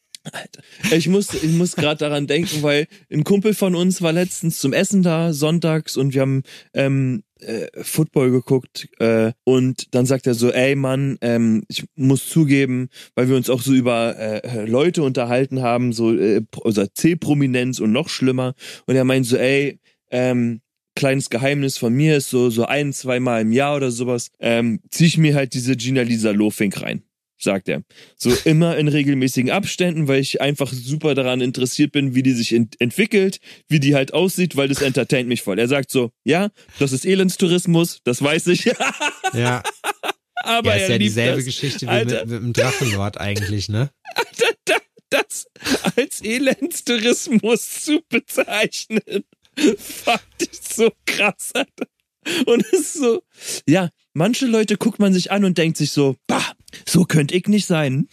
Ich 0.91 1.07
muss, 1.07 1.33
ich 1.33 1.51
muss 1.51 1.75
gerade 1.75 1.97
daran 1.97 2.27
denken, 2.27 2.61
weil 2.61 2.87
ein 3.11 3.23
Kumpel 3.23 3.53
von 3.53 3.73
uns 3.75 4.01
war 4.01 4.11
letztens 4.11 4.59
zum 4.59 4.73
Essen 4.73 5.01
da, 5.01 5.33
sonntags, 5.33 5.97
und 5.97 6.13
wir 6.13 6.21
haben 6.21 6.43
ähm, 6.73 7.23
äh, 7.41 7.67
Football 7.81 8.31
geguckt 8.31 8.89
äh, 8.99 9.31
und 9.43 9.93
dann 9.95 10.05
sagt 10.05 10.27
er 10.27 10.33
so, 10.33 10.51
ey 10.51 10.75
Mann, 10.75 11.17
ähm, 11.21 11.63
ich 11.67 11.85
muss 11.95 12.29
zugeben, 12.29 12.89
weil 13.15 13.29
wir 13.29 13.35
uns 13.35 13.49
auch 13.49 13.61
so 13.61 13.73
über 13.73 14.17
äh, 14.17 14.65
Leute 14.65 15.03
unterhalten 15.03 15.61
haben, 15.61 15.93
so 15.93 16.13
äh, 16.15 16.41
also 16.63 16.85
C-Prominenz 16.85 17.79
und 17.79 17.91
noch 17.91 18.09
schlimmer. 18.09 18.53
Und 18.85 18.95
er 18.95 19.03
meint 19.03 19.25
so, 19.25 19.37
ey, 19.37 19.79
ähm, 20.11 20.61
kleines 20.95 21.29
Geheimnis 21.29 21.77
von 21.77 21.93
mir 21.93 22.17
ist 22.17 22.29
so, 22.29 22.49
so 22.49 22.65
ein, 22.65 22.93
zweimal 22.93 23.41
im 23.41 23.51
Jahr 23.51 23.77
oder 23.77 23.91
sowas, 23.91 24.31
ähm, 24.39 24.81
zieh 24.89 25.05
ich 25.05 25.17
mir 25.17 25.35
halt 25.35 25.53
diese 25.53 25.75
Gina 25.75 26.01
Lisa 26.01 26.31
Lofink 26.31 26.81
rein. 26.81 27.03
Sagt 27.41 27.69
er. 27.69 27.83
So 28.17 28.35
immer 28.43 28.77
in 28.77 28.89
regelmäßigen 28.89 29.49
Abständen, 29.49 30.07
weil 30.09 30.19
ich 30.19 30.41
einfach 30.41 30.71
super 30.73 31.15
daran 31.15 31.39
interessiert 31.39 31.93
bin, 31.93 32.13
wie 32.13 32.21
die 32.21 32.33
sich 32.33 32.53
ent 32.53 32.75
entwickelt, 32.79 33.39
wie 33.69 33.79
die 33.79 33.95
halt 33.95 34.13
aussieht, 34.13 34.57
weil 34.57 34.67
das 34.67 34.81
entertaint 34.81 35.29
mich 35.29 35.41
voll. 35.41 35.57
Er 35.57 35.69
sagt 35.69 35.89
so, 35.89 36.11
ja, 36.25 36.49
das 36.79 36.91
ist 36.91 37.05
Elendstourismus, 37.05 38.01
das 38.03 38.21
weiß 38.21 38.47
ich. 38.47 38.65
ja, 39.33 39.63
Aber 40.43 40.71
ja, 40.71 40.75
er 40.75 40.81
ist 40.83 40.89
ja 40.89 40.95
liebt 40.95 41.09
dieselbe 41.09 41.37
das. 41.37 41.45
Geschichte 41.45 41.85
wie 41.85 41.89
Alter. 41.89 42.25
mit, 42.25 42.29
mit 42.29 42.41
dem 42.43 42.53
Drachenlord 42.53 43.19
eigentlich, 43.19 43.69
ne? 43.69 43.89
das 45.09 45.47
als 45.95 46.21
Elendstourismus 46.21 47.83
zu 47.83 48.01
bezeichnen, 48.09 49.23
fand 49.77 50.21
ich 50.39 50.59
so 50.61 50.91
krass. 51.05 51.51
Alter. 51.53 51.87
Und 52.45 52.65
es 52.71 52.79
ist 52.79 52.93
so, 52.95 53.21
ja, 53.67 53.89
manche 54.13 54.45
Leute 54.45 54.77
guckt 54.77 54.99
man 54.99 55.13
sich 55.13 55.31
an 55.31 55.45
und 55.45 55.57
denkt 55.57 55.77
sich 55.77 55.91
so, 55.91 56.15
bah, 56.27 56.53
so 56.87 57.05
könnte 57.05 57.35
ich 57.35 57.47
nicht 57.47 57.65
sein. 57.65 58.07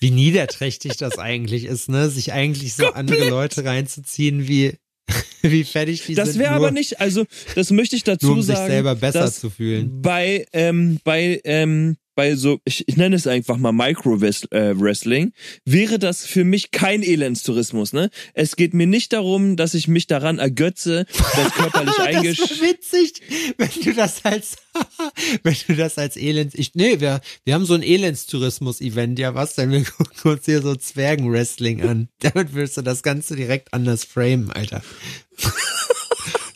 Wie 0.00 0.10
niederträchtig 0.10 0.96
das 0.96 1.18
eigentlich 1.18 1.64
ist, 1.64 1.88
ne? 1.88 2.10
Sich 2.10 2.32
eigentlich 2.32 2.74
so 2.74 2.86
andere 2.92 3.28
Leute 3.28 3.64
reinzuziehen, 3.64 4.48
wie, 4.48 4.74
wie 5.42 5.64
fertig 5.64 6.04
die 6.06 6.14
Das 6.14 6.30
sind. 6.30 6.40
wäre 6.40 6.50
nur, 6.54 6.56
aber 6.58 6.70
nicht, 6.72 7.00
also 7.00 7.24
das 7.54 7.70
möchte 7.70 7.94
ich 7.96 8.02
dazu 8.04 8.26
nur 8.26 8.34
um 8.36 8.42
sagen. 8.42 8.58
sich 8.60 8.66
selber 8.66 8.94
besser 8.96 9.32
zu 9.32 9.50
fühlen. 9.50 10.02
Bei, 10.02 10.46
ähm, 10.52 10.98
bei, 11.04 11.40
ähm, 11.44 11.96
bei 12.22 12.36
so, 12.36 12.60
ich, 12.64 12.84
ich 12.86 12.96
nenne 12.96 13.16
es 13.16 13.26
einfach 13.26 13.56
mal 13.56 13.72
Micro-Wrestling, 13.72 15.32
wäre 15.64 15.98
das 15.98 16.24
für 16.24 16.44
mich 16.44 16.70
kein 16.70 17.02
Elendstourismus, 17.02 17.92
ne? 17.92 18.10
Es 18.32 18.54
geht 18.54 18.74
mir 18.74 18.86
nicht 18.86 19.12
darum, 19.12 19.56
dass 19.56 19.74
ich 19.74 19.88
mich 19.88 20.06
daran 20.06 20.38
ergötze, 20.38 21.04
dass 21.12 21.52
körperlich 21.52 21.94
das 21.96 22.06
eingesch... 22.06 22.38
wäre 22.38 22.70
witzig, 22.70 23.22
wenn 23.58 23.70
du 23.82 23.92
das 23.94 24.24
als, 24.24 24.54
wenn 25.42 25.56
du 25.66 25.74
das 25.74 25.98
als 25.98 26.16
Elends, 26.16 26.54
ich, 26.54 26.76
nee, 26.76 27.00
wir, 27.00 27.22
wir 27.44 27.54
haben 27.54 27.64
so 27.64 27.74
ein 27.74 27.82
Elendstourismus-Event, 27.82 29.18
ja 29.18 29.34
was 29.34 29.56
denn? 29.56 29.72
Wir 29.72 29.82
gucken 29.98 30.30
uns 30.30 30.44
hier 30.44 30.62
so 30.62 30.76
Zwergen-Wrestling 30.76 31.82
an. 31.82 32.08
Damit 32.20 32.54
willst 32.54 32.76
du 32.76 32.82
das 32.82 33.02
Ganze 33.02 33.34
direkt 33.34 33.74
anders 33.74 34.04
framen, 34.04 34.52
Alter. 34.52 34.80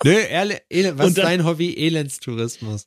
Nö, 0.04 0.14
Ele, 0.14 0.96
was 0.96 1.08
ist 1.08 1.18
dein 1.18 1.44
Hobby? 1.44 1.74
Elendstourismus. 1.76 2.86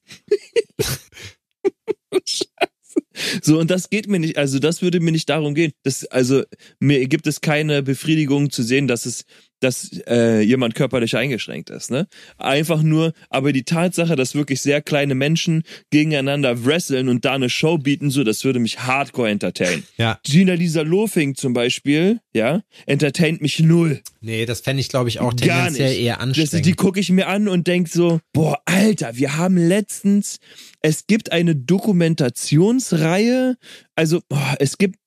So, 3.41 3.60
und 3.60 3.72
das 3.72 3.89
geht 3.89 4.08
mir 4.08 4.19
nicht, 4.19 4.38
also 4.38 4.60
das 4.60 4.82
würde 4.82 5.00
mir 5.00 5.12
nicht 5.12 5.30
darum 5.30 5.56
gehen. 5.56 5.72
Das, 5.84 6.06
also 6.06 6.43
mir 6.80 7.08
gibt 7.08 7.28
es 7.28 7.41
keine 7.41 7.82
Befriedigung 7.84 8.52
zu 8.52 8.63
sehen, 8.63 8.88
dass 8.88 9.06
es, 9.06 9.26
dass 9.60 9.91
äh, 10.08 10.41
jemand 10.41 10.76
körperlich 10.76 11.15
eingeschränkt 11.17 11.69
ist, 11.69 11.91
ne? 11.91 12.08
Einfach 12.38 12.82
nur, 12.82 13.13
aber 13.30 13.52
die 13.54 13.63
Tatsache, 13.63 14.15
dass 14.15 14.36
wirklich 14.36 14.62
sehr 14.62 14.82
kleine 14.82 15.15
Menschen 15.15 15.63
gegeneinander 15.89 16.65
wresteln 16.65 17.10
und 17.10 17.26
da 17.26 17.34
eine 17.34 17.50
Show 17.50 17.78
bieten, 17.78 18.10
so, 18.10 18.24
das 18.24 18.43
würde 18.43 18.60
mich 18.60 18.80
hardcore 18.80 19.30
entertainen. 19.30 19.84
Ja. 19.98 20.19
Gina 20.24 20.54
Lisa 20.54 20.82
Lofing 20.82 21.36
zum 21.36 21.54
Beispiel, 21.54 22.19
ja, 22.34 22.62
entertaint 22.86 23.41
mich 23.41 23.60
null. 23.60 24.02
Nee, 24.22 24.45
das 24.45 24.62
fände 24.62 24.82
ich, 24.82 24.89
glaube 24.89 25.10
ich, 25.10 25.19
auch 25.19 25.36
Gar 25.36 25.65
tendenziell 25.67 25.89
nicht. 25.89 26.02
eher 26.02 26.15
Das, 26.15 26.24
anstrengend. 26.24 26.65
die 26.65 26.74
gucke 26.74 27.00
ich 27.00 27.10
mir 27.10 27.28
an 27.28 27.48
und 27.48 27.67
denk 27.67 27.88
so, 27.88 28.19
boah, 28.34 28.60
Alter, 28.65 29.15
wir 29.17 29.38
haben 29.38 29.58
letztens, 29.58 30.39
es 30.82 31.08
gibt 31.08 31.32
eine 31.32 31.56
Dokumentationsreihe, 31.56 33.58
also 33.95 34.22
boah, 34.30 34.56
es 34.60 34.78
gibt, 34.78 34.98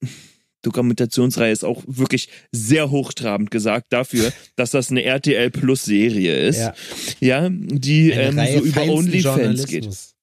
Dokumentationsreihe 0.62 1.52
ist 1.52 1.64
auch 1.64 1.82
wirklich 1.86 2.28
sehr 2.52 2.90
hochtrabend 2.90 3.50
gesagt 3.50 3.86
dafür, 3.92 4.32
dass 4.56 4.70
das 4.70 4.90
eine 4.90 5.02
RTL 5.04 5.50
Plus 5.50 5.84
Serie 5.84 6.36
ist. 6.36 6.58
Ja. 6.58 6.74
Ja, 7.20 7.48
die 7.50 8.10
ähm, 8.10 8.36
so 8.36 8.64
über 8.64 8.82
OnlyFans 8.88 9.66
geht. 9.66 9.84
Journalismus. 9.84 10.14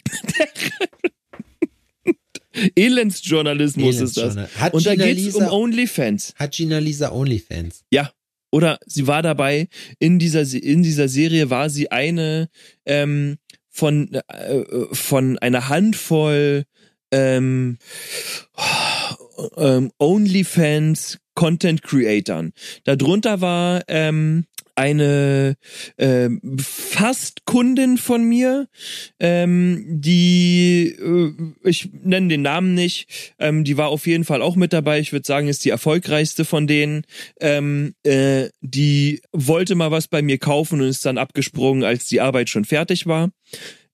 Elendsjournalismus 2.76 4.00
ist 4.02 4.18
das. 4.18 4.36
Hat 4.58 4.74
Und 4.74 4.86
da 4.86 4.92
Gina 4.96 5.06
geht's 5.06 5.36
um 5.36 5.48
OnlyFans. 5.48 6.34
Hat 6.36 6.52
Gina 6.54 6.80
Lisa 6.80 7.12
Onlyfans? 7.12 7.84
Ja. 7.92 8.12
Oder 8.52 8.80
sie 8.86 9.06
war 9.06 9.22
dabei, 9.22 9.68
in 10.00 10.18
dieser, 10.18 10.44
Se- 10.46 10.58
in 10.58 10.82
dieser 10.82 11.08
Serie 11.08 11.52
war 11.52 11.70
sie 11.70 11.92
eine 11.92 12.50
ähm, 12.86 13.38
von, 13.70 14.12
äh, 14.14 14.64
von 14.92 15.38
einer 15.38 15.70
Handvoll 15.70 16.66
ähm, 17.12 17.78
ähm, 19.58 19.92
OnlyFans 20.00 21.20
Content 21.36 21.84
Creatern. 21.84 22.52
Darunter 22.84 23.42
war 23.42 23.84
ähm, 23.88 24.46
eine 24.80 25.56
ähm, 25.98 26.40
fast 26.58 27.46
Kundin 27.46 27.98
von 27.98 28.24
mir, 28.24 28.68
ähm, 29.20 29.84
die, 29.88 30.96
äh, 30.98 31.70
ich 31.70 31.90
nenne 31.92 32.30
den 32.30 32.44
Namen 32.44 32.76
nicht, 32.76 33.34
ähm, 33.40 33.66
die 33.66 33.76
war 33.76 33.90
auf 33.90 34.08
jeden 34.08 34.24
Fall 34.24 34.42
auch 34.42 34.56
mit 34.56 34.72
dabei. 34.72 35.00
Ich 35.00 35.12
würde 35.12 35.28
sagen, 35.28 35.50
ist 35.50 35.66
die 35.66 35.70
erfolgreichste 35.70 36.46
von 36.46 36.66
denen. 36.66 37.04
Ähm, 37.42 37.94
äh, 38.04 38.50
die 38.62 39.22
wollte 39.34 39.76
mal 39.76 39.92
was 39.92 40.08
bei 40.08 40.22
mir 40.22 40.38
kaufen 40.38 40.80
und 40.80 40.88
ist 40.88 41.06
dann 41.06 41.18
abgesprungen, 41.18 41.84
als 41.84 42.08
die 42.08 42.22
Arbeit 42.22 42.50
schon 42.50 42.64
fertig 42.64 43.06
war. 43.06 43.32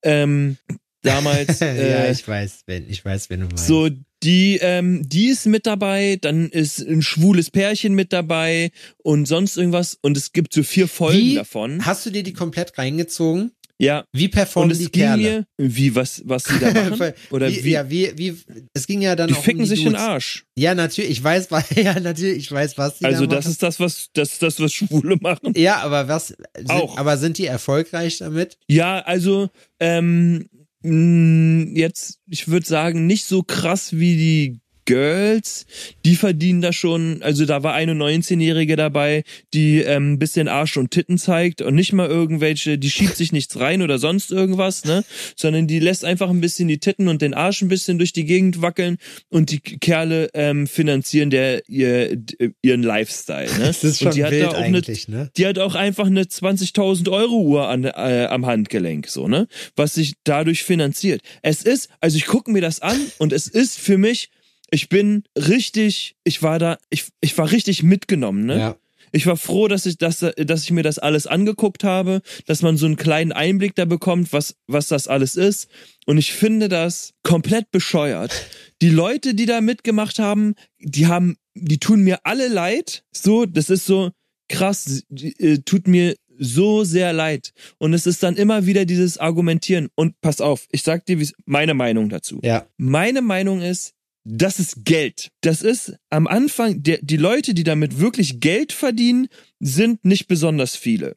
Ähm, 0.03 0.57
damals. 1.01 1.59
ja, 1.61 1.67
äh, 1.67 2.11
ich 2.11 2.27
weiß, 2.27 2.63
wenn, 2.67 2.87
ich 2.87 3.03
weiß, 3.03 3.31
wenn 3.31 3.41
du 3.41 3.47
meinst. 3.47 3.65
so 3.65 3.89
Die, 4.26 4.57
ähm, 4.59 5.07
die 5.07 5.28
ist 5.28 5.45
mit 5.45 5.67
dabei, 5.67 6.17
dann 6.19 6.49
ist 6.49 6.80
ein 6.80 7.03
schwules 7.03 7.51
Pärchen 7.51 7.93
mit 7.93 8.11
dabei 8.11 8.71
und 9.03 9.28
sonst 9.28 9.55
irgendwas. 9.55 9.99
Und 10.01 10.17
es 10.17 10.32
gibt 10.34 10.51
so 10.53 10.63
vier 10.63 10.88
Folgen 10.88 11.19
Wie? 11.19 11.36
davon. 11.36 11.86
Hast 11.86 12.07
du 12.07 12.09
dir 12.09 12.23
die 12.23 12.34
komplett 12.34 12.76
reingezogen? 12.76 13.51
Ja. 13.78 14.05
Wie 14.13 14.26
Und 14.26 14.32
performen 14.32 14.71
es 14.71 14.80
die 14.80 14.88
Kerle? 14.88 15.45
mir, 15.57 15.69
wie, 15.69 15.93
was, 15.93 16.23
was 16.26 16.45
sie 16.45 16.57
da 16.59 16.71
machen? 16.89 17.13
Oder 17.30 17.51
wie, 17.51 17.63
wie, 17.65 17.71
Ja, 17.71 17.89
wie, 17.89 18.13
wie, 18.15 18.36
es 18.73 18.88
ging 18.88 19.01
ja 19.01 19.15
dann 19.15 19.28
die 19.28 19.36
auch 19.36 19.43
ficken 19.43 19.59
um 19.59 19.65
die 19.65 19.69
sich 19.69 19.80
in 19.80 19.86
den 19.88 19.93
Dudes. 19.93 20.07
Arsch. 20.07 20.45
Ja, 20.57 20.73
natürlich, 20.73 21.11
ich 21.11 21.23
weiß, 21.23 21.49
ja, 21.76 21.99
natürlich, 21.99 22.38
ich 22.38 22.51
weiß, 22.51 22.78
was 22.80 22.97
die 22.97 23.05
Also 23.05 23.26
da 23.28 23.36
das 23.36 23.45
ist 23.45 23.61
das, 23.61 23.80
was, 23.80 24.09
das 24.13 24.34
ist 24.34 24.41
das, 24.41 24.59
was 24.59 24.73
Schwule 24.73 25.17
machen. 25.21 25.53
Ja, 25.55 25.82
aber 25.84 26.07
was, 26.07 26.28
sind, 26.28 26.69
Auch. 26.69 26.97
aber 26.97 27.17
sind 27.17 27.38
die 27.38 27.45
erfolgreich 27.45 28.17
damit? 28.17 28.57
Ja, 28.69 29.01
also 29.01 29.49
ähm, 29.80 30.49
mh, 30.86 31.77
jetzt, 31.77 32.19
ich 32.27 32.47
würde 32.47 32.65
sagen, 32.65 33.07
nicht 33.07 33.25
so 33.25 33.43
krass 33.43 33.93
wie 33.93 34.15
die 34.15 34.61
Girls, 34.86 35.65
die 36.05 36.15
verdienen 36.15 36.61
da 36.61 36.71
schon, 36.71 37.21
also 37.21 37.45
da 37.45 37.63
war 37.63 37.73
eine 37.73 37.93
19-Jährige 37.93 38.75
dabei, 38.75 39.23
die 39.53 39.79
ähm, 39.79 40.13
ein 40.13 40.19
bisschen 40.19 40.47
Arsch 40.47 40.77
und 40.77 40.91
Titten 40.91 41.17
zeigt 41.17 41.61
und 41.61 41.75
nicht 41.75 41.93
mal 41.93 42.07
irgendwelche, 42.07 42.77
die 42.77 42.89
schiebt 42.89 43.15
sich 43.15 43.31
nichts 43.31 43.59
rein 43.59 43.81
oder 43.81 43.97
sonst 43.97 44.31
irgendwas, 44.31 44.86
ne, 44.86 45.03
sondern 45.36 45.67
die 45.67 45.79
lässt 45.79 46.05
einfach 46.05 46.29
ein 46.29 46.41
bisschen 46.41 46.67
die 46.67 46.79
Titten 46.79 47.07
und 47.07 47.21
den 47.21 47.33
Arsch 47.33 47.61
ein 47.61 47.67
bisschen 47.67 47.97
durch 47.97 48.13
die 48.13 48.25
Gegend 48.25 48.61
wackeln 48.61 48.97
und 49.29 49.51
die 49.51 49.59
Kerle 49.59 50.29
ähm, 50.33 50.67
finanzieren 50.67 51.29
der 51.29 51.67
ihr, 51.67 52.17
ihren 52.61 52.83
Lifestyle, 52.83 53.51
ne. 53.57 53.65
Das 53.75 53.83
ist 53.83 53.99
schon 53.99 54.07
und 54.09 54.15
die 54.15 54.23
hat 54.23 54.31
wild 54.31 54.43
da 54.43 54.49
auch 54.49 54.53
eine 54.55 54.77
eigentlich, 54.77 55.07
ne? 55.07 55.29
die 55.36 55.45
hat 55.45 55.59
auch 55.59 55.75
einfach 55.75 56.05
eine 56.05 56.23
20.000 56.23 57.11
Euro 57.11 57.41
Uhr 57.41 57.67
an, 57.67 57.83
äh, 57.83 58.27
am 58.29 58.45
Handgelenk, 58.45 59.07
so, 59.07 59.27
ne? 59.27 59.47
Was 59.75 59.95
sich 59.95 60.13
dadurch 60.23 60.63
finanziert. 60.63 61.21
Es 61.41 61.63
ist, 61.63 61.89
also 61.99 62.17
ich 62.17 62.25
gucke 62.25 62.51
mir 62.51 62.61
das 62.61 62.81
an 62.81 62.99
und 63.17 63.33
es 63.33 63.47
ist 63.47 63.79
für 63.79 63.97
mich, 63.97 64.29
ich 64.72 64.89
bin 64.89 65.24
richtig, 65.38 66.16
ich 66.24 66.41
war 66.43 66.59
da, 66.59 66.78
ich, 66.89 67.05
ich 67.22 67.38
war 67.38 67.51
richtig 67.51 67.84
mitgenommen, 67.84 68.45
ne? 68.45 68.59
Ja. 68.59 68.76
Ich 69.11 69.26
war 69.28 69.38
froh, 69.38 69.70
dass 69.70 69.86
ich, 69.86 69.97
dass, 69.97 70.20
dass 70.20 70.63
ich 70.63 70.72
mir 70.72 70.84
das 70.84 70.99
alles 70.99 71.26
angeguckt 71.26 71.86
habe, 71.86 72.22
dass 72.47 72.61
man 72.61 72.76
so 72.76 72.86
einen 72.86 72.97
kleinen 72.97 73.32
Einblick 73.32 73.74
da 73.76 73.86
bekommt, 73.86 74.34
was, 74.34 74.55
was 74.68 74.89
das 74.89 75.07
alles 75.07 75.38
ist. 75.38 75.70
Und 76.05 76.18
ich 76.18 76.34
finde 76.34 76.68
das 76.68 77.13
komplett 77.24 77.72
bescheuert. 77.72 78.34
Die 78.82 78.89
Leute, 78.89 79.34
die 79.34 79.45
da 79.45 79.61
mitgemacht 79.61 80.20
haben, 80.20 80.55
die 80.80 81.07
haben, 81.07 81.38
die 81.53 81.80
tun 81.80 82.01
mir 82.01 82.26
alle 82.26 82.49
leid. 82.49 83.05
So, 83.13 83.45
das 83.45 83.70
ist 83.70 83.86
so 83.86 84.11
krass, 84.49 85.03
die, 85.07 85.39
äh, 85.39 85.59
tut 85.59 85.88
mir 85.88 86.16
so 86.38 86.84
sehr 86.84 87.13
leid. 87.13 87.53
Und 87.78 87.93
es 87.93 88.05
ist 88.05 88.22
dann 88.22 88.36
immer 88.36 88.66
wieder 88.66 88.86
dieses 88.86 89.18
Argumentieren. 89.18 89.88
Und 89.95 90.20
pass 90.20 90.41
auf, 90.41 90.68
ich 90.72 90.84
sag 90.84 91.05
dir, 91.05 91.20
wie 91.20 91.30
meine 91.45 91.74
Meinung 91.74 92.09
dazu. 92.09 92.39
Ja. 92.43 92.68
Meine 92.78 93.22
Meinung 93.22 93.61
ist, 93.61 93.94
das 94.26 94.59
ist 94.59 94.84
Geld. 94.86 95.30
Das 95.41 95.61
ist 95.61 95.93
am 96.09 96.28
Anfang, 96.28 96.84
der, 96.84 96.99
die 97.01 97.17
Leute, 97.17 97.53
die 97.53 97.63
damit 97.63 97.99
wirklich 97.99 98.39
Geld 98.39 98.73
verdienen, 98.73 99.28
sind 99.59 100.03
nicht 100.03 100.28
besonders 100.28 100.76
viele. 100.76 101.15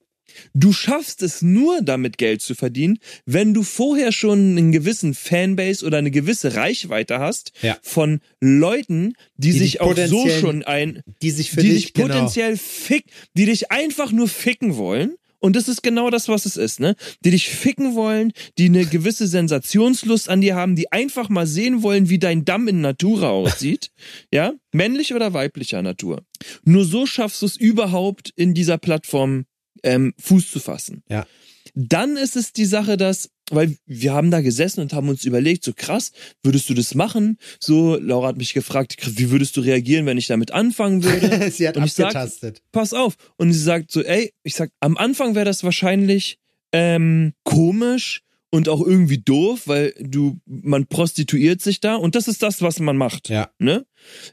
Du 0.55 0.73
schaffst 0.73 1.23
es 1.23 1.41
nur, 1.43 1.81
damit 1.83 2.19
Geld 2.19 2.43
zu 2.43 2.55
verdienen, 2.55 2.99
wenn 3.25 3.55
du 3.55 3.63
vorher 3.63 4.13
schon 4.13 4.57
einen 4.59 4.73
gewissen 4.73 5.15
Fanbase 5.15 5.85
oder 5.85 5.99
eine 5.99 6.11
gewisse 6.11 6.55
Reichweite 6.55 7.19
hast 7.19 7.53
Ja. 7.63 7.79
von 7.83 8.21
Leuten, 8.41 9.15
die, 9.37 9.53
Die 9.53 9.59
sich 9.59 9.81
auch 9.81 9.97
so 9.97 10.29
schon 10.29 10.63
ein, 10.65 11.03
Die 11.23 11.31
sich 11.31 11.51
für 11.51 11.63
die 11.63 11.71
dich, 11.71 11.85
dich 11.87 11.93
genau. 11.95 12.09
potenziell 12.09 12.57
fick, 12.57 13.07
die 13.35 13.47
dich 13.47 13.73
einfach 13.73 14.13
nur 14.13 14.29
ficken 14.29 14.77
wollen. 14.77 15.15
Und 15.41 15.57
das 15.57 15.68
ist 15.68 15.82
genau 15.82 16.11
das, 16.11 16.28
was 16.28 16.47
es 16.47 16.57
ist, 16.57 16.80
ne? 16.80 16.97
Die 17.24 17.30
dich 17.30 17.49
ficken 17.49 17.95
wollen, 17.95 18.32
die 18.59 18.66
eine 18.66 18.84
gewisse 18.86 19.26
Sensationslust 19.26 20.28
an 20.28 20.41
dir 20.41 20.57
haben, 20.57 20.76
die 20.76 20.91
einfach 20.91 21.28
mal 21.28 21.47
sehen 21.47 21.82
wollen, 21.82 22.09
wie 22.09 22.18
dein 22.18 22.45
Damm 22.45 22.68
in 22.68 22.80
Natura 22.80 23.30
aussieht. 23.30 23.91
ja? 24.32 24.53
Männlich 24.72 25.14
oder 25.14 25.32
weiblicher 25.34 25.82
Natur. 25.82 26.24
Nur 26.64 26.84
so 26.84 27.07
schaffst 27.07 27.43
du 27.43 27.47
es 27.47 27.57
überhaupt 27.57 28.32
in 28.36 28.55
dieser 28.55 28.78
Plattform 28.78 29.45
ähm, 29.82 30.14
Fuß 30.18 30.51
zu 30.51 30.61
fassen. 30.61 31.03
Ja. 31.09 31.26
Dann 31.74 32.16
ist 32.16 32.34
es 32.34 32.53
die 32.53 32.64
Sache, 32.64 32.97
dass, 32.97 33.30
weil 33.51 33.77
wir 33.87 34.13
haben 34.13 34.31
da 34.31 34.41
gesessen 34.41 34.81
und 34.81 34.93
haben 34.93 35.09
uns 35.09 35.25
überlegt, 35.25 35.65
so 35.65 35.73
krass, 35.75 36.13
würdest 36.43 36.69
du 36.69 36.75
das 36.75 36.95
machen? 36.95 37.39
So, 37.61 37.97
Laura 37.97 38.29
hat 38.29 38.37
mich 38.37 38.53
gefragt, 38.55 38.97
wie 39.19 39.31
würdest 39.31 39.57
du 39.57 39.61
reagieren, 39.61 40.07
wenn 40.07 40.19
ich 40.19 40.27
damit 40.27 40.51
anfangen 40.53 41.03
würde? 41.05 41.51
Sie 41.51 41.67
hat 41.67 41.77
Und 41.77 41.85
ich 41.85 41.93
sag- 41.95 42.07
abgetastet. 42.07 42.63
pass 42.73 42.93
auf. 42.93 43.15
Und 43.37 43.53
sie 43.53 43.61
sagt 43.61 43.91
so, 43.93 44.03
ey, 44.03 44.33
ich 44.43 44.55
sag, 44.55 44.71
am 44.81 44.97
Anfang 44.97 45.35
wäre 45.35 45.45
das 45.45 45.65
wahrscheinlich 45.65 46.39
ähm, 46.73 47.33
komisch 47.45 48.21
und 48.51 48.69
auch 48.69 48.85
irgendwie 48.85 49.19
doof, 49.19 49.63
weil 49.67 49.95
du, 50.01 50.41
man 50.47 50.87
prostituiert 50.87 51.61
sich 51.61 51.81
da 51.81 51.97
und 51.97 52.15
das 52.15 52.29
ist 52.29 52.43
das, 52.43 52.63
was 52.63 52.81
man 52.81 52.97
macht. 52.97 53.29
Ja. 53.29 53.51
Ne? 53.59 53.85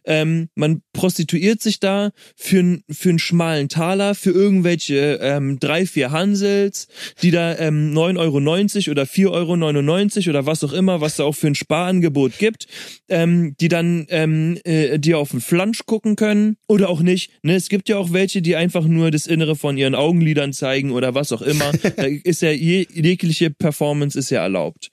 Ähm, 0.05 0.49
man 0.55 0.81
prostituiert 0.93 1.61
sich 1.61 1.79
da 1.79 2.11
für, 2.35 2.79
für 2.89 3.09
einen 3.09 3.19
schmalen 3.19 3.69
Taler, 3.69 4.15
für 4.15 4.31
irgendwelche 4.31 5.19
ähm, 5.21 5.59
drei, 5.59 5.85
vier 5.85 6.11
Hansels, 6.11 6.87
die 7.21 7.31
da 7.31 7.57
ähm, 7.57 7.93
9,90 7.93 8.19
Euro 8.19 8.91
oder 8.91 9.03
4,99 9.03 10.17
Euro 10.17 10.29
oder 10.29 10.45
was 10.45 10.63
auch 10.63 10.73
immer, 10.73 11.01
was 11.01 11.17
da 11.17 11.23
auch 11.23 11.35
für 11.35 11.47
ein 11.47 11.55
Sparangebot 11.55 12.37
gibt, 12.37 12.67
ähm, 13.09 13.55
die 13.59 13.67
dann 13.67 14.05
ähm, 14.09 14.59
äh, 14.63 14.99
dir 14.99 15.17
auf 15.17 15.31
den 15.31 15.41
Flansch 15.41 15.85
gucken 15.85 16.15
können 16.15 16.57
oder 16.67 16.89
auch 16.89 17.01
nicht. 17.01 17.31
Ne? 17.43 17.55
Es 17.55 17.69
gibt 17.69 17.89
ja 17.89 17.97
auch 17.97 18.13
welche, 18.13 18.41
die 18.41 18.55
einfach 18.55 18.85
nur 18.85 19.11
das 19.11 19.27
Innere 19.27 19.55
von 19.55 19.77
ihren 19.77 19.95
Augenlidern 19.95 20.53
zeigen 20.53 20.91
oder 20.91 21.15
was 21.15 21.31
auch 21.31 21.41
immer. 21.41 21.71
da 21.95 22.03
ist 22.03 22.41
ja 22.41 22.51
je, 22.51 22.87
jegliche 22.93 23.49
Performance 23.49 24.04
ist 24.13 24.29
ja 24.29 24.43
erlaubt. 24.43 24.91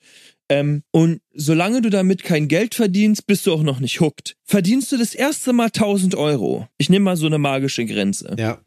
Ähm, 0.48 0.82
und 0.90 1.20
solange 1.34 1.82
du 1.82 1.90
damit 1.90 2.22
kein 2.24 2.48
Geld 2.48 2.74
verdienst, 2.74 3.26
bist 3.26 3.46
du 3.46 3.52
auch 3.52 3.62
noch 3.62 3.80
nicht 3.80 4.00
hooked. 4.00 4.36
Verdienst 4.44 4.90
du 4.92 4.96
das 4.96 5.14
erste 5.14 5.52
Mal 5.52 5.66
1000 5.66 6.14
Euro, 6.14 6.68
ich 6.78 6.88
nehme 6.88 7.04
mal 7.04 7.16
so 7.16 7.26
eine 7.26 7.38
magische 7.38 7.84
Grenze, 7.84 8.34
Ja. 8.38 8.60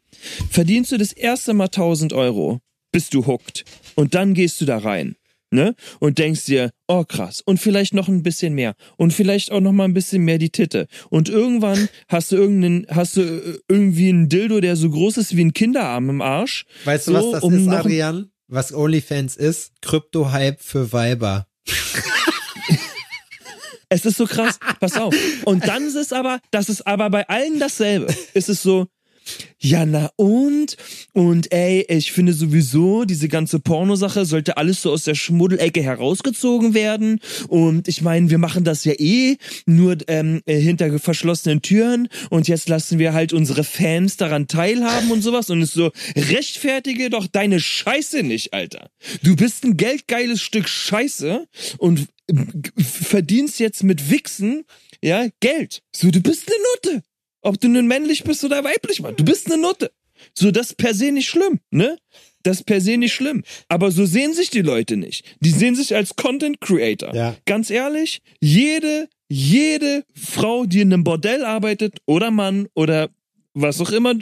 verdienst 0.50 0.92
du 0.92 0.98
das 0.98 1.12
erste 1.12 1.54
Mal 1.54 1.68
1000 1.68 2.12
Euro, 2.12 2.60
bist 2.92 3.14
du 3.14 3.26
hooked. 3.26 3.64
Und 3.94 4.14
dann 4.14 4.34
gehst 4.34 4.60
du 4.60 4.64
da 4.64 4.78
rein. 4.78 5.16
Ne? 5.52 5.76
Und 6.00 6.18
denkst 6.18 6.44
dir, 6.46 6.70
oh 6.88 7.04
krass, 7.04 7.40
und 7.40 7.58
vielleicht 7.60 7.94
noch 7.94 8.08
ein 8.08 8.24
bisschen 8.24 8.52
mehr. 8.54 8.74
Und 8.96 9.12
vielleicht 9.12 9.52
auch 9.52 9.60
noch 9.60 9.70
mal 9.70 9.84
ein 9.84 9.94
bisschen 9.94 10.24
mehr 10.24 10.38
die 10.38 10.50
Titte. 10.50 10.88
Und 11.08 11.28
irgendwann 11.28 11.88
hast 12.08 12.32
du 12.32 12.36
irgendeinen, 12.36 12.84
hast 12.90 13.16
du 13.16 13.20
äh, 13.22 13.58
irgendwie 13.68 14.08
einen 14.08 14.28
Dildo, 14.28 14.60
der 14.60 14.74
so 14.74 14.90
groß 14.90 15.18
ist 15.18 15.36
wie 15.36 15.44
ein 15.44 15.52
Kinderarm 15.52 16.10
im 16.10 16.20
Arsch. 16.20 16.64
Weißt 16.84 17.06
du, 17.06 17.12
So, 17.12 17.16
was 17.18 17.30
das 17.32 17.42
um 17.44 17.54
ist, 17.54 17.68
Adrian? 17.68 18.30
Was 18.48 18.72
OnlyFans 18.72 19.36
ist? 19.36 19.72
Krypto-Hype 19.82 20.60
für 20.60 20.92
Weiber. 20.92 21.48
Es 23.88 24.04
ist 24.04 24.16
so 24.16 24.26
krass, 24.26 24.58
pass 24.80 24.96
auf. 24.96 25.14
Und 25.44 25.66
dann 25.66 25.86
ist 25.86 25.94
es 25.94 26.12
aber, 26.12 26.40
das 26.50 26.68
ist 26.68 26.86
aber 26.86 27.08
bei 27.08 27.28
allen 27.28 27.60
dasselbe. 27.60 28.12
Es 28.34 28.48
ist 28.48 28.62
so, 28.62 28.86
ja, 29.58 29.86
na 29.86 30.10
und? 30.16 30.76
Und 31.12 31.52
ey, 31.52 31.84
ich 31.88 32.12
finde 32.12 32.32
sowieso, 32.32 33.04
diese 33.04 33.28
ganze 33.28 33.58
Pornosache 33.58 34.24
sollte 34.24 34.56
alles 34.56 34.82
so 34.82 34.92
aus 34.92 35.04
der 35.04 35.14
Schmuddelecke 35.14 35.82
herausgezogen 35.82 36.74
werden. 36.74 37.20
Und 37.48 37.88
ich 37.88 38.02
meine, 38.02 38.30
wir 38.30 38.38
machen 38.38 38.64
das 38.64 38.84
ja 38.84 38.92
eh 38.98 39.36
nur 39.66 39.96
ähm, 40.08 40.42
äh, 40.46 40.58
hinter 40.58 40.98
verschlossenen 40.98 41.62
Türen. 41.62 42.08
Und 42.30 42.48
jetzt 42.48 42.68
lassen 42.68 42.98
wir 42.98 43.12
halt 43.12 43.32
unsere 43.32 43.64
Fans 43.64 44.16
daran 44.16 44.48
teilhaben 44.48 45.10
und 45.10 45.22
sowas. 45.22 45.50
Und 45.50 45.62
es 45.62 45.72
so, 45.72 45.90
rechtfertige 46.16 47.10
doch 47.10 47.26
deine 47.26 47.60
Scheiße 47.60 48.22
nicht, 48.22 48.52
Alter. 48.52 48.90
Du 49.22 49.36
bist 49.36 49.64
ein 49.64 49.76
geldgeiles 49.76 50.42
Stück 50.42 50.68
Scheiße 50.68 51.46
und 51.78 52.06
g- 52.28 52.70
verdienst 52.82 53.58
jetzt 53.58 53.82
mit 53.82 54.10
Wichsen, 54.10 54.64
ja, 55.02 55.26
Geld. 55.40 55.82
So, 55.94 56.10
du 56.10 56.20
bist 56.20 56.44
eine 56.48 56.56
Nutte. 56.92 57.06
Ob 57.46 57.60
du 57.60 57.68
nun 57.68 57.86
männlich 57.86 58.24
bist 58.24 58.42
oder 58.42 58.64
weiblich, 58.64 59.00
Mann. 59.00 59.14
Du 59.16 59.24
bist 59.24 59.46
eine 59.46 59.60
Nutte. 59.62 59.92
So, 60.34 60.50
das 60.50 60.68
ist 60.68 60.76
per 60.76 60.94
se 60.94 61.12
nicht 61.12 61.28
schlimm, 61.28 61.60
ne? 61.70 61.96
Das 62.42 62.58
ist 62.58 62.64
per 62.64 62.80
se 62.80 62.96
nicht 62.96 63.14
schlimm. 63.14 63.44
Aber 63.68 63.92
so 63.92 64.04
sehen 64.04 64.34
sich 64.34 64.50
die 64.50 64.62
Leute 64.62 64.96
nicht. 64.96 65.24
Die 65.40 65.50
sehen 65.50 65.76
sich 65.76 65.94
als 65.94 66.16
Content 66.16 66.60
Creator. 66.60 67.14
Ja. 67.14 67.36
Ganz 67.44 67.70
ehrlich, 67.70 68.20
jede, 68.40 69.08
jede 69.28 70.04
Frau, 70.14 70.66
die 70.66 70.80
in 70.80 70.92
einem 70.92 71.04
Bordell 71.04 71.44
arbeitet 71.44 71.98
oder 72.06 72.32
Mann 72.32 72.66
oder 72.74 73.10
was 73.54 73.80
auch 73.80 73.90
immer 73.92 74.14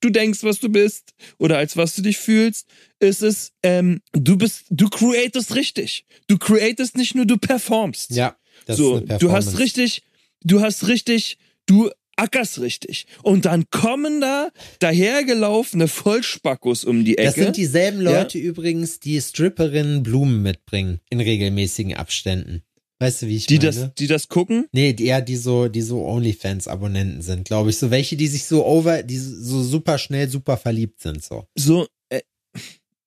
du 0.00 0.10
denkst, 0.10 0.42
was 0.42 0.58
du 0.58 0.70
bist 0.70 1.12
oder 1.38 1.58
als 1.58 1.76
was 1.76 1.94
du 1.94 2.02
dich 2.02 2.16
fühlst, 2.16 2.66
ist 3.00 3.22
es, 3.22 3.52
ähm, 3.62 4.00
du 4.12 4.36
bist, 4.36 4.64
du 4.70 4.88
createst 4.88 5.54
richtig. 5.54 6.06
Du 6.26 6.38
createst 6.38 6.96
nicht 6.96 7.14
nur, 7.14 7.26
du 7.26 7.36
performst 7.36 8.12
Ja. 8.12 8.36
Das 8.64 8.78
so, 8.78 8.96
ist 8.96 9.10
eine 9.10 9.18
du 9.18 9.30
hast 9.30 9.58
richtig, 9.58 10.02
du 10.42 10.60
hast 10.60 10.88
richtig, 10.88 11.38
du 11.66 11.90
ackerst 12.22 12.60
richtig. 12.60 13.06
Und 13.22 13.44
dann 13.44 13.68
kommen 13.70 14.20
da 14.20 14.48
dahergelaufene 14.78 15.88
Vollspackos 15.88 16.84
um 16.84 17.04
die 17.04 17.18
Ecke. 17.18 17.26
Das 17.26 17.34
sind 17.34 17.56
dieselben 17.56 18.02
Ja. 18.02 18.20
Leute 18.20 18.38
übrigens, 18.38 19.00
die 19.00 19.20
Stripperinnen 19.20 20.02
Blumen 20.02 20.42
mitbringen 20.42 21.00
in 21.10 21.20
regelmäßigen 21.20 21.94
Abständen. 21.94 22.62
Weißt 23.00 23.22
du, 23.22 23.26
wie 23.26 23.36
ich 23.36 23.46
die 23.46 23.58
meine? 23.58 23.66
das, 23.66 23.94
die 23.94 24.06
das 24.06 24.28
gucken. 24.28 24.68
Nee, 24.70 24.92
die, 24.92 25.06
eher 25.06 25.20
die 25.20 25.34
so, 25.34 25.66
die 25.66 25.82
so 25.82 26.04
OnlyFans-Abonnenten 26.04 27.20
sind, 27.20 27.44
glaube 27.44 27.70
ich. 27.70 27.78
So 27.78 27.90
welche, 27.90 28.16
die 28.16 28.28
sich 28.28 28.44
so 28.44 28.64
over, 28.64 29.02
die 29.02 29.18
so 29.18 29.60
super 29.64 29.98
schnell, 29.98 30.28
super 30.28 30.56
verliebt 30.56 31.00
sind, 31.00 31.24
so. 31.24 31.44
So, 31.56 31.88
äh, 32.10 32.20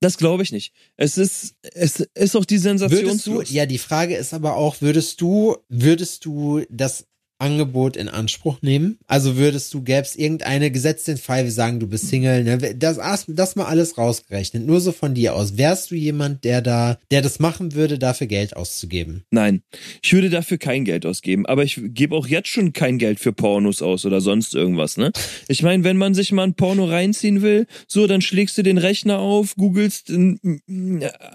das 0.01 0.17
glaube 0.17 0.43
ich 0.43 0.51
nicht. 0.51 0.73
Es 0.97 1.17
ist, 1.17 1.55
es 1.73 2.01
ist 2.13 2.35
auch 2.35 2.43
die 2.43 2.61
Würdest 2.61 3.25
du, 3.25 3.41
ja, 3.43 3.65
die 3.65 3.77
Frage 3.77 4.17
ist 4.17 4.33
aber 4.33 4.57
auch, 4.57 4.81
würdest 4.81 5.21
du, 5.21 5.55
würdest 5.69 6.25
du 6.25 6.63
das 6.69 7.07
Angebot 7.37 7.97
in 7.97 8.07
Anspruch 8.07 8.61
nehmen? 8.61 8.97
Also 9.07 9.35
würdest 9.35 9.73
du, 9.73 9.81
gäb's 9.81 10.15
irgendeine, 10.15 10.71
gesetzt 10.71 11.07
den 11.07 11.17
Fall, 11.17 11.43
wir 11.43 11.51
sagen, 11.51 11.79
du 11.79 11.87
bist 11.87 12.07
Single, 12.07 12.43
ne? 12.43 12.75
Das, 12.75 12.97
das 13.27 13.55
mal 13.55 13.65
alles 13.65 13.97
rausgerechnet, 13.97 14.65
nur 14.65 14.79
so 14.79 14.91
von 14.91 15.13
dir 15.13 15.35
aus. 15.35 15.57
Wärst 15.57 15.91
du 15.91 15.95
jemand, 15.95 16.43
der 16.43 16.61
da, 16.61 16.97
der 17.11 17.21
das 17.21 17.39
machen 17.39 17.73
würde, 17.73 17.99
dafür 17.99 18.27
Geld 18.27 18.55
auszugeben? 18.55 19.23
Nein, 19.31 19.61
ich 20.01 20.13
würde 20.13 20.29
dafür 20.29 20.57
kein 20.57 20.85
Geld 20.85 21.05
ausgeben, 21.05 21.45
aber 21.45 21.63
ich 21.63 21.79
gebe 21.83 22.15
auch 22.15 22.27
jetzt 22.27 22.47
schon 22.47 22.73
kein 22.73 22.97
Geld 22.97 23.19
für 23.19 23.33
Pornos 23.33 23.81
aus 23.81 24.05
oder 24.05 24.21
sonst 24.21 24.55
irgendwas, 24.55 24.97
ne? 24.97 25.11
Ich 25.47 25.61
meine, 25.61 25.83
wenn 25.83 25.97
man 25.97 26.13
sich 26.13 26.31
mal 26.31 26.43
ein 26.43 26.55
Porno 26.55 26.85
reinziehen 26.85 27.41
will, 27.41 27.67
so, 27.87 28.07
dann 28.07 28.21
schlägst 28.21 28.57
du 28.57 28.63
den 28.63 28.77
Rechner 28.77 29.19
auf, 29.19 29.55
googelst 29.55 30.11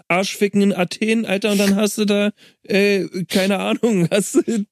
Arschficken 0.09 0.63
in 0.63 0.73
Athen, 0.73 1.27
Alter, 1.27 1.53
und 1.53 1.59
dann 1.59 1.77
hast 1.77 1.99
du 1.99 2.05
da, 2.05 2.31
äh, 2.63 3.07
keine 3.29 3.59
Ahnung, 3.59 4.09
hast 4.11 4.37
du 4.37 4.65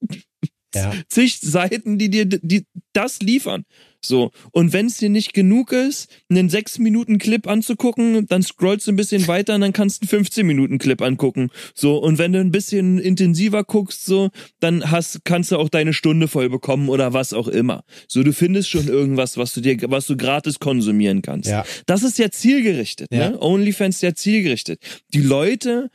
Ja. 0.74 0.92
zig 1.08 1.38
Seiten, 1.40 1.98
die 1.98 2.10
dir 2.10 2.26
die 2.26 2.64
das 2.92 3.20
liefern. 3.20 3.64
So. 4.04 4.30
Und 4.52 4.72
wenn 4.72 4.86
es 4.86 4.98
dir 4.98 5.08
nicht 5.08 5.34
genug 5.34 5.72
ist, 5.72 6.08
einen 6.30 6.48
6-Minuten-Clip 6.48 7.48
anzugucken, 7.48 8.26
dann 8.26 8.42
scrollst 8.42 8.86
du 8.86 8.92
ein 8.92 8.96
bisschen 8.96 9.26
weiter 9.26 9.56
und 9.56 9.60
dann 9.60 9.72
kannst 9.72 10.02
du 10.02 10.16
einen 10.16 10.24
15-Minuten-Clip 10.24 11.00
angucken. 11.02 11.50
So. 11.74 11.96
Und 11.98 12.18
wenn 12.18 12.32
du 12.32 12.38
ein 12.40 12.52
bisschen 12.52 12.98
intensiver 12.98 13.64
guckst, 13.64 14.04
so, 14.04 14.30
dann 14.60 14.90
hast, 14.90 15.24
kannst 15.24 15.50
du 15.50 15.56
auch 15.56 15.68
deine 15.68 15.92
Stunde 15.92 16.28
voll 16.28 16.48
bekommen 16.48 16.88
oder 16.88 17.12
was 17.12 17.32
auch 17.32 17.48
immer. 17.48 17.82
So, 18.06 18.22
du 18.22 18.32
findest 18.32 18.70
schon 18.70 18.86
irgendwas, 18.86 19.36
was 19.36 19.52
du 19.54 19.60
dir, 19.60 19.76
was 19.90 20.06
du 20.06 20.16
gratis 20.16 20.60
konsumieren 20.60 21.22
kannst. 21.22 21.48
Ja. 21.50 21.64
Das 21.86 22.02
ist 22.04 22.18
ja 22.18 22.30
zielgerichtet, 22.30 23.08
Ja. 23.10 23.30
ne? 23.30 23.40
OnlyFans 23.40 23.96
ist 23.96 24.02
ja 24.02 24.14
zielgerichtet. 24.14 24.80
Die 25.12 25.22
Leute, 25.22 25.90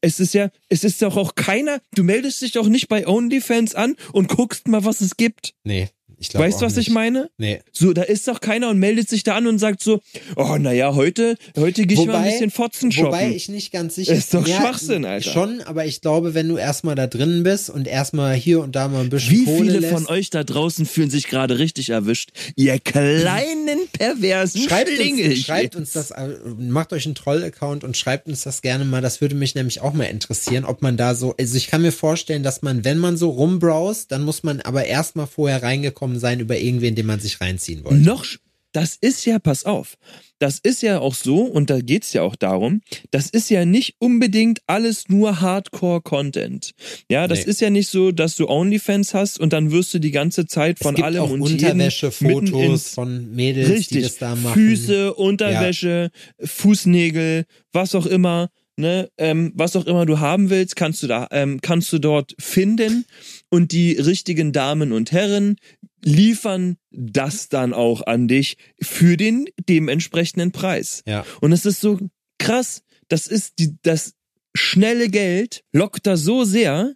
es 0.00 0.20
ist 0.20 0.34
ja, 0.34 0.50
es 0.68 0.84
ist 0.84 1.02
doch 1.02 1.16
auch 1.16 1.34
keiner, 1.34 1.80
du 1.94 2.02
meldest 2.02 2.42
dich 2.42 2.52
doch 2.52 2.68
nicht 2.68 2.88
bei 2.88 3.06
OnlyFans 3.06 3.74
an 3.74 3.96
und 4.12 4.28
guckst 4.28 4.68
mal, 4.68 4.84
was 4.84 5.00
es 5.00 5.16
gibt. 5.16 5.54
Nee, 5.64 5.88
ich 6.24 6.30
glaube 6.30 6.46
Weißt 6.46 6.62
du, 6.62 6.66
was 6.66 6.76
nicht. 6.76 6.88
ich 6.88 6.94
meine? 6.94 7.28
Nee. 7.36 7.60
So, 7.72 7.92
da 7.92 8.02
ist 8.02 8.26
doch 8.26 8.40
keiner 8.40 8.70
und 8.70 8.78
meldet 8.78 9.10
sich 9.10 9.24
da 9.24 9.36
an 9.36 9.46
und 9.46 9.58
sagt 9.58 9.82
so, 9.82 10.00
oh, 10.36 10.56
naja, 10.58 10.94
heute, 10.94 11.36
heute 11.56 11.86
gehe 11.86 11.98
ich 11.98 12.06
mal 12.06 12.16
ein 12.16 12.24
bisschen 12.24 12.50
Fotzen 12.50 12.90
shoppen. 12.90 13.12
Wobei 13.12 13.30
ich 13.30 13.50
nicht 13.50 13.72
ganz 13.72 13.94
sicher 13.94 14.14
Ist 14.14 14.32
doch 14.32 14.46
ja, 14.46 14.56
Schwachsinn, 14.56 15.04
Alter. 15.04 15.30
Schon, 15.30 15.60
aber 15.60 15.84
ich 15.84 16.00
glaube, 16.00 16.32
wenn 16.32 16.48
du 16.48 16.56
erstmal 16.56 16.94
da 16.94 17.06
drin 17.06 17.42
bist 17.42 17.68
und 17.68 17.86
erstmal 17.86 18.34
hier 18.34 18.60
und 18.60 18.74
da 18.74 18.88
mal 18.88 19.02
ein 19.02 19.10
bisschen 19.10 19.32
Wie 19.32 19.44
Kohle 19.44 19.64
viele 19.64 19.78
lässt, 19.80 19.92
von 19.92 20.06
euch 20.06 20.30
da 20.30 20.44
draußen 20.44 20.86
fühlen 20.86 21.10
sich 21.10 21.28
gerade 21.28 21.58
richtig 21.58 21.90
erwischt? 21.90 22.30
Ihr 22.56 22.78
kleinen 22.78 23.86
perversen 23.92 24.62
Schreibt 24.62 24.98
uns, 24.98 25.38
schreibt 25.40 25.76
uns 25.76 25.92
das, 25.92 26.10
äh, 26.10 26.36
macht 26.58 26.94
euch 26.94 27.04
einen 27.04 27.14
Troll-Account 27.14 27.84
und 27.84 27.98
schreibt 27.98 28.28
uns 28.28 28.42
das 28.42 28.62
gerne 28.62 28.86
mal. 28.86 29.02
Das 29.02 29.20
würde 29.20 29.34
mich 29.34 29.54
nämlich 29.54 29.82
auch 29.82 29.92
mal 29.92 30.04
interessieren, 30.04 30.64
ob 30.64 30.80
man 30.80 30.96
da 30.96 31.14
so, 31.14 31.34
also 31.38 31.56
ich 31.56 31.66
kann 31.66 31.82
mir 31.82 31.92
vorstellen, 31.92 32.42
dass 32.42 32.62
man, 32.62 32.82
wenn 32.84 32.96
man 32.96 33.18
so 33.18 33.28
rumbrowst, 33.28 34.10
dann 34.10 34.22
muss 34.22 34.42
man 34.42 34.62
aber 34.62 34.86
erstmal 34.86 35.26
vorher 35.26 35.62
reingekommen 35.62 36.13
sein 36.18 36.40
über 36.40 36.58
irgendwen, 36.58 36.94
den 36.94 37.06
man 37.06 37.20
sich 37.20 37.40
reinziehen 37.40 37.84
wollte. 37.84 38.02
Noch, 38.02 38.24
das 38.72 38.96
ist 39.00 39.24
ja, 39.24 39.38
pass 39.38 39.64
auf, 39.64 39.96
das 40.40 40.58
ist 40.60 40.82
ja 40.82 40.98
auch 40.98 41.14
so, 41.14 41.42
und 41.42 41.70
da 41.70 41.80
geht's 41.80 42.12
ja 42.12 42.22
auch 42.22 42.34
darum, 42.34 42.80
das 43.12 43.30
ist 43.30 43.48
ja 43.48 43.64
nicht 43.64 43.94
unbedingt 44.00 44.58
alles 44.66 45.08
nur 45.08 45.40
Hardcore-Content. 45.40 46.72
Ja, 47.08 47.28
das 47.28 47.44
Nee. 47.44 47.50
ist 47.50 47.60
ja 47.60 47.70
nicht 47.70 47.88
so, 47.88 48.10
dass 48.10 48.34
du 48.34 48.48
Onlyfans 48.48 49.14
hast 49.14 49.38
und 49.38 49.52
dann 49.52 49.70
wirst 49.70 49.94
du 49.94 50.00
die 50.00 50.10
ganze 50.10 50.46
Zeit 50.46 50.80
von 50.80 50.94
es 50.94 50.96
gibt 50.96 51.06
allem 51.06 51.20
auch 51.22 51.30
und 51.30 51.40
Unterwäsche-Fotos 51.42 52.88
von 52.94 53.32
Mädels, 53.34 53.68
die 53.68 53.72
Richtig. 53.74 54.02
das 54.02 54.18
da 54.18 54.34
machen. 54.34 54.54
Füße, 54.54 55.14
Unterwäsche, 55.14 56.10
Fußnägel, 56.58 57.44
was 57.72 57.94
auch 57.94 58.06
immer, 58.06 58.48
ne, 58.76 59.08
ähm, 59.18 59.52
was 59.54 59.76
auch 59.76 59.86
immer 59.86 60.06
du 60.06 60.18
haben 60.18 60.50
willst, 60.50 60.76
kannst 60.76 61.02
du 61.02 61.06
da, 61.06 61.28
ähm, 61.30 61.60
kannst 61.60 61.92
du 61.92 61.98
dort 61.98 62.34
finden 62.40 63.04
und 63.50 63.70
die 63.72 63.92
richtigen 63.92 64.52
Damen 64.52 64.92
und 64.92 65.12
Herren 65.12 65.56
liefern 66.04 66.76
das 66.90 67.48
dann 67.48 67.72
auch 67.72 68.06
an 68.06 68.28
dich 68.28 68.56
für 68.80 69.16
den 69.16 69.46
dementsprechenden 69.68 70.52
Preis. 70.52 71.02
Ja. 71.06 71.24
Und 71.40 71.52
es 71.52 71.66
ist 71.66 71.80
so 71.80 71.98
krass, 72.38 72.82
das 73.08 73.26
ist 73.26 73.58
die, 73.58 73.76
das 73.82 74.14
schnelle 74.54 75.08
Geld 75.08 75.62
lockt 75.72 76.06
da 76.06 76.16
so 76.16 76.44
sehr, 76.44 76.94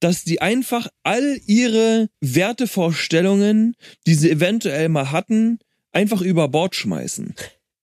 dass 0.00 0.24
die 0.24 0.40
einfach 0.40 0.88
all 1.02 1.40
ihre 1.46 2.08
Wertevorstellungen, 2.20 3.74
die 4.06 4.14
sie 4.14 4.30
eventuell 4.30 4.88
mal 4.88 5.10
hatten, 5.10 5.58
einfach 5.92 6.20
über 6.20 6.48
Bord 6.48 6.76
schmeißen. 6.76 7.34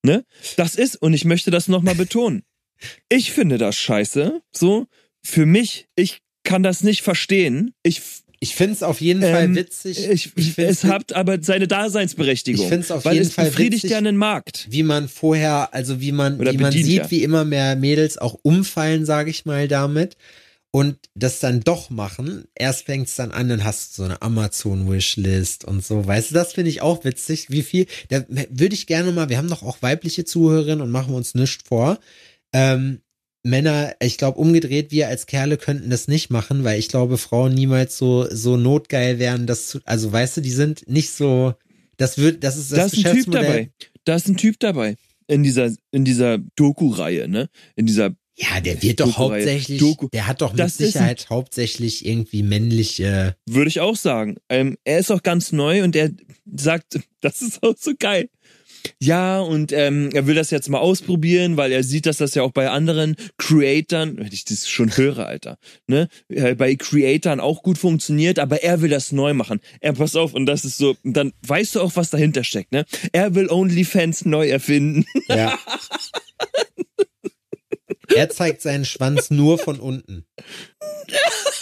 Ne? 0.02 0.24
Das 0.56 0.76
ist, 0.76 0.96
und 0.96 1.12
ich 1.12 1.24
möchte 1.24 1.50
das 1.50 1.68
nochmal 1.68 1.94
betonen. 1.94 2.42
Ich 3.08 3.32
finde 3.32 3.58
das 3.58 3.76
scheiße. 3.76 4.42
So, 4.52 4.86
für 5.22 5.46
mich, 5.46 5.88
ich 5.96 6.20
kann 6.44 6.62
das 6.62 6.82
nicht 6.82 7.02
verstehen. 7.02 7.74
Ich, 7.82 8.02
Ich 8.40 8.54
finde 8.54 8.74
es 8.74 8.82
auf 8.82 9.00
jeden 9.00 9.22
Fall 9.22 9.44
ähm, 9.44 9.56
witzig. 9.56 10.08
ich, 10.08 10.28
find's 10.28 10.58
es 10.58 10.84
hat 10.84 11.12
aber 11.14 11.38
seine 11.42 11.66
Daseinsberechtigung. 11.66 12.64
Ich 12.64 12.68
find's 12.68 12.90
auf 12.90 13.04
weil 13.04 13.14
jeden 13.14 13.26
es 13.26 13.34
Fall 13.34 13.46
befriedigt 13.46 13.84
witzig. 13.84 13.90
ja 13.92 13.98
einen 13.98 14.16
Markt. 14.16 14.66
wie 14.70 14.82
man 14.82 15.08
vorher, 15.08 15.72
also 15.72 16.00
wie 16.00 16.12
man, 16.12 16.38
Oder 16.38 16.52
wie 16.52 16.58
man 16.58 16.72
sieht, 16.72 16.86
ja. 16.86 17.10
wie 17.10 17.22
immer 17.22 17.44
mehr 17.44 17.76
Mädels 17.76 18.18
auch 18.18 18.38
umfallen, 18.42 19.06
sage 19.06 19.30
ich 19.30 19.46
mal 19.46 19.68
damit. 19.68 20.16
Und 20.70 20.98
das 21.14 21.40
dann 21.40 21.60
doch 21.60 21.88
machen. 21.88 22.44
Erst 22.54 22.84
fängt's 22.84 23.16
dann 23.16 23.30
an, 23.30 23.48
dann 23.48 23.64
hast 23.64 23.92
du 23.92 24.02
so 24.02 24.04
eine 24.04 24.20
Amazon-Wishlist 24.20 25.64
und 25.64 25.82
so. 25.82 26.06
Weißt 26.06 26.30
du, 26.30 26.34
das 26.34 26.52
finde 26.52 26.68
ich 26.70 26.82
auch 26.82 27.04
witzig. 27.04 27.46
Wie 27.48 27.62
viel, 27.62 27.86
da 28.10 28.24
würde 28.28 28.74
ich 28.74 28.86
gerne 28.86 29.10
mal, 29.12 29.30
wir 29.30 29.38
haben 29.38 29.48
doch 29.48 29.62
auch 29.62 29.80
weibliche 29.80 30.26
Zuhörerinnen 30.26 30.82
und 30.82 30.90
machen 30.90 31.14
uns 31.14 31.34
nichts 31.34 31.64
vor. 31.66 31.98
Ähm, 32.52 33.00
Männer, 33.46 33.94
ich 34.00 34.18
glaube, 34.18 34.38
umgedreht, 34.38 34.90
wir 34.90 35.08
als 35.08 35.26
Kerle 35.26 35.56
könnten 35.56 35.88
das 35.88 36.08
nicht 36.08 36.30
machen, 36.30 36.64
weil 36.64 36.78
ich 36.78 36.88
glaube, 36.88 37.16
Frauen 37.16 37.54
niemals 37.54 37.96
so, 37.96 38.26
so 38.30 38.56
notgeil 38.56 39.18
wären, 39.18 39.46
das 39.46 39.68
zu, 39.68 39.80
also 39.84 40.10
weißt 40.12 40.38
du, 40.38 40.40
die 40.40 40.50
sind 40.50 40.88
nicht 40.88 41.10
so, 41.10 41.54
das 41.96 42.18
wird, 42.18 42.42
das 42.42 42.56
ist 42.56 42.72
das 42.72 42.78
Da 42.78 42.84
ist 42.86 43.06
ein 43.06 43.14
Typ 43.14 43.30
dabei. 43.32 43.70
Da 44.04 44.16
ist 44.16 44.28
ein 44.28 44.36
Typ 44.36 44.58
dabei. 44.58 44.96
In 45.28 45.42
dieser, 45.42 45.72
in 45.92 46.04
dieser 46.04 46.38
Doku-Reihe, 46.56 47.28
ne? 47.28 47.48
In 47.76 47.86
dieser 47.86 48.14
Ja, 48.36 48.60
der 48.60 48.82
wird 48.82 49.00
doch 49.00 49.16
hauptsächlich, 49.16 49.78
Doku. 49.80 50.08
der 50.12 50.26
hat 50.26 50.40
doch 50.40 50.50
mit 50.52 50.60
Das 50.60 50.74
ist 50.74 50.80
ein- 50.80 50.86
Sicherheit 50.86 51.30
hauptsächlich 51.30 52.04
irgendwie 52.04 52.42
männliche. 52.42 53.36
Würde 53.48 53.68
ich 53.68 53.80
auch 53.80 53.96
sagen. 53.96 54.36
Ähm, 54.48 54.76
er 54.84 54.98
ist 54.98 55.10
auch 55.10 55.22
ganz 55.22 55.52
neu 55.52 55.82
und 55.84 55.96
er 55.96 56.10
sagt, 56.56 56.98
das 57.20 57.42
ist 57.42 57.62
auch 57.62 57.74
so 57.78 57.92
geil. 57.98 58.28
Ja, 59.00 59.40
und 59.40 59.72
ähm, 59.72 60.10
er 60.12 60.26
will 60.26 60.34
das 60.34 60.50
jetzt 60.50 60.68
mal 60.68 60.78
ausprobieren, 60.78 61.56
weil 61.56 61.72
er 61.72 61.82
sieht, 61.82 62.06
dass 62.06 62.18
das 62.18 62.34
ja 62.34 62.42
auch 62.42 62.52
bei 62.52 62.70
anderen 62.70 63.16
Creatoren, 63.38 64.16
wenn 64.18 64.32
ich 64.32 64.44
das 64.44 64.68
schon 64.68 64.96
höre, 64.96 65.26
Alter, 65.26 65.58
ne, 65.86 66.08
äh, 66.28 66.54
bei 66.54 66.74
Creatoren 66.76 67.40
auch 67.40 67.62
gut 67.62 67.78
funktioniert, 67.78 68.38
aber 68.38 68.62
er 68.62 68.80
will 68.80 68.90
das 68.90 69.12
neu 69.12 69.34
machen. 69.34 69.60
Er 69.80 69.92
pass 69.92 70.16
auf, 70.16 70.34
und 70.34 70.46
das 70.46 70.64
ist 70.64 70.78
so, 70.78 70.96
dann 71.04 71.32
weißt 71.46 71.76
du 71.76 71.80
auch, 71.80 71.96
was 71.96 72.10
dahinter 72.10 72.44
steckt, 72.44 72.72
ne? 72.72 72.84
Er 73.12 73.34
will 73.34 73.48
OnlyFans 73.50 74.24
neu 74.24 74.48
erfinden. 74.48 75.04
Ja. 75.28 75.58
er 78.14 78.30
zeigt 78.30 78.62
seinen 78.62 78.84
Schwanz 78.84 79.30
nur 79.30 79.58
von 79.58 79.80
unten. 79.80 80.24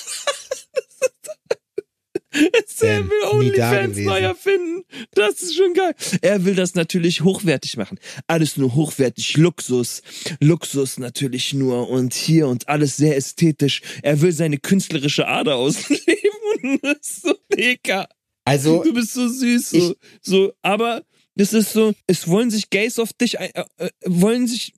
er 2.35 2.63
Sam, 2.67 3.11
will 3.11 3.39
nie 3.39 3.57
da 3.57 3.71
OnlyFans 3.71 3.99
neu 3.99 4.19
erfinden. 4.19 4.85
Das 5.13 5.43
ist 5.43 5.57
schon 5.57 5.75
geil. 5.75 5.95
Er 6.21 6.45
will 6.45 6.55
das 6.55 6.75
natürlich 6.75 7.23
hochwertig 7.23 7.77
machen. 7.77 7.99
Alles 8.27 8.57
nur 8.57 8.75
hochwertig, 8.75 9.37
Luxus. 9.37 10.03
Luxus 10.41 10.99
natürlich 10.99 11.55
nur 11.55 11.89
und 11.89 12.15
hier 12.15 12.49
und 12.49 12.69
alles 12.69 12.97
sehr 12.97 13.17
ästhetisch. 13.17 13.83
Er 14.03 14.21
will 14.21 14.33
seine 14.33 14.59
künstlerische 14.59 15.27
Ader 15.27 15.57
ausleben 15.57 16.31
und 16.63 16.85
das 16.85 16.99
ist 17.01 17.23
so 17.23 17.35
lecker. 17.55 18.09
Also, 18.45 18.83
Du 18.83 18.93
bist 18.93 19.15
so 19.15 19.27
süß, 19.27 19.71
so, 19.71 19.95
so, 20.21 20.53
aber 20.61 21.03
das 21.37 21.53
ist 21.53 21.73
so, 21.73 21.93
es 22.07 22.29
wollen 22.29 22.51
sich 22.51 22.71
Gays 22.71 22.99
auf 22.99 23.13
dich, 23.13 23.41
ein- 23.41 23.51
äh, 23.55 23.65
äh, 23.79 23.91
wollen 24.07 24.47
sich, 24.47 24.73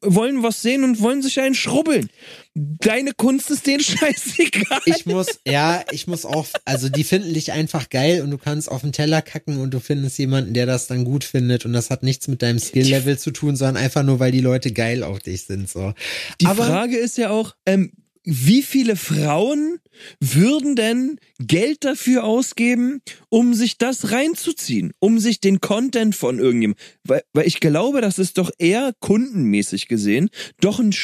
wollen 0.00 0.42
was 0.42 0.62
sehen 0.62 0.82
und 0.84 1.00
wollen 1.00 1.22
sich 1.22 1.40
einen 1.40 1.54
schrubbeln. 1.54 2.08
Deine 2.54 3.12
Kunst 3.12 3.50
ist 3.50 3.66
denen 3.66 3.80
scheißegal. 3.84 4.80
ich 4.86 5.06
muss, 5.06 5.26
ja, 5.46 5.84
ich 5.92 6.06
muss 6.06 6.24
auch, 6.24 6.46
also 6.64 6.88
die 6.88 7.04
finden 7.04 7.34
dich 7.34 7.52
einfach 7.52 7.88
geil 7.90 8.22
und 8.22 8.30
du 8.30 8.38
kannst 8.38 8.70
auf 8.70 8.80
den 8.82 8.92
Teller 8.92 9.22
kacken 9.22 9.58
und 9.58 9.72
du 9.72 9.80
findest 9.80 10.18
jemanden, 10.18 10.54
der 10.54 10.66
das 10.66 10.86
dann 10.86 11.04
gut 11.04 11.24
findet 11.24 11.64
und 11.64 11.72
das 11.72 11.90
hat 11.90 12.02
nichts 12.02 12.28
mit 12.28 12.42
deinem 12.42 12.58
Skill-Level 12.58 13.18
zu 13.18 13.30
tun, 13.30 13.56
sondern 13.56 13.76
einfach 13.76 14.02
nur, 14.02 14.18
weil 14.20 14.32
die 14.32 14.40
Leute 14.40 14.72
geil 14.72 15.02
auf 15.02 15.20
dich 15.20 15.42
sind, 15.44 15.68
so. 15.68 15.92
Die 16.40 16.46
Aber- 16.46 16.64
Frage 16.66 16.96
ist 16.96 17.18
ja 17.18 17.30
auch, 17.30 17.54
ähm, 17.66 17.92
wie 18.32 18.62
viele 18.62 18.94
Frauen 18.94 19.80
würden 20.20 20.76
denn 20.76 21.18
Geld 21.40 21.84
dafür 21.84 22.22
ausgeben, 22.22 23.02
um 23.28 23.54
sich 23.54 23.76
das 23.76 24.12
reinzuziehen, 24.12 24.92
um 25.00 25.18
sich 25.18 25.40
den 25.40 25.60
Content 25.60 26.14
von 26.14 26.38
irgendjemandem, 26.38 26.80
weil, 27.02 27.22
weil 27.32 27.48
ich 27.48 27.58
glaube, 27.58 28.00
das 28.00 28.20
ist 28.20 28.38
doch 28.38 28.52
eher 28.56 28.92
kundenmäßig 29.00 29.88
gesehen, 29.88 30.30
doch 30.60 30.78
ein, 30.78 30.94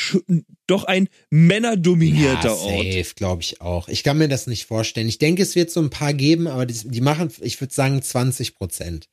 doch 0.68 0.84
ein 0.84 1.08
männerdominierter 1.30 2.48
ja, 2.48 2.54
Ort. 2.54 2.94
safe, 2.94 3.14
glaube 3.16 3.42
ich 3.42 3.60
auch. 3.60 3.88
Ich 3.88 4.04
kann 4.04 4.18
mir 4.18 4.28
das 4.28 4.46
nicht 4.46 4.66
vorstellen. 4.66 5.08
Ich 5.08 5.18
denke, 5.18 5.42
es 5.42 5.56
wird 5.56 5.72
so 5.72 5.80
ein 5.80 5.90
paar 5.90 6.14
geben, 6.14 6.46
aber 6.46 6.64
die, 6.64 6.88
die 6.88 7.00
machen, 7.00 7.32
ich 7.40 7.60
würde 7.60 7.74
sagen, 7.74 8.00
20 8.00 8.54
Prozent. 8.54 9.08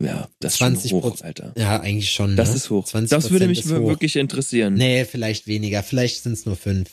Ja, 0.00 0.28
das 0.40 0.54
20 0.56 0.84
ist 0.84 0.90
schon 0.90 1.02
hoch. 1.02 1.20
Alter. 1.22 1.52
Ja, 1.56 1.80
eigentlich 1.80 2.10
schon. 2.10 2.36
Das 2.36 2.50
ne? 2.50 2.56
ist 2.56 2.70
hoch. 2.70 2.84
20 2.84 3.10
Das 3.10 3.30
würde 3.30 3.46
mich 3.46 3.66
wirklich 3.68 4.16
interessieren. 4.16 4.74
Nee, 4.74 5.04
vielleicht 5.04 5.46
weniger. 5.46 5.82
Vielleicht 5.82 6.22
sind 6.22 6.32
es 6.32 6.46
nur 6.46 6.56
fünf. 6.56 6.90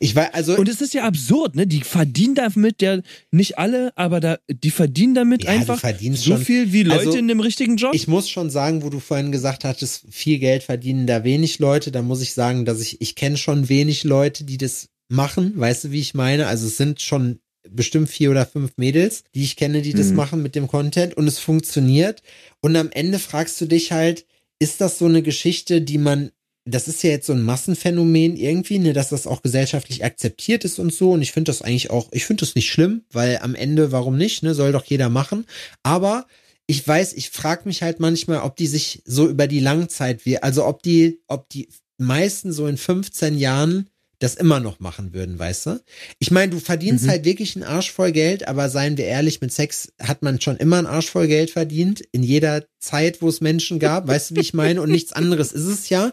Ich 0.00 0.14
weiß, 0.14 0.32
also. 0.32 0.56
Und 0.56 0.68
es 0.68 0.80
ist 0.80 0.94
ja 0.94 1.04
absurd, 1.04 1.54
ne? 1.56 1.66
Die 1.66 1.82
verdienen 1.82 2.34
damit 2.34 2.80
ja 2.82 3.00
nicht 3.30 3.58
alle, 3.58 3.92
aber 3.96 4.20
da 4.20 4.38
die 4.48 4.70
verdienen 4.70 5.14
damit 5.14 5.44
Ja, 5.44 5.50
einfach 5.50 5.80
so 5.80 6.16
schon- 6.16 6.44
viel 6.44 6.72
wie 6.72 6.82
Leute 6.84 7.00
Also, 7.06 7.18
in 7.18 7.28
dem 7.28 7.40
richtigen 7.40 7.76
Job. 7.76 7.94
Ich 7.94 8.08
muss 8.08 8.28
schon 8.30 8.50
sagen, 8.50 8.82
wo 8.82 8.90
du 8.90 8.98
vorhin 8.98 9.30
gesagt 9.30 9.64
hattest, 9.64 10.04
viel 10.10 10.38
Geld 10.38 10.62
verdienen 10.62 11.06
da 11.06 11.24
wenig 11.24 11.58
Leute, 11.58 11.92
da 11.92 12.02
muss 12.02 12.22
ich 12.22 12.32
sagen, 12.34 12.64
dass 12.64 12.80
ich, 12.80 13.00
ich 13.00 13.14
kenne 13.14 13.36
schon 13.36 13.68
wenig 13.68 14.04
Leute, 14.04 14.44
die 14.44 14.56
das 14.58 14.88
machen. 15.08 15.52
Weißt 15.56 15.84
du, 15.84 15.90
wie 15.90 16.00
ich 16.00 16.14
meine? 16.14 16.46
Also 16.46 16.66
es 16.66 16.76
sind 16.76 17.00
schon 17.00 17.40
bestimmt 17.70 18.08
vier 18.08 18.30
oder 18.30 18.46
fünf 18.46 18.72
Mädels, 18.76 19.24
die 19.34 19.44
ich 19.44 19.56
kenne, 19.56 19.82
die 19.82 19.94
das 19.94 20.10
Mhm. 20.10 20.16
machen 20.16 20.42
mit 20.42 20.54
dem 20.54 20.66
Content 20.68 21.16
und 21.16 21.26
es 21.26 21.38
funktioniert. 21.38 22.22
Und 22.60 22.76
am 22.76 22.90
Ende 22.90 23.18
fragst 23.18 23.60
du 23.60 23.66
dich 23.66 23.92
halt, 23.92 24.26
ist 24.58 24.80
das 24.80 24.98
so 24.98 25.04
eine 25.06 25.22
Geschichte, 25.22 25.80
die 25.82 25.98
man 25.98 26.30
das 26.70 26.86
ist 26.86 27.02
ja 27.02 27.10
jetzt 27.10 27.26
so 27.26 27.32
ein 27.32 27.42
Massenphänomen 27.42 28.36
irgendwie, 28.36 28.78
ne, 28.78 28.92
dass 28.92 29.08
das 29.08 29.26
auch 29.26 29.42
gesellschaftlich 29.42 30.04
akzeptiert 30.04 30.64
ist 30.64 30.78
und 30.78 30.92
so. 30.92 31.12
Und 31.12 31.22
ich 31.22 31.32
finde 31.32 31.50
das 31.50 31.62
eigentlich 31.62 31.90
auch, 31.90 32.08
ich 32.12 32.26
finde 32.26 32.40
das 32.44 32.54
nicht 32.54 32.70
schlimm, 32.70 33.04
weil 33.10 33.38
am 33.38 33.54
Ende, 33.54 33.90
warum 33.90 34.18
nicht, 34.18 34.42
ne, 34.42 34.54
soll 34.54 34.72
doch 34.72 34.84
jeder 34.84 35.08
machen. 35.08 35.46
Aber 35.82 36.26
ich 36.66 36.86
weiß, 36.86 37.14
ich 37.14 37.30
frage 37.30 37.62
mich 37.64 37.82
halt 37.82 38.00
manchmal, 38.00 38.40
ob 38.40 38.56
die 38.56 38.66
sich 38.66 39.02
so 39.06 39.26
über 39.28 39.46
die 39.46 39.60
Langzeit, 39.60 40.26
wie, 40.26 40.38
also 40.42 40.66
ob 40.66 40.82
die, 40.82 41.22
ob 41.26 41.48
die 41.48 41.68
meisten 41.96 42.52
so 42.52 42.66
in 42.66 42.76
15 42.76 43.38
Jahren 43.38 43.88
das 44.20 44.34
immer 44.34 44.58
noch 44.58 44.80
machen 44.80 45.12
würden, 45.14 45.38
weißt 45.38 45.66
du? 45.66 45.80
Ich 46.18 46.30
meine, 46.32 46.50
du 46.50 46.58
verdienst 46.58 47.04
Mhm. 47.04 47.10
halt 47.10 47.24
wirklich 47.24 47.54
einen 47.54 47.64
Arsch 47.64 47.92
voll 47.92 48.10
Geld, 48.12 48.48
aber 48.48 48.68
seien 48.68 48.96
wir 48.96 49.04
ehrlich, 49.04 49.40
mit 49.40 49.52
Sex 49.52 49.92
hat 50.00 50.22
man 50.22 50.40
schon 50.40 50.56
immer 50.56 50.78
einen 50.78 50.86
Arsch 50.88 51.08
voll 51.10 51.28
Geld 51.28 51.50
verdient, 51.50 52.00
in 52.12 52.22
jeder 52.24 52.64
Zeit, 52.80 53.22
wo 53.22 53.28
es 53.28 53.40
Menschen 53.40 53.78
gab, 53.78 54.06
weißt 54.08 54.30
du, 54.30 54.36
wie 54.36 54.40
ich 54.40 54.54
meine? 54.54 54.82
Und 54.82 54.90
nichts 54.90 55.12
anderes 55.12 55.52
ist 55.52 55.64
es 55.66 55.88
ja. 55.88 56.12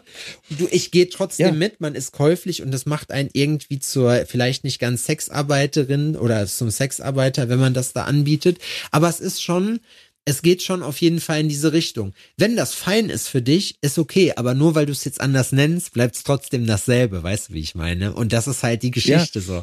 Du, 0.50 0.66
ich 0.70 0.90
gehe 0.90 1.08
trotzdem 1.08 1.46
Ja. 1.46 1.52
mit, 1.52 1.80
man 1.80 1.94
ist 1.94 2.12
käuflich 2.12 2.62
und 2.62 2.70
das 2.72 2.86
macht 2.86 3.10
einen 3.12 3.30
irgendwie 3.32 3.78
zur 3.80 4.24
vielleicht 4.26 4.64
nicht 4.64 4.78
ganz 4.80 5.04
Sexarbeiterin 5.06 6.16
oder 6.16 6.46
zum 6.46 6.70
Sexarbeiter, 6.70 7.48
wenn 7.48 7.58
man 7.60 7.74
das 7.74 7.92
da 7.92 8.04
anbietet. 8.04 8.58
Aber 8.90 9.08
es 9.08 9.20
ist 9.20 9.42
schon, 9.42 9.80
es 10.28 10.42
geht 10.42 10.62
schon 10.62 10.82
auf 10.82 11.00
jeden 11.00 11.20
Fall 11.20 11.40
in 11.40 11.48
diese 11.48 11.72
Richtung. 11.72 12.12
Wenn 12.36 12.56
das 12.56 12.74
fein 12.74 13.08
ist 13.10 13.28
für 13.28 13.40
dich, 13.40 13.76
ist 13.80 13.98
okay, 13.98 14.32
aber 14.34 14.54
nur 14.54 14.74
weil 14.74 14.86
du 14.86 14.92
es 14.92 15.04
jetzt 15.04 15.20
anders 15.20 15.52
nennst, 15.52 15.92
bleibt 15.92 16.16
es 16.16 16.24
trotzdem 16.24 16.66
dasselbe, 16.66 17.22
weißt 17.22 17.48
du, 17.48 17.54
wie 17.54 17.60
ich 17.60 17.76
meine? 17.76 18.12
Und 18.12 18.32
das 18.32 18.48
ist 18.48 18.62
halt 18.64 18.82
die 18.82 18.90
Geschichte 18.90 19.40
so. 19.40 19.62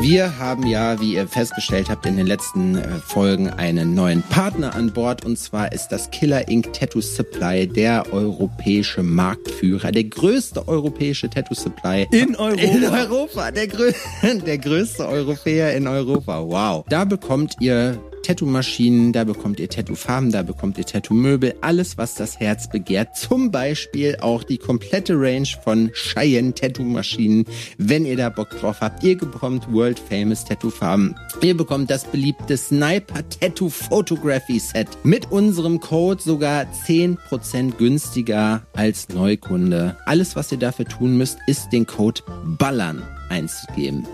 Wir 0.00 0.38
haben 0.38 0.66
ja, 0.66 1.00
wie 1.00 1.14
ihr 1.14 1.28
festgestellt 1.28 1.88
habt, 1.88 2.04
in 2.04 2.16
den 2.16 2.26
letzten 2.26 2.76
äh, 2.76 2.98
Folgen 2.98 3.48
einen 3.48 3.94
neuen 3.94 4.22
Partner 4.22 4.74
an 4.74 4.92
Bord 4.92 5.24
und 5.24 5.38
zwar 5.38 5.72
ist 5.72 5.88
das 5.88 6.10
Killer 6.10 6.48
Ink 6.48 6.72
Tattoo 6.72 7.00
Supply 7.00 7.68
der 7.68 8.12
europäische 8.12 9.04
Marktführer, 9.04 9.92
der 9.92 10.04
größte 10.04 10.66
europäische 10.66 11.30
Tattoo 11.30 11.54
Supply 11.54 12.08
in 12.10 12.34
Europa. 12.36 12.62
in 12.62 12.84
Europa, 12.84 13.50
der, 13.52 13.68
grö 13.68 13.92
der 14.46 14.58
größte 14.58 15.06
Europäer 15.06 15.76
in 15.76 15.86
Europa. 15.86 16.42
Wow. 16.42 16.84
Da 16.88 17.04
bekommt 17.04 17.54
ihr 17.60 17.98
Tattoo-Maschinen, 18.24 19.12
da 19.12 19.24
bekommt 19.24 19.60
ihr 19.60 19.68
Tattoo-Farben, 19.68 20.32
da 20.32 20.42
bekommt 20.42 20.78
ihr 20.78 20.86
Tattoo-Möbel, 20.86 21.54
alles, 21.60 21.98
was 21.98 22.14
das 22.14 22.40
Herz 22.40 22.68
begehrt. 22.68 23.16
Zum 23.16 23.50
Beispiel 23.50 24.16
auch 24.20 24.42
die 24.42 24.58
komplette 24.58 25.14
Range 25.14 25.46
von 25.62 25.90
Cheyenne 25.92 26.54
Tattoo-Maschinen, 26.54 27.44
wenn 27.78 28.06
ihr 28.06 28.16
da 28.16 28.30
Bock 28.30 28.50
drauf 28.50 28.80
habt. 28.80 29.04
Ihr 29.04 29.16
bekommt 29.16 29.70
World 29.72 29.98
Famous 29.98 30.44
Tattoo-Farben. 30.44 31.14
Ihr 31.42 31.56
bekommt 31.56 31.90
das 31.90 32.04
beliebte 32.04 32.56
Sniper 32.56 33.22
Tattoo 33.28 33.68
Photography 33.68 34.58
Set. 34.58 34.88
Mit 35.04 35.30
unserem 35.30 35.78
Code 35.78 36.22
sogar 36.22 36.66
10% 36.86 37.76
günstiger 37.76 38.62
als 38.72 39.10
Neukunde. 39.10 39.96
Alles, 40.06 40.34
was 40.34 40.50
ihr 40.50 40.58
dafür 40.58 40.86
tun 40.86 41.18
müsst, 41.18 41.38
ist 41.46 41.72
den 41.72 41.86
Code 41.86 42.22
BALLERN 42.58 43.02
einzugeben. 43.28 44.06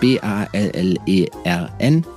B-A-L-L-E-R-N, 0.00 0.46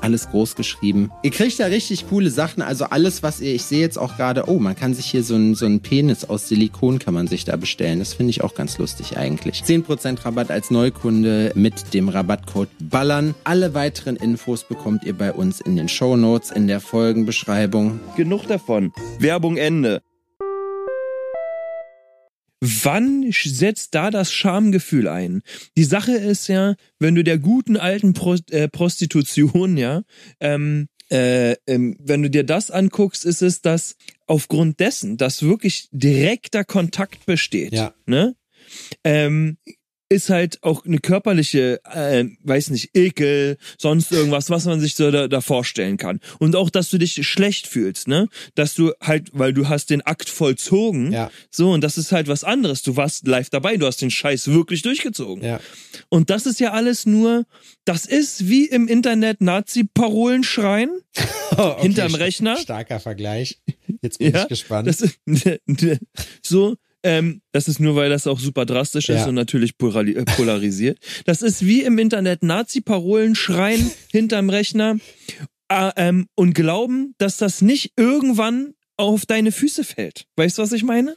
alles 0.02 0.30
groß 0.30 0.56
geschrieben. 0.56 1.12
Ihr 1.22 1.32
kriegt 1.32 1.60
da 1.60 1.66
richtig 1.66 2.08
coole 2.10 2.30
Sachen, 2.30 2.62
also 2.62 2.86
alles, 2.86 3.24
was 3.24 3.42
ihr, 3.42 3.54
ich 3.54 3.64
sehe 3.64 3.82
jetzt 3.82 3.98
auch 3.98 4.16
gerade, 4.16 4.46
oh, 4.48 4.60
man 4.60 4.76
kann 4.76 4.94
sich 4.94 5.08
hier 5.08 5.24
so 5.24 5.36
ein, 5.36 5.54
so 5.54 5.66
ein 5.66 5.82
Penis 5.82 6.24
aus 6.26 6.48
Silikon 6.48 7.00
kann 7.00 7.14
man 7.14 7.28
sich 7.28 7.44
da 7.46 7.58
bestellen. 7.58 8.00
Das 8.00 8.14
finde 8.14 8.30
ich 8.32 8.42
auch 8.44 8.56
ganz 8.56 8.78
lustig 8.78 9.18
eigentlich. 9.18 9.64
10% 9.64 10.26
Rabatt 10.26 10.50
als 10.50 10.72
Neukunde 10.72 11.52
mit 11.56 11.94
dem 11.94 12.08
Rabattcode 12.10 12.70
BALLERN. 12.80 13.36
Alle 13.44 13.74
weiteren 13.74 14.16
Infos 14.16 14.64
bekommt 14.64 15.04
ihr 15.04 15.18
bei 15.18 15.34
uns 15.34 15.60
in 15.60 15.76
den 15.76 15.90
Show 15.90 16.16
Notes 16.16 16.52
in 16.52 16.68
der 16.68 16.80
Folgenbeschreibung. 16.80 18.00
Genug 18.16 18.48
davon. 18.48 18.94
Werbung 19.20 19.58
Ende. 19.58 20.02
Wann 22.66 23.30
setzt 23.34 23.94
da 23.94 24.10
das 24.10 24.32
Schamgefühl 24.32 25.10
ein? 25.10 25.42
Die 25.76 25.84
Sache 25.84 26.14
ist 26.14 26.48
ja, 26.48 26.76
wenn 26.98 27.14
du 27.14 27.22
der 27.22 27.38
guten 27.38 27.76
alten 27.76 28.14
Pro 28.14 28.38
äh, 28.52 28.70
Prostitution, 28.70 29.76
ja, 29.76 30.04
ähm, 30.40 30.88
äh, 31.12 31.58
ähm, 31.68 31.98
wenn 32.00 32.24
du 32.24 32.30
dir 32.30 32.46
das 32.46 32.72
anguckst, 32.72 33.26
ist 33.26 33.42
es, 33.42 33.62
dass 33.62 33.98
aufgrund 34.28 34.80
dessen, 34.80 35.18
dass 35.18 35.44
wirklich 35.44 35.90
direkter 35.92 36.64
Kontakt 36.64 37.26
besteht, 37.26 37.74
Ja. 37.74 37.94
ne? 38.06 38.36
Ähm, 39.04 39.58
ist 40.10 40.30
halt 40.30 40.62
auch 40.64 40.86
eine 40.86 41.00
körperliche, 41.00 41.80
äh, 41.92 42.26
weiß 42.44 42.70
nicht, 42.70 42.92
Ekel, 42.96 43.58
sonst 43.80 44.12
irgendwas, 44.12 44.50
was 44.50 44.66
man 44.66 44.80
sich 44.80 44.96
so 44.96 45.10
da, 45.12 45.28
da 45.28 45.42
vorstellen 45.42 45.98
kann. 45.98 46.20
Und 46.40 46.56
auch, 46.56 46.70
dass 46.70 46.90
du 46.90 46.98
dich 47.00 47.26
schlecht 47.28 47.66
fühlst, 47.68 48.08
ne? 48.08 48.28
Dass 48.56 48.76
du 48.76 48.94
halt, 49.02 49.30
weil 49.34 49.54
du 49.54 49.70
hast 49.70 49.90
den 49.90 50.02
Akt 50.02 50.30
vollzogen, 50.30 51.12
Ja. 51.12 51.32
so, 51.50 51.72
und 51.72 51.82
das 51.84 51.98
ist 51.98 52.12
halt 52.12 52.28
was 52.28 52.44
anderes. 52.44 52.82
Du 52.84 52.96
warst 52.96 53.28
live 53.28 53.50
dabei, 53.50 53.78
du 53.78 53.86
hast 53.88 54.02
den 54.02 54.12
Scheiß 54.12 54.48
wirklich 54.48 54.82
durchgezogen. 54.84 55.44
Ja. 55.44 55.60
Und 56.10 56.30
das 56.30 56.46
ist 56.46 56.60
ja 56.60 56.74
alles 56.74 57.06
nur, 57.06 57.46
das 57.86 58.06
ist 58.06 58.48
wie 58.50 58.66
im 58.66 58.88
Internet 58.88 59.42
Nazi-Parolen 59.42 60.44
schreien. 60.44 60.92
Okay, 61.56 61.84
Hinterm 61.84 62.16
Rechner? 62.16 62.58
Starker 62.58 63.00
Vergleich. 63.00 63.60
Jetzt 64.02 64.18
bin 64.18 64.34
Ja, 64.34 64.42
ich 64.42 64.48
gespannt. 64.48 64.88
Das 64.88 65.02
ist, 65.02 65.20
so, 66.42 66.76
ähm, 67.04 67.42
das 67.52 67.68
ist 67.68 67.80
nur, 67.80 67.96
weil 67.96 68.10
das 68.10 68.28
auch 68.28 68.40
super 68.40 68.66
drastisch 68.66 69.10
ist 69.10 69.20
Ja. 69.22 69.28
und 69.28 69.36
natürlich 69.36 69.74
äh, 69.82 70.26
polarisiert. 70.26 70.98
Das 71.26 71.42
ist 71.42 71.66
wie 71.66 71.82
im 71.84 71.98
Internet 72.00 72.44
Nazi-Parolen 72.44 73.36
schreien 73.36 73.92
hinterm 74.12 74.50
Rechner 74.50 74.98
äh, 75.70 75.92
ähm, 75.98 76.28
und 76.36 76.54
glauben, 76.54 77.14
dass 77.18 77.38
das 77.38 77.62
nicht 77.62 77.94
irgendwann 77.98 78.74
auf 78.98 79.26
deine 79.26 79.52
Füße 79.52 79.84
fällt. 79.84 80.26
Weißt 80.36 80.58
du, 80.58 80.62
was 80.62 80.72
ich 80.72 80.84
meine? 80.84 81.16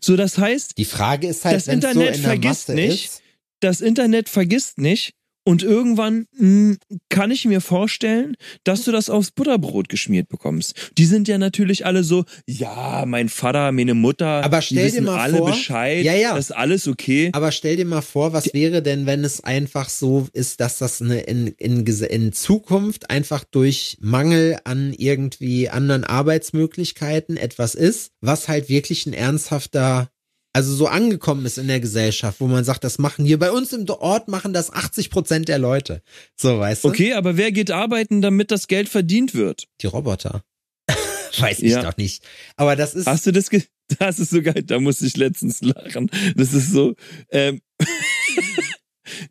So, 0.00 0.16
das 0.16 0.38
heißt, 0.38 0.76
Die 0.76 0.84
Frage 0.84 1.28
ist 1.28 1.44
halt, 1.44 1.54
Das 1.56 1.62
es 1.62 1.66
so 1.66 1.72
Internet 1.72 2.16
in 2.16 2.22
vergisst 2.22 2.68
Masse 2.68 2.74
nicht, 2.74 3.04
ist. 3.06 3.22
das 3.60 3.80
Internet 3.80 4.28
vergisst 4.28 4.78
nicht 4.78 5.12
und 5.44 5.62
irgendwann 5.62 6.26
mh, 6.36 6.76
kann 7.08 7.30
ich 7.30 7.44
mir 7.46 7.60
vorstellen, 7.60 8.36
dass 8.64 8.84
du 8.84 8.92
das 8.92 9.08
aufs 9.10 9.30
Butterbrot 9.30 9.88
geschmiert 9.88 10.28
bekommst. 10.28 10.92
Die 10.98 11.06
sind 11.06 11.26
ja 11.28 11.38
natürlich 11.38 11.86
alle 11.86 12.04
so, 12.04 12.24
ja, 12.46 13.04
mein 13.06 13.28
Vater, 13.28 13.72
meine 13.72 13.94
Mutter, 13.94 14.44
Aber 14.44 14.58
die 14.60 14.66
stell 14.66 14.76
dir 14.90 14.92
wissen 14.92 15.04
mal 15.04 15.18
alle 15.20 15.38
vor- 15.38 15.50
Bescheid, 15.50 16.04
Ja, 16.04 16.14
ja. 16.14 16.34
das 16.34 16.46
ist 16.50 16.56
alles 16.56 16.86
okay. 16.86 17.30
Aber 17.32 17.50
stell 17.52 17.76
dir 17.76 17.86
mal 17.86 18.02
vor, 18.02 18.32
was 18.32 18.52
wäre 18.52 18.82
denn, 18.82 19.06
wenn 19.06 19.24
es 19.24 19.42
einfach 19.42 19.88
so 19.88 20.28
ist, 20.32 20.60
dass 20.60 20.78
das 20.78 21.00
eine 21.00 21.20
in, 21.20 21.46
in, 21.58 21.86
in 21.86 22.32
Zukunft 22.32 23.10
einfach 23.10 23.44
durch 23.44 23.96
Mangel 24.00 24.58
an 24.64 24.92
irgendwie 24.96 25.68
anderen 25.70 26.04
Arbeitsmöglichkeiten 26.04 27.36
etwas 27.36 27.74
ist, 27.74 28.10
was 28.20 28.48
halt 28.48 28.68
wirklich 28.68 29.06
ein 29.06 29.12
ernsthafter, 29.12 30.08
also 30.52 30.74
so 30.74 30.86
angekommen 30.86 31.44
ist 31.46 31.58
in 31.58 31.68
der 31.68 31.80
Gesellschaft, 31.80 32.40
wo 32.40 32.46
man 32.46 32.64
sagt, 32.64 32.82
das 32.84 32.98
machen 32.98 33.24
hier 33.24 33.38
bei 33.38 33.50
uns 33.52 33.72
im 33.72 33.88
Ort 33.88 34.28
machen 34.28 34.52
das 34.52 34.72
80 34.72 35.10
Prozent 35.10 35.48
der 35.48 35.58
Leute. 35.58 36.02
So, 36.36 36.58
weißt 36.58 36.84
du? 36.84 36.88
Okay, 36.88 37.12
aber 37.14 37.36
wer 37.36 37.52
geht 37.52 37.70
arbeiten, 37.70 38.22
damit 38.22 38.50
das 38.50 38.66
Geld 38.66 38.88
verdient 38.88 39.34
wird? 39.34 39.66
Die 39.82 39.86
Roboter. 39.86 40.42
Weiß 41.38 41.60
ich 41.60 41.72
Ja. 41.72 41.82
doch 41.82 41.96
nicht. 41.96 42.24
Aber 42.56 42.76
das 42.76 42.94
ist, 42.94 43.06
Hast 43.06 43.26
du 43.26 43.32
das 43.32 43.50
Das 43.98 44.18
ist 44.18 44.30
so 44.30 44.42
geil, 44.42 44.62
da 44.64 44.80
musste 44.80 45.06
ich 45.06 45.16
letztens 45.16 45.62
lachen. 45.62 46.10
Das 46.36 46.52
ist 46.52 46.70
so, 46.72 46.94
ähm, 47.30 47.60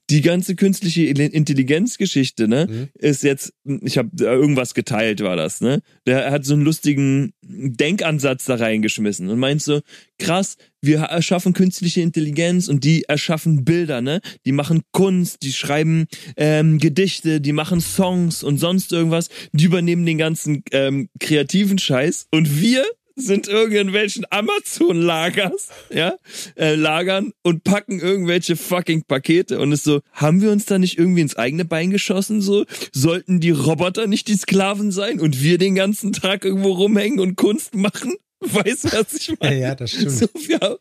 die 0.09 0.21
ganze 0.21 0.55
künstliche 0.55 1.03
Intelligenzgeschichte, 1.03 2.47
ne, 2.47 2.67
Mhm. 2.69 2.87
ist 2.93 3.23
jetzt, 3.23 3.53
ich 3.81 3.97
habe 3.97 4.09
irgendwas 4.23 4.73
geteilt, 4.73 5.21
war 5.21 5.35
das, 5.35 5.61
ne? 5.61 5.81
Der 6.05 6.31
hat 6.31 6.45
so 6.45 6.53
einen 6.53 6.63
lustigen 6.63 7.33
Denkansatz 7.43 8.45
da 8.45 8.55
reingeschmissen 8.55 9.29
und 9.29 9.39
meint 9.39 9.61
so, 9.61 9.81
krass, 10.19 10.57
wir 10.81 10.99
erschaffen 10.99 11.53
künstliche 11.53 12.01
Intelligenz 12.01 12.67
und 12.67 12.83
die 12.83 13.03
erschaffen 13.03 13.65
Bilder, 13.65 14.01
ne? 14.01 14.21
Die 14.45 14.51
machen 14.51 14.81
Kunst, 14.91 15.43
die 15.43 15.53
schreiben 15.53 16.05
ähm, 16.37 16.77
Gedichte, 16.79 17.41
die 17.41 17.53
machen 17.53 17.81
Songs 17.81 18.43
und 18.43 18.57
sonst 18.59 18.91
irgendwas, 18.91 19.29
die 19.51 19.65
übernehmen 19.65 20.05
den 20.05 20.17
ganzen 20.17 20.63
ähm, 20.71 21.09
kreativen 21.19 21.77
Scheiß 21.77 22.27
und 22.31 22.61
wir 22.61 22.85
sind 23.19 23.47
irgendwelchen 23.47 24.25
Amazon-Lagers, 24.29 25.69
ja, 25.93 26.15
äh, 26.55 26.75
Lagern 26.75 27.31
und 27.43 27.63
packen 27.63 27.99
irgendwelche 27.99 28.55
fucking 28.55 29.03
Pakete 29.03 29.59
und 29.59 29.71
ist 29.71 29.83
so, 29.83 30.01
haben 30.13 30.41
wir 30.41 30.51
uns 30.51 30.65
da 30.65 30.77
nicht 30.79 30.97
irgendwie 30.97 31.21
ins 31.21 31.35
eigene 31.35 31.65
Bein 31.65 31.89
geschossen, 31.89 32.41
so? 32.41 32.65
Sollten 32.93 33.39
die 33.39 33.49
Roboter 33.51 34.07
nicht 34.07 34.27
die 34.27 34.35
Sklaven 34.35 34.91
sein 34.91 35.19
und 35.19 35.41
wir 35.41 35.57
den 35.57 35.75
ganzen 35.75 36.13
Tag 36.13 36.45
irgendwo 36.45 36.71
rumhängen 36.73 37.19
und 37.19 37.35
Kunst 37.35 37.75
machen? 37.75 38.15
Weißt 38.39 38.85
du, 38.85 38.91
was 38.93 39.13
ich 39.13 39.33
meine? 39.39 39.55
Ja, 39.55 39.67
ja, 39.69 39.75
das 39.75 39.91
stimmt. 39.91 40.11
So, 40.11 40.27
ja, 40.47 40.75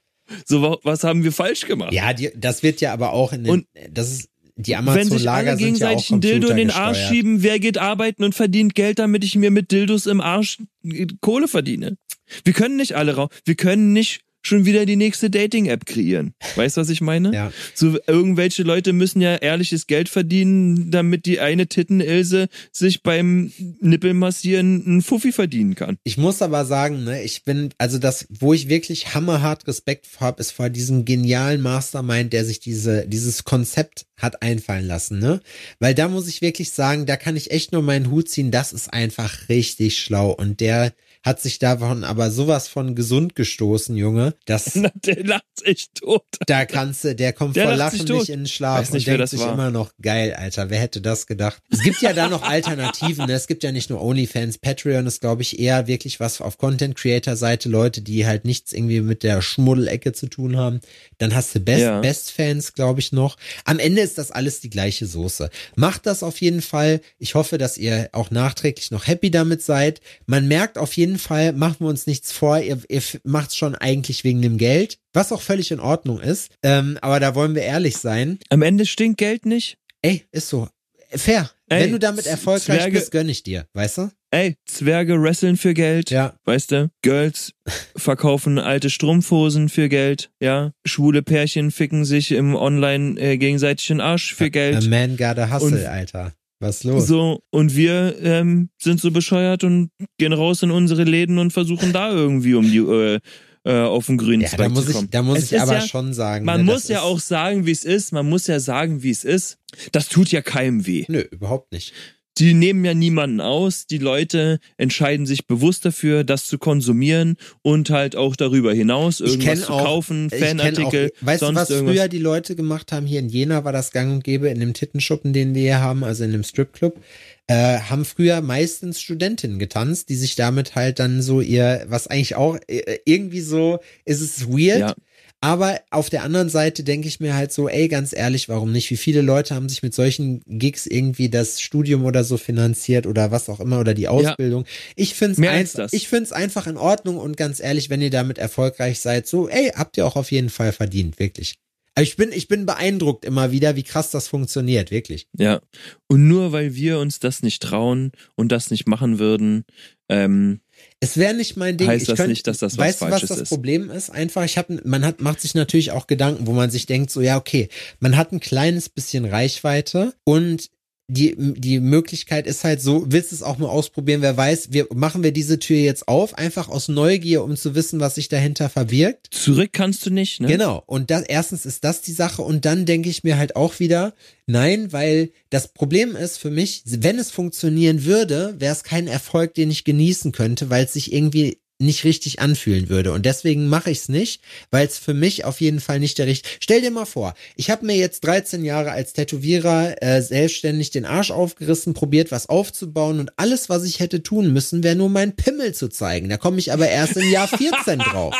so, 0.45 0.61
wa- 0.63 0.79
was 0.83 1.05
haben 1.05 1.25
wir 1.25 1.33
falsch 1.33 1.67
gemacht? 1.67 1.93
Ja, 1.93 2.13
die, 2.13 2.31
das 2.37 2.63
wird 2.63 2.81
ja 2.83 2.93
aber 2.93 3.13
auch 3.13 3.33
in 3.33 3.45
den, 3.45 3.51
Und 3.53 3.67
das 3.91 4.13
ist, 4.13 4.29
die 4.57 4.73
Wenn 4.73 5.09
sich 5.09 5.29
alle 5.29 5.51
sind 5.51 5.61
ja 5.61 5.67
gegenseitig 5.67 6.11
einen 6.11 6.21
Dildo 6.23 6.49
in 6.49 6.57
den 6.57 6.71
Arsch 6.71 7.09
schieben, 7.09 7.43
wer 7.43 7.59
geht 7.61 7.77
arbeiten 7.77 8.25
und 8.25 8.35
verdient 8.35 8.75
Geld, 8.75 8.99
damit 8.99 9.23
ich 9.23 9.37
mir 9.37 9.51
mit 9.51 9.71
Dildos 9.71 10.07
im 10.07 10.21
Arsch 10.21 10.59
äh, 10.83 11.07
Kohle 11.21 11.47
verdiene? 11.47 11.99
Wir 12.45 12.55
können 12.55 12.77
nicht 12.77 12.95
alle 12.97 13.15
raus. 13.15 13.29
Wir 13.45 13.55
können 13.55 13.93
nicht 13.93 14.23
schon 14.47 14.65
wieder 14.67 14.87
die 14.87 14.97
nächste 14.97 15.31
Dating-App 15.31 15.87
kreieren. 15.87 16.35
Weißt 16.57 16.77
du, 16.77 16.81
was 16.83 16.91
ich 16.91 17.01
meine? 17.01 17.33
Ja. 17.33 17.53
So, 17.75 17.99
irgendwelche 18.07 18.63
Leute 18.63 18.93
müssen 18.93 19.21
ja 19.21 19.37
ehrliches 19.37 19.87
Geld 19.87 20.09
verdienen, 20.09 20.91
damit 20.91 21.25
die 21.25 21.41
eine 21.41 21.67
Titten-Ilse 21.67 22.49
sich 22.73 23.03
beim 23.03 23.53
Nippelmassieren 23.81 24.85
einen 24.87 25.03
Fuffi 25.03 25.33
verdienen 25.33 25.75
kann. 25.75 25.97
Ich 26.05 26.19
muss 26.19 26.43
aber 26.43 26.65
sagen, 26.67 27.05
ne, 27.05 27.23
ich 27.23 27.45
bin, 27.45 27.71
also 27.79 27.99
das, 27.99 28.27
wo 28.29 28.53
ich 28.53 28.69
wirklich 28.69 29.15
hammerhart 29.15 29.67
Respekt 29.67 30.07
vor 30.07 30.27
habe, 30.27 30.41
ist 30.41 30.51
vor 30.51 30.69
diesem 30.69 31.05
genialen 31.05 31.63
Mastermind, 31.63 32.33
der 32.33 32.45
sich 32.45 32.61
diese, 32.61 33.07
dieses 33.07 33.45
Konzept 33.45 34.07
hat 34.17 34.43
einfallen 34.43 34.87
lassen, 34.87 35.19
ne? 35.19 35.41
Weil 35.79 35.95
da 35.95 36.09
muss 36.09 36.29
ich 36.29 36.43
wirklich 36.43 36.71
sagen, 36.71 37.07
da 37.07 37.17
kann 37.17 37.37
ich 37.37 37.51
echt 37.51 37.73
nur 37.73 37.83
meinen 37.83 38.11
Hut 38.11 38.29
ziehen, 38.29 38.51
das 38.51 38.73
ist 38.73 38.93
einfach 38.93 39.49
richtig 39.49 39.99
schlau 39.99 40.31
und 40.31 40.61
der 40.61 40.93
hat 41.27 41.41
sich 41.43 41.59
davon 41.59 42.05
aber 42.05 42.31
sowas 42.31 42.69
von 42.69 42.95
gesund 42.95 43.35
gestoßen, 43.35 43.97
Junge. 43.97 44.35
Das, 44.47 44.75
Na, 44.77 44.91
der 45.05 45.25
lacht 45.25 45.45
sich 45.63 45.91
tot. 45.93 46.23
da 46.47 46.65
kannst 46.65 47.05
du, 47.05 47.15
der 47.15 47.33
kommt 47.33 47.57
Der 47.57 47.67
vor 47.67 47.75
Lachen 47.77 48.05
nicht 48.07 48.29
in 48.29 48.41
den 48.41 48.47
Schlaf 48.47 48.81
Weiß 48.81 48.93
nicht, 48.93 49.07
und 49.09 49.13
denkt 49.13 49.23
das 49.23 49.31
sich 49.33 49.41
war. 49.41 49.53
immer 49.53 49.71
noch, 49.71 49.91
geil, 50.01 50.33
Alter, 50.35 50.71
wer 50.71 50.79
hätte 50.79 51.01
das 51.01 51.27
gedacht? 51.27 51.61
Es 51.71 51.83
gibt 51.83 52.01
ja 52.01 52.13
da 52.13 52.29
noch 52.29 52.43
Alternativen, 52.43 53.27
ne? 53.27 53.33
es 53.35 53.49
gibt 53.49 53.65
ja 53.65 53.73
nicht 53.73 53.91
nur 53.91 54.01
OnlyFans, 54.01 54.59
Patreon 54.59 55.07
ist, 55.07 55.21
glaube 55.21 55.43
ich, 55.43 55.59
eher 55.59 55.87
wirklich 55.89 56.21
was 56.21 56.41
auf 56.41 56.59
Content-Creator-Seite, 56.59 57.69
Leute, 57.69 58.03
die 58.03 58.25
halt 58.27 58.45
nichts 58.45 58.73
irgendwie 58.73 59.01
mit 59.01 59.23
der 59.23 59.43
Schmuddelecke 59.43 60.13
zu 60.13 60.29
tun 60.29 60.57
haben. 60.57 60.81
Dann 61.19 61.35
hast 61.35 61.55
du 61.55 61.61
Best, 61.61 61.83
Ja. 61.83 62.01
Best-Fans, 62.01 62.73
glaube 62.75 63.01
ich, 63.01 63.11
noch. 63.13 63.37
Am 63.65 63.79
Ende 63.79 64.03
ist 64.03 64.19
das 64.19 64.31
alles 64.31 64.61
die 64.61 64.71
gleiche 64.71 65.07
Soße. 65.07 65.51
Macht 65.75 66.07
das 66.07 66.23
auf 66.23 66.41
jeden 66.41 66.63
Fall. 66.63 67.01
Ich 67.19 67.35
hoffe, 67.35 67.59
dass 67.59 67.79
ihr 67.79 68.11
auch 68.13 68.31
nachträglich 68.31 68.91
noch 68.93 69.07
happy 69.07 69.31
damit 69.31 69.63
seid. 69.63 70.01
Man 70.27 70.47
merkt 70.49 70.79
auf 70.79 70.93
jeden 70.97 71.16
Fall, 71.19 71.53
machen 71.53 71.77
wir 71.81 71.89
uns 71.89 72.07
nichts 72.07 72.33
vor, 72.33 72.59
ihr, 72.61 72.79
ihr 72.89 73.03
macht's 73.25 73.57
schon 73.57 73.75
eigentlich 73.75 74.25
wegen 74.25 74.43
dem 74.43 74.59
Geld, 74.59 74.99
was 75.13 75.33
auch 75.33 75.43
völlig 75.43 75.71
in 75.71 75.81
Ordnung 75.81 76.21
ist. 76.21 76.51
Ähm, 76.63 76.99
aber 77.03 77.21
da 77.21 77.35
wollen 77.35 77.55
wir 77.55 77.63
ehrlich 77.63 77.97
sein. 77.99 78.39
Am 78.51 78.63
Ende 78.63 78.87
stinkt 78.87 79.19
Geld 79.19 79.47
nicht. 79.47 79.79
Ey, 80.03 80.25
ist 80.33 80.49
so. 80.49 80.69
Fair. 81.11 81.51
Ey, 81.69 81.83
Wenn 81.85 81.93
du 81.93 81.99
damit 81.99 82.27
erfolgreich 82.27 82.81
Zwerge- 82.83 82.93
bist, 82.93 83.11
gönn 83.11 83.29
ich 83.29 83.43
dir, 83.43 83.67
weißt 83.75 83.99
du? 83.99 84.11
Ey, 84.33 84.55
Zwerge 84.67 85.21
wresteln 85.23 85.57
für 85.57 85.73
Geld. 85.73 86.11
Ja. 86.11 86.35
Weißt 86.45 86.73
du? 86.73 86.91
Girls 87.03 87.53
verkaufen 87.97 88.59
alte 88.59 88.91
Strumpfhosen 88.91 89.69
für 89.69 89.89
Geld. 89.89 90.31
Ja. 90.41 90.73
Schwule 90.85 91.23
Pärchen 91.23 91.71
ficken 91.71 92.05
sich 92.05 92.33
im 92.33 92.55
Online 92.55 93.19
äh, 93.21 93.37
gegenseitig 93.39 93.87
den 93.87 94.01
Arsch 94.01 94.35
für 94.35 94.45
A 94.45 94.49
Geld. 94.49 94.89
man 94.91 95.17
got 95.17 95.39
a 95.39 95.51
hustle, 95.53 95.79
Und- 95.79 95.85
Alter. 95.87 96.33
Was 96.59 96.85
los? 96.85 97.07
So, 97.07 97.43
und 97.51 97.77
wir 97.77 98.17
ähm, 98.23 98.71
sind 98.81 99.01
so 99.01 99.11
bescheuert 99.11 99.63
und 99.65 99.91
gehen 100.19 100.33
raus 100.33 100.63
in 100.63 100.71
unsere 100.71 101.05
Läden 101.05 101.39
und 101.39 101.53
versuchen 101.53 101.93
da 101.93 102.11
irgendwie 102.11 102.55
um 102.55 102.65
die 102.65 102.79
äh, 102.79 103.21
äh, 103.65 103.83
auf 103.83 104.07
den 104.07 104.17
grünen 104.17 104.43
ja, 104.43 104.49
Zweig 104.49 104.59
da 104.59 104.69
muss 104.69 104.85
zu 104.85 104.91
ich, 104.91 104.97
kommen. 104.97 105.11
da 105.11 105.23
muss 105.23 105.39
Es 105.39 105.53
ich 105.53 105.61
aber 105.61 105.75
ja, 105.75 105.81
schon 105.81 106.15
sagen. 106.15 106.45
Man 106.45 106.65
ne, 106.65 106.73
muss 106.73 106.89
ja 106.89 107.03
auch 107.03 107.19
sagen, 107.19 107.67
wie 107.67 107.73
es 107.73 107.85
ist. 107.85 108.13
Man 108.13 108.29
muss 108.29 108.47
ja 108.47 108.61
sagen, 108.61 109.03
wie 109.03 109.11
es 109.11 109.25
ist. 109.25 109.59
Das 109.93 110.09
tut 110.09 110.31
ja 110.31 110.41
keinem 110.41 110.87
weh. 110.87 111.05
Nö, 111.09 111.21
überhaupt 111.21 111.73
nicht. 111.73 111.93
Die 112.39 112.53
nehmen 112.53 112.85
ja 112.85 112.93
niemanden 112.93 113.41
aus. 113.41 113.87
Die 113.87 113.99
Leute 113.99 114.59
entscheiden 114.77 115.25
sich 115.25 115.47
bewusst 115.47 115.85
dafür, 115.87 116.23
das 116.23 116.47
zu 116.47 116.59
konsumieren 116.59 117.37
und 117.63 117.89
halt 117.89 118.15
auch 118.15 118.37
darüber 118.37 118.75
hinaus 118.75 119.21
irgendwas 119.21 119.63
zu 119.63 119.73
auch- 119.73 119.85
kaufen, 119.85 120.29
Fanartikel, 120.31 121.11
auch, 121.23 121.27
weißt 121.27 121.43
du, 121.43 121.55
was 121.55 121.71
irgendwas. 121.71 121.95
früher 121.95 122.09
die 122.09 122.19
Leute 122.19 122.55
gemacht 122.55 122.93
haben? 122.93 123.07
Hier 123.07 123.21
in 123.21 123.29
Jena 123.31 123.65
war 123.65 123.73
das 123.73 123.91
gang 123.91 124.13
und 124.13 124.25
gäbe, 124.25 124.49
in 124.49 124.61
dem 124.61 124.75
Tittenschuppen, 124.75 125.33
den 125.33 125.55
wir 125.55 125.63
hier 125.63 125.81
haben, 125.81 126.05
also 126.05 126.25
in 126.25 126.33
dem 126.33 126.45
Stripclub, 126.45 127.01
äh, 127.47 127.79
haben 127.79 128.05
früher 128.05 128.41
meistens 128.43 129.01
Studentinnen 129.01 129.59
getanzt, 129.59 130.09
die 130.11 130.17
sich 130.17 130.35
damit 130.37 130.75
halt 130.75 130.99
dann 130.99 131.23
so 131.23 131.41
ihr, 131.41 131.87
was 131.89 132.07
eigentlich 132.07 132.35
auch 132.37 132.59
äh, 132.67 132.99
irgendwie 133.07 133.41
so, 133.41 133.79
ist 134.05 134.21
es 134.21 134.47
weird. 134.49 134.81
Ja. 134.81 134.95
Aber 135.41 135.81
auf 135.91 136.09
der 136.09 136.23
anderen 136.23 136.49
Seite 136.49 136.83
denke 136.83 137.09
ich 137.09 137.21
mir 137.21 137.35
halt 137.35 137.53
so, 137.53 137.69
ey, 137.69 137.89
ganz 137.89 138.15
ehrlich, 138.15 138.49
warum 138.49 138.73
nicht? 138.73 138.91
Wie 138.91 138.97
viele 138.97 139.21
Leute 139.21 139.55
haben 139.55 139.69
sich 139.69 139.83
mit 139.83 139.95
solchen 139.95 140.41
Gigs 140.47 140.87
irgendwie 140.87 141.29
das 141.29 141.61
Studium 141.61 142.05
oder 142.05 142.25
so 142.25 142.39
finanziert 142.39 143.07
oder 143.07 143.31
was 143.31 143.49
auch 143.49 143.61
immer 143.61 143.79
oder 143.79 143.93
die 143.93 144.09
Ausbildung? 144.09 144.65
Ich 144.97 145.15
finde 145.15 145.47
es 145.47 145.75
das. 145.75 145.93
ich 145.93 146.09
find's 146.09 146.33
einfach 146.33 146.67
in 146.67 146.79
Ordnung 146.79 147.19
und 147.19 147.37
ganz 147.37 147.61
ehrlich, 147.61 147.91
wenn 147.91 148.01
ihr 148.01 148.11
damit 148.11 148.39
erfolgreich 148.39 149.01
seid, 149.01 149.27
so, 149.27 149.49
ey, 149.49 149.73
habt 149.75 149.97
ihr 149.99 150.07
auch 150.07 150.17
auf 150.17 150.33
jeden 150.33 150.51
Fall 150.51 150.73
verdient, 150.73 151.19
wirklich. 151.19 151.57
Aber 151.97 152.03
ich 152.03 152.17
bin, 152.17 152.31
ich 152.31 152.47
bin 152.47 152.67
beeindruckt 152.67 153.25
immer 153.25 153.53
wieder, 153.53 153.75
wie 153.75 153.83
krass 153.83 154.11
das 154.11 154.29
funktioniert, 154.29 154.91
wirklich. 154.91 155.29
Ja. 155.37 155.63
Und 156.09 156.29
nur 156.29 156.53
weil 156.53 156.75
wir 156.75 156.99
uns 156.99 157.21
das 157.21 157.43
nicht 157.43 157.63
trauen 157.63 158.13
und 158.35 158.53
das 158.53 158.71
nicht 158.71 158.87
machen 158.87 159.19
würden, 159.19 159.65
ähm, 160.11 160.61
Es 161.01 161.19
wäre 161.19 161.35
nicht 161.35 161.57
mein 161.57 161.77
Ding. 161.77 161.89
Heißt 161.89 162.03
ich 162.03 162.09
das 162.09 162.17
könnt, 162.17 162.31
nicht, 162.31 162.47
dass 162.47 162.59
das 162.59 162.79
was 162.79 162.79
weißt 162.79 163.01
du, 163.01 163.05
was 163.05 163.11
Falsches 163.11 163.29
das 163.29 163.41
ist? 163.43 163.49
Problem 163.51 163.91
ist? 163.91 164.11
Einfach, 164.11 164.45
ich 164.45 164.57
habe, 164.57 164.81
man 164.85 165.05
hat, 165.05 165.21
macht 165.21 165.41
sich 165.41 165.55
natürlich 165.55 165.91
auch 165.91 166.07
Gedanken, 166.07 166.47
wo 166.47 166.53
man 166.53 166.71
sich 166.71 166.87
denkt, 166.87 167.11
so 167.11 167.21
ja, 167.21 167.37
okay, 167.37 167.69
man 168.01 168.17
hat 168.17 168.33
ein 168.33 168.41
kleines 168.41 168.89
bisschen 168.89 169.27
Reichweite 169.27 170.15
und 170.25 170.71
die, 171.09 171.37
die 171.39 171.79
Möglichkeit 171.79 172.47
ist 172.47 172.65
halt 172.65 172.83
so, 172.83 173.05
willst 173.09 173.31
du 173.31 173.37
es 173.37 173.43
auch 173.43 173.59
mal 173.59 173.69
ausprobieren, 173.69 174.23
wer 174.23 174.37
weiß, 174.37 174.73
wir 174.73 174.89
machen 174.93 175.23
wir 175.23 175.31
diese 175.31 175.61
Tür 175.61 175.77
jetzt 175.77 176.09
auf, 176.09 176.37
einfach 176.37 176.69
aus 176.69 176.89
Neugier, 176.89 177.45
um 177.45 177.57
zu 177.57 177.77
wissen, 177.77 178.01
was 178.01 178.17
sich 178.17 178.29
dahinter 178.29 178.69
verbirgt. 178.69 179.29
zurück 179.31 179.71
kannst 179.73 180.05
du 180.05 180.11
nicht, 180.11 180.41
ne? 180.41 180.49
Genau. 180.49 180.83
Und 180.87 181.11
das, 181.13 181.23
erstens 181.23 181.65
ist 181.65 181.85
das 181.85 182.01
die 182.01 182.13
Sache. 182.13 182.43
Und 182.43 182.65
dann 182.65 182.87
denke 182.87 183.09
ich 183.09 183.23
mir 183.23 183.39
halt 183.39 183.55
auch 183.55 183.79
wieder, 183.79 184.15
nein, 184.47 184.93
weil 184.93 185.31
das 185.51 185.69
Problem 185.69 186.17
ist 186.17 186.39
für 186.39 186.51
mich, 186.51 186.83
wenn 186.85 187.19
es 187.19 187.31
funktionieren 187.31 188.05
würde, 188.05 188.57
wäre 188.59 188.73
es 188.73 188.83
kein 188.83 189.07
Erfolg, 189.07 189.55
den 189.55 189.71
ich 189.71 189.85
genießen 189.85 190.33
könnte, 190.33 190.71
weil 190.71 190.87
es 190.87 190.95
sich 190.95 191.13
irgendwie 191.13 191.59
nicht 191.79 192.05
richtig 192.05 192.41
anfühlen 192.41 192.89
würde. 192.89 193.13
Und 193.13 193.27
deswegen 193.27 193.69
mache 193.69 193.91
ich 193.91 193.99
es 193.99 194.09
nicht, 194.09 194.43
weil 194.71 194.87
es 194.87 194.99
für 194.99 195.15
mich 195.15 195.45
auf 195.45 195.61
jeden 195.61 195.81
Fall 195.81 196.01
nicht 196.01 196.19
der 196.19 196.27
richtige. 196.27 196.57
Stell 196.61 196.81
dir 196.81 196.91
mal 196.91 197.05
vor, 197.05 197.35
ich 197.55 197.71
habe 197.71 197.85
mir 197.85 197.97
jetzt 197.97 198.25
13 198.25 198.65
Jahre 198.65 198.93
als 198.93 199.13
Tätowierer 199.13 200.03
äh, 200.03 200.23
selbstständig 200.23 200.91
den 200.91 201.05
Arsch 201.05 201.31
aufgerissen, 201.31 201.95
probiert 201.95 202.31
was 202.31 202.49
aufzubauen 202.49 203.21
und 203.21 203.33
alles, 203.37 203.69
was 203.69 203.85
ich 203.85 204.01
hätte 204.01 204.23
tun 204.23 204.53
müssen, 204.53 204.83
wäre 204.83 204.97
nur 204.97 205.11
mein 205.11 205.37
Pimmel 205.37 205.75
zu 205.75 205.89
zeigen. 205.89 206.29
Da 206.29 206.37
komme 206.37 206.59
ich 206.59 206.73
aber 206.73 206.89
erst 206.89 207.17
im 207.17 207.31
Jahr 207.31 207.49
14 207.49 207.99
drauf. 207.99 208.35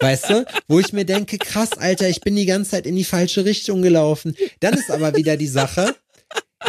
Weißt 0.00 0.30
du? 0.30 0.44
Wo 0.68 0.78
ich 0.78 0.92
mir 0.92 1.04
denke, 1.04 1.38
krass, 1.38 1.72
Alter, 1.76 2.08
ich 2.08 2.20
bin 2.20 2.36
die 2.36 2.46
ganze 2.46 2.72
Zeit 2.72 2.86
in 2.86 2.96
die 2.96 3.04
falsche 3.04 3.44
Richtung 3.44 3.82
gelaufen. 3.82 4.36
Dann 4.60 4.74
ist 4.74 4.90
aber 4.90 5.14
wieder 5.16 5.36
die 5.36 5.46
Sache, 5.46 5.94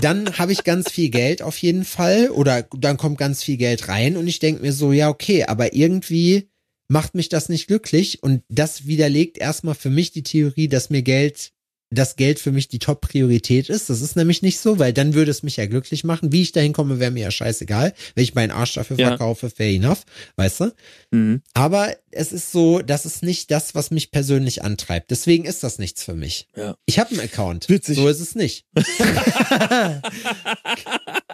dann 0.02 0.38
habe 0.38 0.52
ich 0.52 0.64
ganz 0.64 0.92
viel 0.92 1.10
Geld 1.10 1.42
auf 1.42 1.58
jeden 1.58 1.86
Fall 1.86 2.30
oder 2.30 2.64
dann 2.78 2.98
kommt 2.98 3.18
ganz 3.18 3.44
viel 3.44 3.58
Geld 3.58 3.88
rein 3.88 4.18
und 4.18 4.28
ich 4.28 4.40
denke 4.40 4.62
mir 4.62 4.74
so, 4.74 4.92
ja, 4.92 5.10
okay, 5.10 5.44
aber 5.46 5.74
irgendwie 5.74 6.50
macht 6.88 7.16
mich 7.16 7.30
das 7.30 7.50
nicht 7.50 7.68
glücklich 7.68 8.24
und 8.24 8.44
das 8.50 8.88
widerlegt 8.88 9.38
erstmal 9.38 9.76
für 9.76 9.90
mich 9.90 10.12
die 10.12 10.24
Theorie, 10.24 10.68
dass 10.68 10.90
mir 10.90 11.02
Geld 11.02 11.52
das 11.90 12.18
Geld 12.18 12.40
für 12.40 12.52
mich 12.52 12.68
die 12.68 12.80
Top-Priorität 12.80 13.70
ist. 13.70 13.90
Das 13.90 14.02
ist 14.02 14.16
nämlich 14.16 14.42
nicht 14.42 14.60
so, 14.60 14.78
weil 14.78 14.92
dann 14.92 15.14
würde 15.14 15.32
es 15.32 15.42
mich 15.44 15.56
ja 15.58 15.66
glücklich 15.68 16.04
machen. 16.04 16.32
Wie 16.34 16.42
ich 16.42 16.52
dahin 16.52 16.74
komme, 16.74 17.00
wäre 17.00 17.12
mir 17.12 17.24
ja 17.24 17.32
scheißegal. 17.32 17.94
Wenn 18.16 18.24
ich 18.24 18.36
meinen 18.36 18.52
Arsch 18.52 18.74
dafür 18.74 18.98
Ja. 19.00 19.10
verkaufe, 19.10 19.50
fair 19.50 19.72
enough, 19.74 20.02
weißt 20.36 20.60
du? 20.62 20.74
Mhm. 21.12 21.42
Aber 21.54 21.96
es 22.12 22.34
ist 22.34 22.52
so, 22.52 22.80
das 22.80 23.06
ist 23.06 23.24
nicht 23.24 23.52
das, 23.52 23.74
was 23.76 23.92
mich 23.92 24.12
persönlich 24.12 24.64
antreibt. 24.64 25.12
Deswegen 25.12 25.46
ist 25.46 25.64
das 25.64 25.80
nichts 25.80 26.04
für 26.04 26.16
mich. 26.16 26.48
Ja. 26.56 26.76
Ich 26.86 27.00
habe 27.00 27.12
einen 27.12 27.22
Account. 27.22 27.70
Witzig. 27.70 27.96
So 27.96 28.08
ist 28.10 28.20
es 28.20 28.36
nicht. 28.36 28.66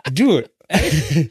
du, 0.13 0.43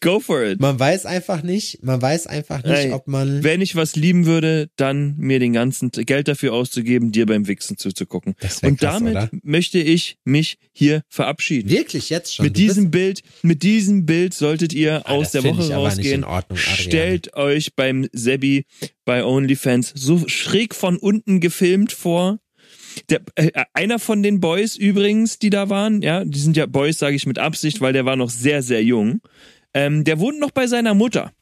Go 0.00 0.20
for 0.20 0.44
it. 0.44 0.60
man 0.60 0.78
weiß 0.78 1.06
einfach 1.06 1.42
nicht, 1.42 1.82
man 1.82 2.00
weiß 2.00 2.26
einfach 2.28 2.62
nicht, 2.62 2.72
Ey, 2.72 2.92
ob 2.92 3.08
man. 3.08 3.42
Wenn 3.42 3.60
ich 3.60 3.74
was 3.74 3.96
lieben 3.96 4.26
würde, 4.26 4.70
dann 4.76 5.16
mir 5.18 5.40
den 5.40 5.52
ganzen 5.52 5.90
Geld 5.90 6.28
dafür 6.28 6.52
auszugeben, 6.52 7.10
dir 7.10 7.26
beim 7.26 7.48
Wichsen 7.48 7.76
zuzugucken. 7.76 8.34
Das 8.40 8.62
Und 8.62 8.78
krass, 8.78 8.94
damit 8.94 9.12
oder? 9.16 9.30
möchte 9.42 9.78
ich 9.78 10.18
mich 10.24 10.58
hier 10.72 11.02
verabschieden. 11.08 11.68
Wirklich 11.70 12.10
jetzt 12.10 12.34
schon. 12.34 12.44
Mit 12.46 12.56
Du 12.56 12.60
diesem 12.60 12.90
Bild, 12.90 13.22
mit 13.42 13.62
diesem 13.62 14.06
Bild 14.06 14.34
solltet 14.34 14.72
ihr 14.72 15.02
Ah, 15.06 15.12
aus 15.12 15.32
der 15.32 15.42
Woche 15.44 15.72
rausgehen. 15.74 16.22
Ordnung. 16.24 16.58
Stellt 16.58 17.34
euch 17.34 17.74
beim 17.74 18.08
Sebi 18.12 18.66
bei 19.04 19.24
OnlyFans 19.24 19.92
so 19.96 20.28
schräg 20.28 20.74
von 20.74 20.96
unten 20.96 21.40
gefilmt 21.40 21.92
vor. 21.92 22.38
Der, 23.10 23.20
äh, 23.36 23.50
einer 23.74 23.98
von 23.98 24.22
den 24.22 24.40
Boys 24.40 24.76
übrigens, 24.76 25.38
die 25.38 25.50
da 25.50 25.68
waren, 25.70 26.02
ja, 26.02 26.24
die 26.24 26.38
sind 26.38 26.56
ja 26.56 26.66
Boys, 26.66 26.98
sage 26.98 27.16
ich 27.16 27.26
mit 27.26 27.38
Absicht, 27.38 27.80
weil 27.80 27.92
der 27.92 28.04
war 28.04 28.16
noch 28.16 28.30
sehr, 28.30 28.62
sehr 28.62 28.82
jung. 28.82 29.20
Ähm, 29.74 30.04
der 30.04 30.18
wohnt 30.18 30.40
noch 30.40 30.50
bei 30.50 30.66
seiner 30.66 30.94
Mutter. 30.94 31.32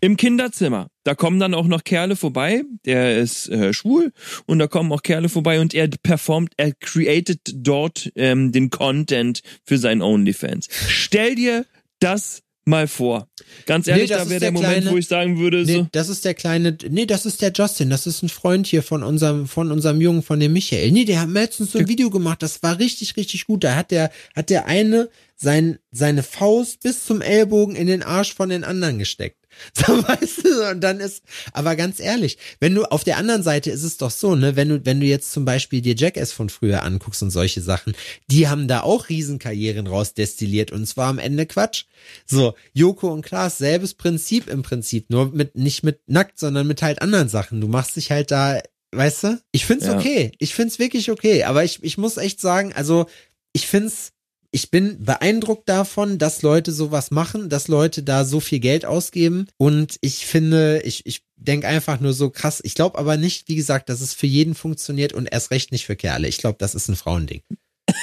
Im 0.00 0.16
Kinderzimmer, 0.16 0.88
da 1.04 1.14
kommen 1.14 1.40
dann 1.40 1.52
auch 1.52 1.66
noch 1.66 1.84
Kerle 1.84 2.16
vorbei, 2.16 2.62
der 2.86 3.18
ist 3.18 3.48
äh, 3.48 3.74
schwul 3.74 4.12
und 4.46 4.58
da 4.60 4.68
kommen 4.68 4.90
auch 4.92 5.02
Kerle 5.02 5.28
vorbei 5.28 5.60
und 5.60 5.74
er 5.74 5.88
performt, 5.88 6.52
er 6.56 6.72
created 6.72 7.40
dort 7.52 8.10
ähm, 8.14 8.52
den 8.52 8.70
Content 8.70 9.42
für 9.64 9.76
sein 9.76 10.00
OnlyFans. 10.00 10.68
Stell 10.88 11.34
dir 11.34 11.66
das 11.98 12.42
mal 12.64 12.86
vor. 12.86 13.28
Ganz 13.66 13.86
ehrlich, 13.88 14.08
das 14.10 14.24
da 14.24 14.30
wäre 14.30 14.40
der 14.40 14.50
der, 14.50 14.52
Moment, 14.52 14.72
kleine- 14.82 14.90
wo 14.92 14.96
ich 14.98 15.08
sagen 15.08 15.38
würde, 15.38 15.64
Nee, 15.64 15.74
so, 15.74 15.88
das 15.90 16.08
ist 16.08 16.24
der 16.24 16.34
kleine, 16.34 16.76
nee, 16.88 17.06
das 17.06 17.26
ist 17.26 17.42
der 17.42 17.50
Justin, 17.52 17.90
das 17.90 18.06
ist 18.06 18.22
ein 18.22 18.28
Freund 18.28 18.66
hier 18.66 18.82
von 18.82 19.02
unserem, 19.02 19.46
von 19.48 19.72
unserem 19.72 20.00
Jungen, 20.00 20.22
von 20.22 20.38
dem 20.38 20.52
Michael. 20.52 20.92
Nee, 20.92 21.04
der 21.04 21.20
hat 21.20 21.30
letztens 21.30 21.72
so 21.72 21.78
ein 21.78 21.88
Video 21.88 22.08
gemacht, 22.10 22.42
das 22.42 22.62
war 22.62 22.78
richtig, 22.78 23.16
richtig 23.16 23.46
gut. 23.46 23.64
Da 23.64 23.74
hat 23.74 23.90
der, 23.90 24.10
hat 24.36 24.48
der 24.50 24.66
eine 24.66 25.08
sein, 25.40 25.78
seine 25.92 26.22
Faust 26.22 26.80
bis 26.80 27.06
zum 27.06 27.22
Ellbogen 27.22 27.76
in 27.76 27.86
den 27.86 28.02
Arsch 28.02 28.34
von 28.34 28.48
den 28.48 28.64
anderen 28.64 28.98
gesteckt. 28.98 29.36
So, 29.74 29.86
weißt 29.86 30.44
du, 30.44 30.70
und 30.70 30.80
dann 30.80 31.00
ist, 31.00 31.22
aber 31.52 31.74
ganz 31.74 32.00
ehrlich, 32.00 32.38
wenn 32.60 32.74
du 32.74 32.84
auf 32.84 33.02
der 33.02 33.16
anderen 33.16 33.42
Seite 33.42 33.70
ist 33.70 33.82
es 33.82 33.96
doch 33.96 34.10
so, 34.10 34.34
ne, 34.34 34.56
wenn 34.56 34.68
du, 34.68 34.84
wenn 34.84 35.00
du 35.00 35.06
jetzt 35.06 35.32
zum 35.32 35.44
Beispiel 35.44 35.80
dir 35.80 35.94
Jackass 35.96 36.32
von 36.32 36.48
früher 36.48 36.82
anguckst 36.82 37.22
und 37.22 37.30
solche 37.30 37.60
Sachen, 37.60 37.94
die 38.30 38.48
haben 38.48 38.68
da 38.68 38.82
auch 38.82 39.08
Riesenkarrieren 39.08 39.86
rausdestilliert 39.86 40.70
und 40.70 40.86
zwar 40.86 41.08
am 41.08 41.18
Ende 41.18 41.46
Quatsch. 41.46 41.84
So, 42.26 42.54
Joko 42.72 43.08
und 43.12 43.22
Klaas, 43.22 43.58
selbes 43.58 43.94
Prinzip 43.94 44.48
im 44.48 44.62
Prinzip, 44.62 45.10
nur 45.10 45.32
mit, 45.32 45.56
nicht 45.56 45.82
mit 45.82 46.00
nackt, 46.06 46.38
sondern 46.38 46.66
mit 46.66 46.82
halt 46.82 47.00
anderen 47.02 47.28
Sachen. 47.28 47.60
Du 47.60 47.68
machst 47.68 47.96
dich 47.96 48.10
halt 48.10 48.30
da, 48.30 48.60
weißt 48.92 49.24
du? 49.24 49.40
Ich 49.52 49.64
find's 49.66 49.86
Ja. 49.86 49.96
okay. 49.96 50.32
Ich 50.38 50.54
find's 50.54 50.78
wirklich 50.78 51.10
okay. 51.10 51.44
Aber 51.44 51.64
ich, 51.64 51.82
ich 51.82 51.98
muss 51.98 52.16
echt 52.16 52.40
sagen, 52.40 52.72
also, 52.74 53.06
ich 53.52 53.66
find's, 53.66 54.12
ich 54.50 54.70
bin 54.70 55.04
beeindruckt 55.04 55.68
davon, 55.68 56.18
dass 56.18 56.42
Leute 56.42 56.72
sowas 56.72 57.10
machen, 57.10 57.48
dass 57.48 57.68
Leute 57.68 58.02
da 58.02 58.24
so 58.24 58.40
viel 58.40 58.60
Geld 58.60 58.84
ausgeben. 58.86 59.46
Und 59.58 59.96
ich 60.00 60.26
finde, 60.26 60.80
ich, 60.84 61.04
ich 61.06 61.22
denke 61.36 61.68
einfach 61.68 62.00
nur 62.00 62.12
so 62.14 62.30
krass. 62.30 62.60
Ich 62.64 62.74
glaube 62.74 62.98
aber 62.98 63.16
nicht, 63.16 63.48
wie 63.48 63.56
gesagt, 63.56 63.88
dass 63.88 64.00
es 64.00 64.14
für 64.14 64.26
jeden 64.26 64.54
funktioniert 64.54 65.12
und 65.12 65.26
erst 65.30 65.50
recht 65.50 65.70
nicht 65.72 65.84
für 65.86 65.96
Kerle. 65.96 66.28
Ich 66.28 66.38
glaube, 66.38 66.56
das 66.58 66.74
ist 66.74 66.88
ein 66.88 66.96
Frauending. 66.96 67.42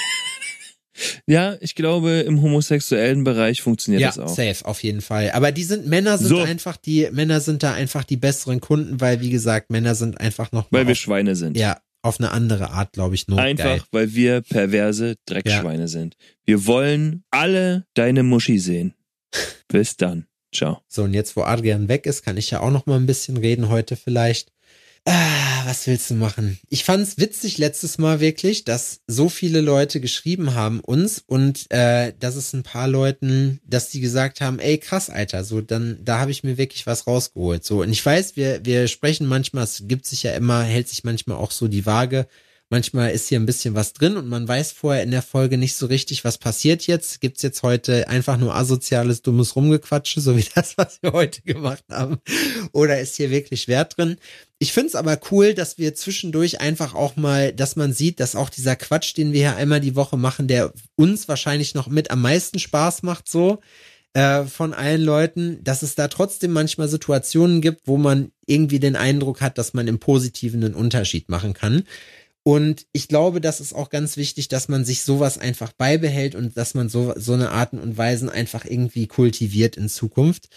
ja, 1.27 1.57
ich 1.59 1.75
glaube, 1.75 2.19
im 2.21 2.41
homosexuellen 2.41 3.23
Bereich 3.23 3.61
funktioniert 3.61 4.01
ja, 4.01 4.07
das 4.09 4.19
auch. 4.19 4.29
safe, 4.29 4.65
auf 4.65 4.83
jeden 4.83 5.01
Fall. 5.01 5.31
Aber 5.31 5.51
die 5.51 5.63
sind, 5.63 5.87
Männer 5.87 6.17
sind 6.17 6.29
So. 6.29 6.39
einfach 6.39 6.77
die, 6.77 7.09
Männer 7.11 7.41
sind 7.41 7.63
da 7.63 7.73
einfach 7.73 8.03
die 8.03 8.17
besseren 8.17 8.61
Kunden, 8.61 9.01
weil, 9.01 9.19
wie 9.19 9.29
gesagt, 9.31 9.71
Männer 9.71 9.95
sind 9.95 10.19
einfach 10.19 10.51
noch 10.51 10.67
Weil 10.71 10.87
wir 10.87 10.95
Schweine 10.95 11.35
sind. 11.35 11.57
ja, 11.57 11.79
auf 12.06 12.20
eine 12.20 12.32
andere 12.32 12.70
Art, 12.70 12.93
glaube 12.93 13.16
ich, 13.16 13.28
notgeil. 13.28 13.60
Einfach, 13.60 13.88
weil 13.91 14.14
wir 14.14 14.41
perverse 14.41 15.16
Dreckschweine 15.26 15.88
sind. 15.88 16.16
Wir 16.45 16.66
wollen 16.66 17.24
alle 17.32 17.86
deine 17.93 18.24
Muschi 18.24 18.60
sehen. 18.60 18.93
Bis 19.68 19.97
dann. 19.97 20.28
Ciao. 20.53 20.82
So, 20.88 21.03
und 21.03 21.14
jetzt, 21.14 21.36
wo 21.36 21.41
Adrian 21.41 21.89
weg 21.89 22.06
ist, 22.06 22.24
kann 22.24 22.38
ich 22.38 22.51
ja 22.51 22.62
auch 22.62 22.72
noch 22.72 22.86
mal 22.86 22.95
ein 22.97 23.06
bisschen 23.06 23.38
reden 23.38 23.70
heute 23.70 23.95
vielleicht. 23.95 24.51
Ah, 25.08 25.62
was 25.66 25.86
willst 25.86 26.10
du 26.10 26.16
machen? 26.16 26.58
Ich 26.70 26.84
fand's 26.84 27.20
witzig 27.20 27.60
letztes 27.60 27.99
Mal 27.99 28.20
wirklich, 28.20 28.64
dass 28.64 29.01
so 29.06 29.30
viele 29.30 29.62
Leute 29.62 30.01
geschrieben 30.01 30.56
haben 30.56 30.80
uns 30.80 31.24
und 31.28 31.68
äh, 31.72 32.14
dass 32.20 32.36
es 32.36 32.53
ein 32.53 32.64
paar 32.64 32.88
Leuten, 32.88 33.60
dass 33.68 33.89
die 33.89 33.99
gesagt 33.99 34.41
haben, 34.41 34.58
ey 34.58 34.80
krass, 34.80 35.12
Alter, 35.12 35.43
so 35.43 35.62
dann 35.62 35.99
da 36.03 36.20
habe 36.20 36.32
ich 36.32 36.43
mir 36.43 36.58
wirklich 36.58 36.88
was 36.88 37.06
rausgeholt. 37.06 37.64
So 37.64 37.84
und 37.84 37.91
ich 37.91 38.03
weiß, 38.03 38.36
wir 38.36 38.66
wir 38.66 38.88
sprechen 38.88 39.28
manchmal, 39.28 39.66
es 39.66 39.84
gibt 39.86 40.08
sich 40.08 40.24
ja 40.24 40.34
immer, 40.34 40.64
hält 40.64 40.89
sich 40.89 41.03
manchmal 41.03 41.38
auch 41.38 41.51
so 41.51 41.68
die 41.68 41.86
Waage. 41.86 42.28
Manchmal 42.76 43.11
ist 43.11 43.30
hier 43.30 43.39
ein 43.39 43.45
bisschen 43.45 43.73
was 43.73 43.93
drin 43.93 44.17
und 44.17 44.28
man 44.28 44.45
weiß 44.45 44.73
vorher 44.73 45.01
in 45.01 45.11
der 45.11 45.21
Folge 45.21 45.57
nicht 45.57 45.76
so 45.76 45.86
richtig, 45.86 46.26
was 46.26 46.38
passiert 46.38 46.86
jetzt. 46.88 47.21
Gibt's 47.21 47.41
jetzt 47.41 47.63
heute 47.63 48.09
einfach 48.09 48.36
nur 48.36 48.53
asoziales, 48.53 49.21
dummes 49.21 49.55
Rumgequatsche, 49.55 50.19
so 50.19 50.36
wie 50.36 50.43
das, 50.55 50.78
was 50.78 51.01
wir 51.01 51.13
heute 51.13 51.41
gemacht 51.43 51.86
haben? 51.89 52.17
Oder 52.73 52.99
ist 52.99 53.15
hier 53.15 53.30
wirklich 53.30 53.69
Wert 53.69 53.97
drin? 53.97 54.17
Ich 54.59 54.73
find's 54.73 54.95
aber 54.95 55.17
cool, 55.32 55.53
dass 55.53 55.78
wir 55.78 55.95
zwischendurch 55.95 56.59
einfach 56.59 56.95
auch 56.95 57.15
mal, 57.15 57.53
dass 57.53 57.78
man 57.78 57.93
sieht, 57.93 58.19
dass 58.19 58.36
auch 58.36 58.49
dieser 58.49 58.76
Quatsch, 58.76 59.15
den 59.15 59.32
wir 59.32 59.39
hier 59.39 59.55
einmal 59.55 59.80
die 59.80 59.95
Woche 59.95 60.17
machen, 60.17 60.49
der 60.49 60.73
uns 60.97 61.30
wahrscheinlich 61.30 61.76
noch 61.76 61.88
mit 61.88 62.11
am 62.11 62.21
meisten 62.21 62.59
Spaß 62.59 63.03
macht, 63.03 63.30
so 63.30 63.61
äh, 64.11 64.43
von 64.43 64.73
allen 64.73 65.01
Leuten, 65.01 65.63
dass 65.63 65.82
es 65.82 65.95
da 65.95 66.09
trotzdem 66.09 66.51
manchmal 66.51 66.89
Situationen 66.89 67.61
gibt, 67.61 67.88
wo 67.88 67.95
man 67.95 68.34
irgendwie 68.45 68.82
den 68.82 68.97
Eindruck 68.97 69.39
hat, 69.39 69.57
dass 69.57 69.73
man 69.73 69.88
im 69.88 69.99
Positiven 69.99 70.61
einen 70.61 70.73
Unterschied 70.73 71.30
machen 71.30 71.53
kann. 71.53 71.84
Und 72.47 72.85
ich 72.91 73.07
glaube, 73.07 73.41
das 73.41 73.59
ist 73.59 73.73
auch 73.73 73.89
ganz 73.89 74.17
wichtig, 74.17 74.49
dass 74.49 74.67
man 74.67 74.85
sich 74.85 75.01
sowas 75.01 75.39
einfach 75.39 75.71
beibehält 75.71 76.35
und 76.35 76.55
dass 76.55 76.75
man 76.75 76.89
so, 76.89 77.13
so 77.17 77.33
eine 77.33 77.49
Arten 77.49 77.79
und 77.79 77.97
Weisen 77.97 78.29
einfach 78.29 78.65
irgendwie 78.65 79.07
kultiviert 79.07 79.77
in 79.77 79.89
Zukunft. 79.89 80.49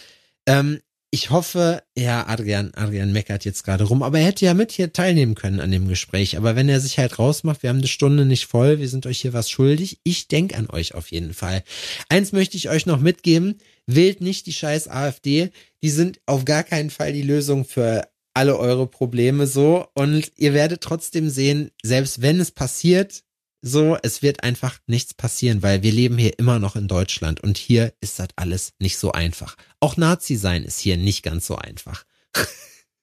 Ähm, 0.46 0.80
ich 1.10 1.30
hoffe, 1.30 1.82
ja, 1.96 2.26
Adrian, 2.26 2.72
Adrian 2.74 3.12
meckert 3.12 3.46
jetzt 3.46 3.62
gerade 3.64 3.84
rum, 3.84 4.02
aber 4.02 4.18
er 4.18 4.26
hätte 4.26 4.44
ja 4.44 4.52
mit 4.52 4.70
hier 4.70 4.92
teilnehmen 4.92 5.34
können 5.34 5.60
an 5.60 5.70
dem 5.70 5.88
Gespräch. 5.88 6.36
Aber 6.36 6.56
wenn 6.56 6.68
er 6.68 6.80
sich 6.80 6.98
halt 6.98 7.18
rausmacht, 7.18 7.62
wir 7.62 7.70
haben 7.70 7.80
die 7.80 7.88
Stunde 7.88 8.26
nicht 8.26 8.44
voll, 8.44 8.80
wir 8.80 8.88
sind 8.90 9.06
euch 9.06 9.22
hier 9.22 9.32
was 9.32 9.48
schuldig. 9.48 9.98
Ich 10.04 10.28
denk 10.28 10.58
an 10.58 10.68
euch 10.68 10.94
auf 10.94 11.10
jeden 11.10 11.32
Fall. 11.32 11.64
Eins 12.10 12.32
möchte 12.32 12.58
ich 12.58 12.68
euch 12.68 12.84
noch 12.84 13.00
mitgeben, 13.00 13.54
wählt 13.86 14.20
nicht 14.20 14.44
die 14.44 14.52
scheiß 14.52 14.88
AfD. 14.88 15.48
Die 15.82 15.90
sind 15.90 16.20
auf 16.26 16.44
gar 16.44 16.64
keinen 16.64 16.90
Fall 16.90 17.14
die 17.14 17.22
Lösung 17.22 17.64
für 17.64 18.06
alle 18.38 18.56
eure 18.56 18.86
Probleme 18.86 19.48
so. 19.48 19.88
Und 19.94 20.30
ihr 20.36 20.54
werdet 20.54 20.80
trotzdem 20.80 21.28
sehen, 21.28 21.72
selbst 21.82 22.22
wenn 22.22 22.38
es 22.38 22.52
passiert, 22.52 23.24
so, 23.60 23.98
es 24.04 24.22
wird 24.22 24.44
einfach 24.44 24.78
nichts 24.86 25.12
passieren, 25.12 25.64
weil 25.64 25.82
wir 25.82 25.90
leben 25.90 26.16
hier 26.16 26.38
immer 26.38 26.60
noch 26.60 26.76
in 26.76 26.86
Deutschland 26.86 27.40
und 27.42 27.58
hier 27.58 27.92
ist 28.00 28.20
das 28.20 28.28
alles 28.36 28.70
nicht 28.78 28.96
so 28.96 29.10
einfach. 29.10 29.56
Auch 29.80 29.96
Nazi 29.96 30.36
sein 30.36 30.62
ist 30.62 30.78
hier 30.78 30.96
nicht 30.96 31.24
ganz 31.24 31.48
so 31.48 31.56
einfach. 31.56 32.04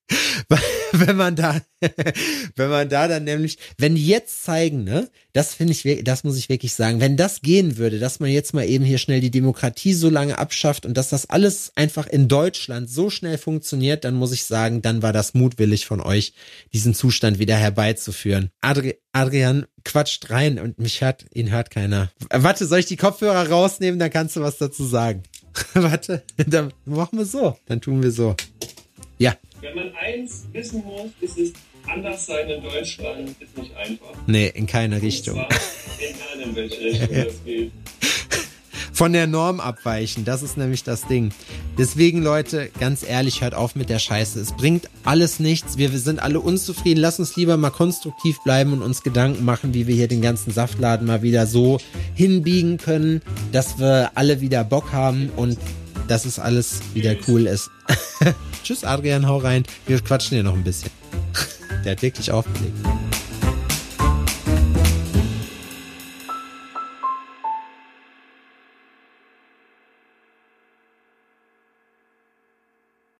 Wenn 0.91 1.17
man 1.17 1.35
da, 1.35 1.61
wenn 2.55 2.69
man 2.69 2.87
da 2.87 3.07
dann 3.07 3.25
nämlich, 3.25 3.57
wenn 3.77 3.95
die 3.95 4.07
jetzt 4.07 4.43
zeigen, 4.43 4.83
ne, 4.83 5.09
das 5.33 5.53
finde 5.53 5.73
ich, 5.73 6.03
das 6.03 6.23
muss 6.23 6.37
ich 6.37 6.47
wirklich 6.47 6.73
sagen, 6.73 7.01
wenn 7.01 7.17
das 7.17 7.41
gehen 7.41 7.77
würde, 7.77 7.99
dass 7.99 8.19
man 8.19 8.29
jetzt 8.29 8.53
mal 8.53 8.65
eben 8.65 8.85
hier 8.85 8.97
schnell 8.97 9.19
die 9.19 9.31
Demokratie 9.31 9.93
so 9.93 10.09
lange 10.09 10.37
abschafft 10.37 10.85
und 10.85 10.95
dass 10.95 11.09
das 11.09 11.29
alles 11.29 11.73
einfach 11.75 12.07
in 12.07 12.27
Deutschland 12.27 12.89
so 12.89 13.09
schnell 13.09 13.37
funktioniert, 13.37 14.05
dann 14.05 14.15
muss 14.15 14.31
ich 14.31 14.45
sagen, 14.45 14.81
dann 14.81 15.01
war 15.01 15.11
das 15.11 15.33
mutwillig 15.33 15.85
von 15.85 15.99
euch, 15.99 16.33
diesen 16.73 16.93
Zustand 16.93 17.39
wieder 17.39 17.57
herbeizuführen. 17.57 18.51
Adri 18.61 18.95
Adrian 19.11 19.65
quatscht 19.83 20.29
rein 20.29 20.59
und 20.59 20.79
mich 20.79 21.01
hört, 21.01 21.25
ihn 21.33 21.51
hört 21.51 21.71
keiner. 21.71 22.11
Warte, 22.29 22.65
soll 22.65 22.79
ich 22.79 22.85
die 22.85 22.97
Kopfhörer 22.97 23.49
rausnehmen, 23.49 23.99
dann 23.99 24.11
kannst 24.11 24.35
du 24.35 24.41
was 24.41 24.57
dazu 24.57 24.85
sagen. 24.85 25.23
Warte, 25.73 26.23
dann 26.37 26.73
machen 26.85 27.17
wir 27.17 27.25
so, 27.25 27.57
dann 27.65 27.81
tun 27.81 28.03
wir 28.03 28.11
so. 28.11 28.35
Ja, 29.17 29.35
Wenn 29.61 29.75
man 29.75 29.91
eins 29.95 30.45
wissen 30.51 30.83
muss, 30.83 31.11
ist 31.21 31.37
es, 31.37 31.53
anders 31.87 32.25
sein 32.25 32.49
in 32.49 32.61
Deutschland 32.61 33.29
ist 33.39 33.57
nicht 33.57 33.75
einfach. 33.75 34.13
nee, 34.27 34.47
in 34.53 34.65
keine 34.67 35.01
Richtung. 35.01 35.45
in 36.43 36.55
welche 36.55 36.81
Richtung 36.81 37.07
das 37.13 37.43
geht. 37.45 37.71
von 38.91 39.13
der 39.13 39.27
Norm 39.27 39.59
abweichen. 39.59 40.25
Das 40.25 40.41
ist 40.43 40.57
nämlich 40.57 40.83
das 40.83 41.07
Ding. 41.07 41.31
Deswegen, 41.77 42.23
Leute, 42.23 42.69
ganz 42.79 43.03
ehrlich, 43.07 43.41
hört 43.41 43.53
auf 43.53 43.75
mit 43.75 43.89
der 43.89 43.99
Scheiße. 43.99 44.39
Es 44.39 44.53
bringt 44.53 44.89
alles 45.03 45.39
nichts. 45.39 45.77
Wir, 45.77 45.91
wir 45.91 45.99
sind 45.99 46.19
alle 46.21 46.39
unzufrieden. 46.39 46.99
Lass 47.01 47.19
uns 47.19 47.35
lieber 47.35 47.55
mal 47.57 47.69
konstruktiv 47.71 48.37
bleiben 48.43 48.73
und 48.73 48.81
uns 48.81 49.01
Gedanken 49.03 49.43
machen, 49.45 49.73
wie 49.73 49.87
wir 49.87 49.95
hier 49.95 50.07
den 50.07 50.21
ganzen 50.21 50.51
Saftladen 50.51 51.07
mal 51.07 51.21
wieder 51.21 51.45
so 51.47 51.77
hinbiegen 52.15 52.77
können, 52.77 53.21
dass 53.51 53.79
wir 53.79 54.11
alle 54.15 54.39
wieder 54.41 54.63
Bock 54.63 54.91
haben 54.93 55.29
und 55.35 55.57
dass 56.07 56.25
es 56.25 56.37
alles 56.39 56.79
wieder 56.93 57.15
cool 57.27 57.47
ist. 57.47 57.69
Tschüss, 58.65 58.83
Adrian, 58.83 59.27
hau 59.27 59.37
rein. 59.37 59.61
Wir 59.85 60.01
quatschen 60.01 60.37
hier 60.37 60.43
noch 60.43 60.55
ein 60.55 60.63
bisschen. 60.63 60.89
Der 61.85 61.91
hat 61.91 62.01
wirklich 62.01 62.31
aufgelegt. 62.31 62.73